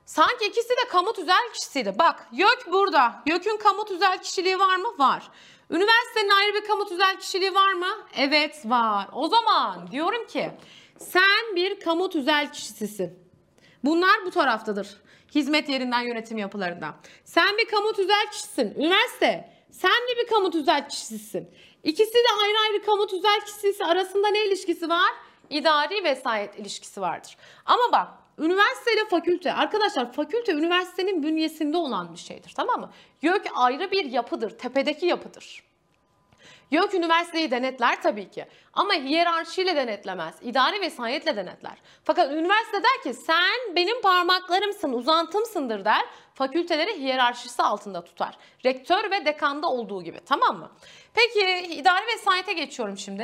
Sanki 0.06 0.44
ikisi 0.44 0.68
de 0.68 0.88
kamu 0.90 1.12
tüzel 1.12 1.52
kişisiydi. 1.52 1.94
Bak 1.98 2.28
YÖK 2.32 2.72
burada. 2.72 3.22
YÖK'ün 3.26 3.56
kamu 3.56 3.84
tüzel 3.84 4.18
kişiliği 4.22 4.58
var 4.58 4.76
mı? 4.76 4.88
Var. 4.98 5.30
Üniversitenin 5.70 6.30
ayrı 6.30 6.54
bir 6.54 6.64
kamu 6.66 6.88
tüzel 6.88 7.20
kişiliği 7.20 7.54
var 7.54 7.72
mı? 7.72 7.88
Evet 8.16 8.62
var. 8.64 9.08
O 9.12 9.28
zaman 9.28 9.90
diyorum 9.90 10.26
ki 10.26 10.50
sen 10.98 11.56
bir 11.56 11.80
kamu 11.80 12.10
tüzel 12.10 12.52
kişisisin. 12.52 13.18
Bunlar 13.84 14.24
bu 14.26 14.30
taraftadır. 14.30 14.88
Hizmet 15.34 15.68
yerinden 15.68 16.00
yönetim 16.00 16.38
yapılarında. 16.38 16.94
Sen 17.24 17.56
bir 17.58 17.68
kamu 17.68 17.92
tüzel 17.92 18.30
kişisin. 18.30 18.74
Üniversite 18.74 19.52
sen 19.70 19.90
de 19.90 20.22
bir 20.22 20.26
kamu 20.26 20.50
tüzel 20.50 20.88
kişisisin. 20.88 21.50
İkisi 21.84 22.14
de 22.14 22.42
ayrı 22.42 22.56
ayrı 22.58 22.84
kamu 22.84 23.06
tüzel 23.06 23.40
kişisi 23.40 23.84
arasında 23.84 24.28
ne 24.28 24.46
ilişkisi 24.46 24.88
var? 24.88 25.10
İdari 25.50 26.04
vesayet 26.04 26.58
ilişkisi 26.58 27.00
vardır. 27.00 27.36
Ama 27.66 27.82
bak 27.92 28.08
üniversite 28.38 28.94
ile 28.94 29.04
fakülte 29.10 29.52
arkadaşlar 29.52 30.12
fakülte 30.12 30.52
üniversitenin 30.52 31.22
bünyesinde 31.22 31.76
olan 31.76 32.12
bir 32.12 32.18
şeydir 32.18 32.52
tamam 32.56 32.80
mı? 32.80 32.90
YÖK 33.22 33.46
ayrı 33.54 33.90
bir 33.90 34.04
yapıdır. 34.04 34.50
Tepedeki 34.58 35.06
yapıdır. 35.06 35.62
YÖK 36.72 36.94
üniversiteyi 36.94 37.50
denetler 37.50 38.02
tabii 38.02 38.30
ki 38.30 38.46
ama 38.72 38.94
hiyerarşiyle 38.94 39.76
denetlemez, 39.76 40.34
idari 40.42 40.80
vesayetle 40.80 41.36
denetler. 41.36 41.78
Fakat 42.04 42.32
üniversite 42.32 42.82
der 42.82 43.02
ki 43.02 43.14
sen 43.14 43.76
benim 43.76 44.00
parmaklarımsın, 44.00 44.92
uzantımsındır 44.92 45.84
der. 45.84 46.04
Fakülteleri 46.34 46.98
hiyerarşisi 46.98 47.62
altında 47.62 48.04
tutar. 48.04 48.38
Rektör 48.64 49.10
ve 49.10 49.24
dekanda 49.24 49.70
olduğu 49.70 50.02
gibi 50.02 50.20
tamam 50.26 50.58
mı? 50.58 50.70
Peki 51.14 51.74
idari 51.74 52.06
vesayete 52.06 52.52
geçiyorum 52.52 52.98
şimdi. 52.98 53.22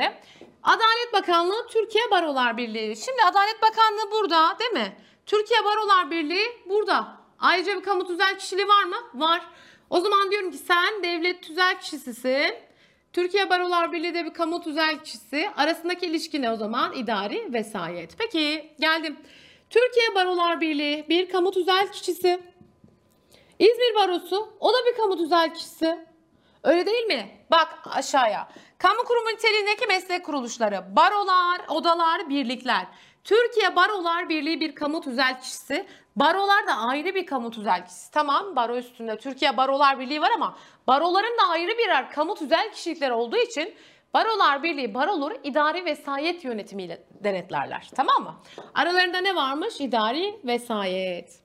Adalet 0.63 1.13
Bakanlığı, 1.13 1.67
Türkiye 1.67 2.03
Barolar 2.11 2.57
Birliği. 2.57 2.95
Şimdi 2.95 3.23
Adalet 3.23 3.61
Bakanlığı 3.61 4.11
burada 4.11 4.59
değil 4.59 4.71
mi? 4.71 4.97
Türkiye 5.25 5.65
Barolar 5.65 6.11
Birliği 6.11 6.47
burada. 6.65 7.07
Ayrıca 7.39 7.77
bir 7.77 7.83
kamu 7.83 8.07
tüzel 8.07 8.39
kişiliği 8.39 8.67
var 8.67 8.83
mı? 8.83 8.97
Var. 9.13 9.41
O 9.89 9.99
zaman 9.99 10.31
diyorum 10.31 10.51
ki 10.51 10.57
sen 10.57 11.03
devlet 11.03 11.43
tüzel 11.43 11.79
kişisisin. 11.79 12.68
Türkiye 13.13 13.49
Barolar 13.49 13.91
Birliği 13.91 14.13
de 14.13 14.25
bir 14.25 14.33
kamu 14.33 14.61
tüzel 14.61 14.99
kişisi. 15.03 15.49
Arasındaki 15.55 16.05
ilişki 16.05 16.41
ne 16.41 16.51
o 16.51 16.55
zaman? 16.55 16.93
İdari 16.93 17.53
vesayet. 17.53 18.17
Peki 18.17 18.73
geldim. 18.79 19.19
Türkiye 19.69 20.15
Barolar 20.15 20.61
Birliği 20.61 21.05
bir 21.09 21.29
kamu 21.29 21.51
tüzel 21.51 21.91
kişisi. 21.91 22.39
İzmir 23.59 23.95
Barosu 23.95 24.53
o 24.59 24.73
da 24.73 24.77
bir 24.91 24.97
kamu 24.97 25.17
tüzel 25.17 25.53
kişisi. 25.53 25.99
Öyle 26.63 26.85
değil 26.85 27.05
mi? 27.05 27.29
Bak 27.51 27.79
aşağıya. 27.85 28.49
Kamu 28.77 29.03
kurumu 29.03 29.29
niteliğindeki 29.29 29.87
meslek 29.87 30.25
kuruluşları, 30.25 30.95
barolar, 30.95 31.61
odalar, 31.67 32.29
birlikler. 32.29 32.87
Türkiye 33.23 33.75
Barolar 33.75 34.29
Birliği 34.29 34.61
bir 34.61 34.75
kamu 34.75 35.01
tüzel 35.01 35.41
kişisi. 35.41 35.85
Barolar 36.15 36.67
da 36.67 36.77
ayrı 36.77 37.15
bir 37.15 37.25
kamu 37.25 37.51
tüzel 37.51 37.85
kişisi. 37.85 38.11
Tamam 38.11 38.55
baro 38.55 38.75
üstünde 38.75 39.17
Türkiye 39.17 39.57
Barolar 39.57 39.99
Birliği 39.99 40.21
var 40.21 40.31
ama 40.35 40.57
baroların 40.87 41.37
da 41.37 41.49
ayrı 41.49 41.77
birer 41.77 42.11
kamu 42.11 42.35
tüzel 42.35 42.71
kişilikleri 42.71 43.13
olduğu 43.13 43.37
için 43.37 43.75
Barolar 44.13 44.63
Birliği 44.63 44.93
baroları 44.93 45.37
idari 45.43 45.85
vesayet 45.85 46.43
yönetimiyle 46.43 47.03
denetlerler. 47.23 47.89
Tamam 47.95 48.23
mı? 48.23 48.35
Aralarında 48.73 49.17
ne 49.21 49.35
varmış? 49.35 49.81
İdari 49.81 50.39
vesayet. 50.45 51.39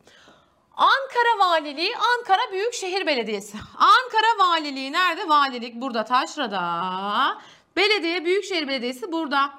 Ankara 0.77 1.39
Valiliği, 1.39 1.93
Ankara 1.97 2.53
Büyükşehir 2.53 3.07
Belediyesi. 3.07 3.59
Ankara 3.77 4.39
Valiliği 4.39 4.93
nerede? 4.93 5.29
Valilik 5.29 5.75
burada 5.75 6.05
Taşra'da. 6.05 7.39
Belediye, 7.77 8.25
Büyükşehir 8.25 8.69
Belediyesi 8.69 9.13
burada. 9.13 9.51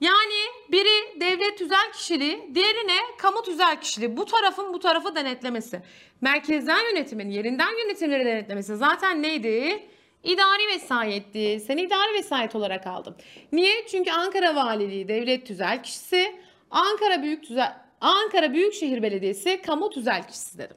Yani 0.00 0.34
biri 0.72 1.20
devlet 1.20 1.58
tüzel 1.58 1.92
kişiliği, 1.92 2.50
diğerine 2.54 2.96
kamu 3.18 3.42
tüzel 3.42 3.80
kişiliği. 3.80 4.16
Bu 4.16 4.24
tarafın 4.24 4.74
bu 4.74 4.78
tarafı 4.78 5.14
denetlemesi. 5.14 5.82
Merkezden 6.20 6.84
yönetimin 6.84 7.30
yerinden 7.30 7.78
yönetimleri 7.78 8.24
denetlemesi 8.24 8.76
zaten 8.76 9.22
neydi? 9.22 9.86
İdari 10.22 10.68
vesayetti. 10.74 11.60
Seni 11.66 11.82
idari 11.82 12.14
vesayet 12.14 12.54
olarak 12.54 12.86
aldım. 12.86 13.16
Niye? 13.52 13.86
Çünkü 13.86 14.10
Ankara 14.10 14.54
Valiliği 14.56 15.08
devlet 15.08 15.46
tüzel 15.46 15.82
kişisi, 15.82 16.40
Ankara 16.70 17.22
Büyük 17.22 17.42
Tüzel 17.46 17.76
Ankara 18.00 18.52
Büyükşehir 18.52 19.02
Belediyesi 19.02 19.62
kamu 19.62 19.90
tüzel 19.90 20.26
kişisi 20.26 20.58
dedim. 20.58 20.76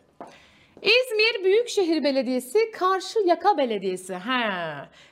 İzmir 0.81 1.43
Büyükşehir 1.43 2.03
Belediyesi 2.03 2.71
Karşıyaka 2.71 3.57
Belediyesi. 3.57 4.13
He. 4.13 4.41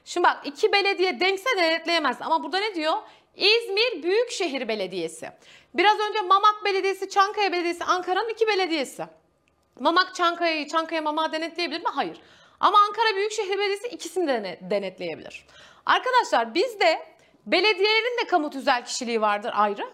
Şimdi 0.06 0.28
bak 0.28 0.42
iki 0.46 0.72
belediye 0.72 1.20
denkse 1.20 1.50
denetleyemez 1.58 2.18
ama 2.22 2.44
burada 2.44 2.60
ne 2.60 2.76
diyor? 2.76 2.94
İzmir 3.38 4.04
Büyükşehir 4.04 4.68
Belediyesi. 4.68 5.30
Biraz 5.74 6.00
önce 6.00 6.22
Mamak 6.22 6.66
Belediyesi, 6.66 7.10
Çankaya 7.10 7.52
Belediyesi, 7.52 7.84
Ankara'nın 7.84 8.30
iki 8.30 8.48
belediyesi. 8.48 9.06
Mamak 9.80 10.16
Çankaya'yı, 10.16 10.68
Çankaya 10.68 11.02
Mamak'ı 11.02 11.34
denetleyebilir 11.34 11.80
mi? 11.80 11.90
Hayır. 11.94 12.18
Ama 12.60 12.78
Ankara 12.80 13.16
Büyükşehir 13.16 13.58
Belediyesi 13.58 13.88
ikisini 13.88 14.28
de 14.28 14.60
denetleyebilir. 14.62 15.46
Arkadaşlar 15.86 16.56
bizde 16.56 17.00
belediyelerin 17.46 18.18
de 18.22 18.28
kamu 18.28 18.50
tüzel 18.50 18.86
kişiliği 18.86 19.22
vardır 19.22 19.52
ayrı. 19.54 19.90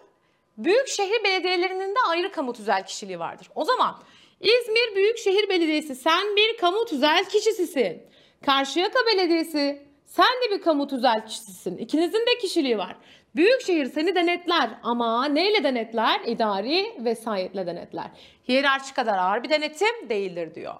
Büyükşehir 0.58 1.24
belediyelerinin 1.24 1.90
de 1.90 1.98
ayrı 2.08 2.32
kamu 2.32 2.52
tüzel 2.52 2.86
kişiliği 2.86 3.18
vardır. 3.18 3.48
O 3.54 3.64
zaman 3.64 4.02
İzmir 4.40 4.94
Büyükşehir 4.94 5.48
Belediyesi 5.48 5.94
sen 5.94 6.36
bir 6.36 6.56
kamu 6.56 6.84
tüzel 6.84 7.24
kişisisin. 7.24 8.02
Karşıyaka 8.46 8.98
Belediyesi 9.06 9.82
sen 10.06 10.42
de 10.44 10.50
bir 10.50 10.62
kamu 10.62 10.88
tüzel 10.88 11.26
kişisisin. 11.26 11.76
İkinizin 11.76 12.26
de 12.26 12.38
kişiliği 12.38 12.78
var. 12.78 12.96
Büyükşehir 13.36 13.86
seni 13.86 14.14
denetler 14.14 14.70
ama 14.82 15.24
neyle 15.24 15.64
denetler? 15.64 16.20
İdari 16.26 16.94
vesayetle 17.04 17.66
denetler. 17.66 18.10
Hiyerarşi 18.48 18.94
kadar 18.94 19.18
ağır 19.18 19.42
bir 19.42 19.50
denetim 19.50 20.08
değildir 20.08 20.54
diyor. 20.54 20.74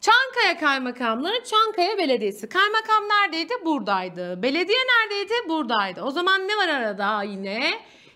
Çankaya 0.00 0.58
Kaymakamlığı, 0.60 1.44
Çankaya 1.44 1.98
Belediyesi. 1.98 2.48
Kaymakam 2.48 3.04
neredeydi? 3.08 3.54
Buradaydı. 3.64 4.42
Belediye 4.42 4.78
neredeydi? 4.78 5.48
Buradaydı. 5.48 6.02
O 6.02 6.10
zaman 6.10 6.48
ne 6.48 6.56
var 6.56 6.68
arada 6.68 7.22
yine? 7.22 7.70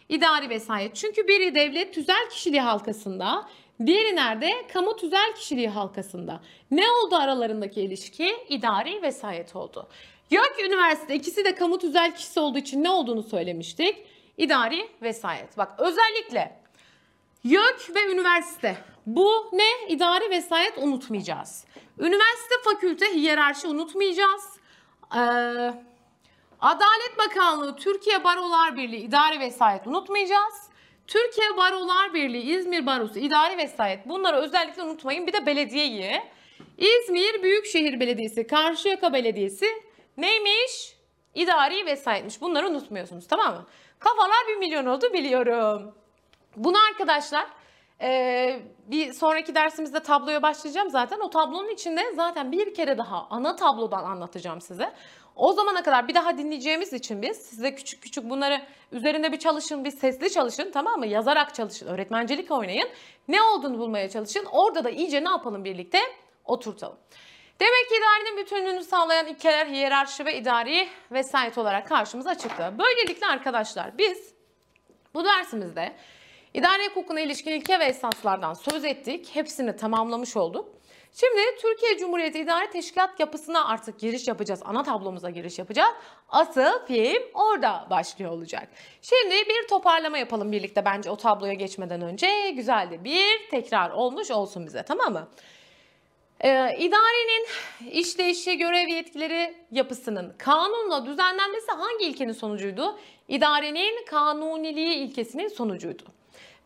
İdari 0.09 0.49
vesayet. 0.49 0.97
Çünkü 0.97 1.29
biri 1.29 1.55
devlet 1.55 1.95
tüzel 1.95 2.29
kişiliği 2.31 2.61
halkasında, 2.61 3.49
diğeri 3.87 4.17
nerede? 4.17 4.51
Kamu 4.73 4.97
tüzel 4.97 5.35
kişiliği 5.35 5.69
halkasında. 5.69 6.41
Ne 6.71 6.91
oldu 6.91 7.17
aralarındaki 7.17 7.81
ilişki? 7.81 8.37
İdari 8.49 9.03
vesayet 9.03 9.57
oldu. 9.57 9.89
YÖK 10.31 10.61
Üniversite 10.65 11.15
ikisi 11.15 11.45
de 11.45 11.55
kamu 11.55 11.79
tüzel 11.79 12.15
kişisi 12.15 12.41
olduğu 12.41 12.59
için 12.59 12.85
ne 12.85 12.91
olduğunu 12.91 13.23
söylemiştik? 13.23 14.07
İdari 14.39 14.89
vesayet. 15.03 15.59
Bak 15.59 15.73
özellikle 15.79 16.61
YÖK 17.45 17.91
ve 17.95 18.13
üniversite. 18.13 18.77
Bu 19.07 19.51
ne? 19.53 19.89
İdari 19.89 20.31
vesayet 20.31 20.79
unutmayacağız. 20.79 21.65
Üniversite 21.99 22.55
fakülte 22.65 23.07
hiyerarşi 23.15 23.67
unutmayacağız. 23.67 24.45
Ee, 25.15 25.19
Adalet 26.61 27.19
Bakanlığı, 27.19 27.77
Türkiye 27.77 28.25
Barolar 28.25 28.77
Birliği 28.77 29.01
idari 29.01 29.41
vesayet 29.41 29.87
unutmayacağız. 29.87 30.55
Türkiye 31.07 31.57
Barolar 31.57 32.15
Birliği, 32.15 32.59
İzmir 32.59 32.87
Barosu 32.87 33.19
idari 33.19 33.57
vesayet 33.57 34.09
bunları 34.09 34.37
özellikle 34.37 34.83
unutmayın. 34.83 35.27
Bir 35.27 35.33
de 35.33 35.47
belediyeyi. 35.47 36.23
İzmir 36.79 37.43
Büyükşehir 37.43 38.01
Belediyesi, 38.01 38.47
Karşıyaka 38.47 39.13
Belediyesi 39.13 39.67
neymiş? 40.21 40.97
İdari 41.35 41.87
vesayetmiş. 41.87 42.41
Bunları 42.41 42.69
unutmuyorsunuz 42.69 43.27
tamam 43.29 43.55
mı? 43.55 43.67
Kafalar 43.99 44.47
bir 44.49 44.57
milyon 44.57 44.87
oldu 44.87 45.13
biliyorum. 45.13 45.95
Bunu 46.57 46.77
arkadaşlar 46.91 47.47
ee, 48.03 48.61
bir 48.87 49.13
sonraki 49.13 49.55
dersimizde 49.55 50.01
tabloya 50.01 50.43
başlayacağım 50.43 50.91
zaten. 50.91 51.21
O 51.21 51.31
tablonun 51.31 51.69
içinde 51.69 52.13
zaten 52.15 52.53
bir 52.53 52.75
kere 52.75 52.99
daha 52.99 53.27
ana 53.31 53.57
tablodan 53.57 54.05
anlatacağım 54.05 54.61
size. 54.61 54.93
O 55.37 55.53
zamana 55.53 55.83
kadar 55.83 56.09
bir 56.09 56.15
daha 56.15 56.39
dinleyeceğimiz 56.39 56.93
için 56.93 57.23
biz 57.23 57.37
size 57.37 57.75
küçük 57.75 58.03
küçük 58.03 58.31
bunları 58.31 58.63
üzerinde 58.93 59.33
bir 59.33 59.39
çalışın, 59.39 59.85
bir 59.85 59.91
sesli 59.91 60.31
çalışın 60.31 60.71
tamam 60.71 60.99
mı? 60.99 61.07
Yazarak 61.07 61.55
çalışın, 61.55 61.87
öğretmencilik 61.87 62.51
oynayın. 62.51 62.89
Ne 63.29 63.43
olduğunu 63.43 63.79
bulmaya 63.79 64.09
çalışın. 64.09 64.45
Orada 64.53 64.85
da 64.85 64.91
iyice 64.91 65.25
ne 65.25 65.31
yapalım 65.31 65.65
birlikte? 65.65 65.99
Oturtalım. 66.45 66.99
Demek 67.61 67.89
ki 67.89 67.95
idarenin 67.97 68.37
bütünlüğünü 68.37 68.85
sağlayan 68.85 69.27
ilkeler 69.27 69.67
hiyerarşi 69.67 70.25
ve 70.25 70.37
idari 70.37 70.89
vesayet 71.11 71.59
olarak 71.59 71.89
karşımıza 71.89 72.35
çıktı. 72.35 72.75
Böylelikle 72.79 73.27
arkadaşlar 73.27 73.99
biz 73.99 74.35
bu 75.15 75.25
dersimizde 75.25 75.93
İdare 76.55 76.89
hukukuna 76.89 77.21
ilişkin 77.21 77.51
ilke 77.51 77.79
ve 77.79 77.85
esaslardan 77.85 78.55
söz 78.55 78.85
ettik. 78.85 79.31
Hepsini 79.35 79.77
tamamlamış 79.77 80.37
olduk. 80.37 80.69
Şimdi 81.13 81.41
Türkiye 81.63 81.99
Cumhuriyeti 81.99 82.39
İdare 82.39 82.71
Teşkilat 82.71 83.21
yapısına 83.21 83.69
artık 83.69 84.01
giriş 84.01 84.29
yapacağız. 84.29 84.61
Ana 84.65 84.83
tablomuza 84.83 85.31
giriş 85.31 85.59
yapacağız. 85.59 85.91
Asıl 86.29 86.87
film 86.87 87.23
orada 87.35 87.87
başlıyor 87.91 88.31
olacak. 88.31 88.69
Şimdi 89.03 89.35
bir 89.35 89.69
toparlama 89.69 90.19
yapalım 90.19 90.53
birlikte 90.53 90.85
bence 90.85 91.11
o 91.11 91.17
tabloya 91.17 91.55
geçmeden 91.55 92.01
önce. 92.01 92.51
Güzel 92.51 92.91
de 92.91 93.05
bir 93.05 93.51
tekrar 93.51 93.91
olmuş 93.91 94.31
olsun 94.31 94.67
bize 94.67 94.83
tamam 94.83 95.13
mı? 95.13 95.29
Ee, 96.45 96.77
idarenin 96.79 97.47
işleyişi, 97.91 98.59
görev 98.59 98.89
yetkileri 98.89 99.55
yapısının 99.71 100.35
kanunla 100.39 101.07
düzenlenmesi 101.07 101.73
hangi 101.73 102.05
ilkenin 102.05 102.33
sonucuydu? 102.33 102.99
İdarenin 103.29 104.05
kanuniliği 104.05 104.95
ilkesinin 104.95 105.49
sonucuydu. 105.49 106.03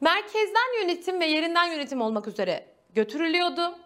Merkezden 0.01 0.83
yönetim 0.83 1.21
ve 1.21 1.27
yerinden 1.27 1.65
yönetim 1.65 2.01
olmak 2.01 2.29
üzere 2.29 2.67
götürülüyordu. 2.95 3.79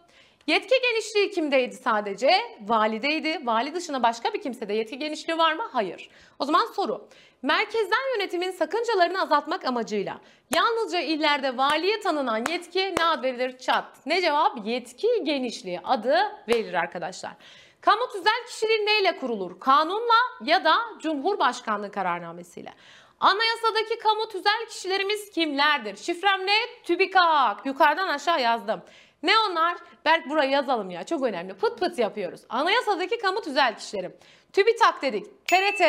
Yetki 0.47 0.75
genişliği 0.83 1.31
kimdeydi 1.31 1.75
sadece? 1.75 2.31
Valideydi. 2.67 3.47
Vali 3.47 3.75
dışında 3.75 4.03
başka 4.03 4.35
bir 4.35 4.43
kimsede 4.43 4.75
yetki 4.75 4.99
genişliği 4.99 5.39
var 5.39 5.53
mı? 5.53 5.69
Hayır. 5.73 6.11
O 6.39 6.45
zaman 6.45 6.67
soru. 6.77 7.09
Merkezden 7.43 8.15
yönetimin 8.17 8.51
sakıncalarını 8.51 9.23
azaltmak 9.23 9.65
amacıyla 9.65 10.21
yalnızca 10.55 11.01
illerde 11.01 11.57
valiye 11.57 12.01
tanınan 12.01 12.45
yetki 12.49 12.95
ne 12.99 13.05
ad 13.05 13.23
verilir? 13.25 13.59
Çat. 13.59 14.07
Ne 14.07 14.21
cevap? 14.21 14.67
Yetki 14.67 15.09
genişliği 15.25 15.81
adı 15.85 16.17
verilir 16.49 16.75
arkadaşlar. 16.75 17.33
Kamu 17.81 18.09
tüzel 18.13 18.47
kişiliği 18.47 18.87
neyle 18.87 19.17
kurulur? 19.17 19.61
Kanunla 19.61 20.15
ya 20.45 20.65
da 20.65 20.75
Cumhurbaşkanlığı 20.99 21.93
kararnamesiyle. 21.93 22.75
Anayasadaki 23.21 23.99
kamu 23.99 24.29
tüzel 24.29 24.67
kişilerimiz 24.69 25.31
kimlerdir? 25.31 25.97
Şifrem 25.97 26.47
ne? 26.47 26.57
TÜBİKAK. 26.85 27.67
Yukarıdan 27.67 28.09
aşağı 28.09 28.41
yazdım. 28.41 28.83
Ne 29.23 29.33
onlar? 29.39 29.77
Berk 30.05 30.29
buraya 30.29 30.51
yazalım 30.51 30.91
ya. 30.91 31.05
Çok 31.05 31.23
önemli. 31.23 31.55
Pıt 31.55 31.81
pıt 31.81 31.99
yapıyoruz. 31.99 32.41
Anayasadaki 32.49 33.19
kamu 33.19 33.41
tüzel 33.41 33.77
kişilerim. 33.77 34.17
TÜBİTAK 34.53 35.03
dedik. 35.03 35.47
TRT, 35.47 35.83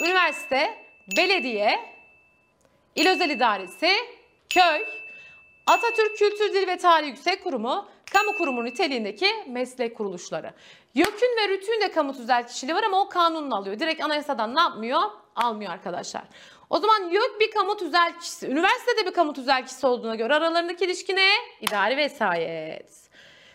üniversite, 0.00 0.78
belediye, 1.16 1.94
İl 2.96 3.08
Özel 3.08 3.30
İdaresi, 3.30 3.90
köy, 4.48 4.84
Atatürk 5.66 6.16
Kültür 6.16 6.54
Dil 6.54 6.66
ve 6.66 6.76
Tarih 6.76 7.06
Yüksek 7.06 7.44
Kurumu, 7.44 7.88
kamu 8.12 8.32
kurumu 8.32 8.64
niteliğindeki 8.64 9.26
meslek 9.48 9.96
kuruluşları. 9.96 10.52
YÖK'ün 10.94 11.36
ve 11.36 11.48
RÜTÜ'nün 11.48 11.80
de 11.80 11.92
kamu 11.92 12.16
tüzel 12.16 12.46
kişiliği 12.46 12.76
var 12.76 12.82
ama 12.82 13.00
o 13.00 13.08
kanunla 13.08 13.56
alıyor. 13.56 13.78
Direkt 13.78 14.02
anayasadan 14.02 14.54
ne 14.54 14.60
yapmıyor? 14.60 15.00
Almıyor 15.36 15.72
arkadaşlar. 15.72 16.22
O 16.70 16.78
zaman 16.78 17.10
YÖK 17.10 17.40
bir 17.40 17.50
kamu 17.50 17.76
tüzel 17.76 18.18
kişisi, 18.18 18.46
üniversitede 18.46 19.06
bir 19.06 19.14
kamu 19.14 19.32
tüzel 19.32 19.64
kişisi 19.64 19.86
olduğuna 19.86 20.14
göre 20.14 20.34
aralarındaki 20.34 20.84
ilişki 20.84 21.16
ne? 21.16 21.30
İdari 21.60 21.96
vesayet. 21.96 23.10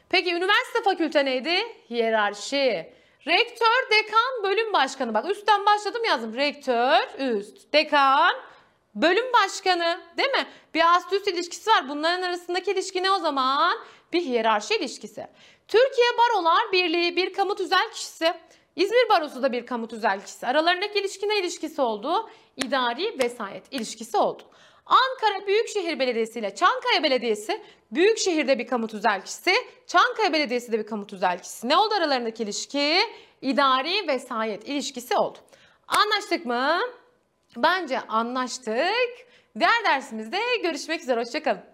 Peki 0.09 0.33
üniversite 0.33 0.83
fakülte 0.83 1.25
neydi? 1.25 1.57
Hiyerarşi. 1.89 2.93
Rektör, 3.29 3.91
dekan, 3.91 4.43
bölüm 4.43 4.73
başkanı. 4.73 5.13
Bak 5.13 5.29
üstten 5.29 5.65
başladım 5.65 6.01
yazdım. 6.07 6.35
Rektör, 6.35 7.19
üst, 7.19 7.73
dekan, 7.73 8.35
bölüm 8.95 9.33
başkanı. 9.33 10.01
Değil 10.17 10.29
mi? 10.29 10.47
Bir 10.73 10.95
ast 10.95 11.13
üst 11.13 11.27
ilişkisi 11.27 11.69
var. 11.69 11.89
Bunların 11.89 12.21
arasındaki 12.21 12.71
ilişki 12.71 13.03
ne 13.03 13.11
o 13.11 13.19
zaman? 13.19 13.77
Bir 14.13 14.21
hiyerarşi 14.21 14.75
ilişkisi. 14.75 15.27
Türkiye 15.67 16.07
Barolar 16.17 16.71
Birliği 16.71 17.15
bir 17.15 17.33
kamu 17.33 17.55
tüzel 17.55 17.91
kişisi. 17.91 18.33
İzmir 18.75 19.09
Barosu 19.09 19.43
da 19.43 19.51
bir 19.51 19.65
kamu 19.65 19.87
tüzel 19.87 20.21
kişisi. 20.21 20.47
Aralarındaki 20.47 20.99
ilişki 20.99 21.29
ne 21.29 21.39
ilişkisi 21.39 21.81
oldu? 21.81 22.29
İdari 22.57 23.19
vesayet 23.23 23.63
ilişkisi 23.71 24.17
oldu. 24.17 24.43
Ankara 24.89 25.47
Büyükşehir 25.47 25.99
Belediyesi 25.99 26.39
ile 26.39 26.55
Çankaya 26.55 27.03
Belediyesi 27.03 27.61
Büyükşehir'de 27.91 28.59
bir 28.59 28.67
kamu 28.67 28.87
tüzel 28.87 29.21
kişisi, 29.21 29.53
Çankaya 29.87 30.33
Belediyesi 30.33 30.71
de 30.71 30.79
bir 30.79 30.85
kamu 30.85 31.07
tüzel 31.07 31.37
kişisi. 31.39 31.69
Ne 31.69 31.77
oldu 31.77 31.93
aralarındaki 31.93 32.43
ilişki? 32.43 32.99
İdari 33.41 34.07
vesayet 34.07 34.69
ilişkisi 34.69 35.15
oldu. 35.15 35.37
Anlaştık 35.87 36.45
mı? 36.45 36.79
Bence 37.57 37.99
anlaştık. 37.99 39.29
Diğer 39.59 39.83
dersimizde 39.85 40.39
görüşmek 40.63 41.01
üzere. 41.01 41.19
Hoşçakalın. 41.19 41.68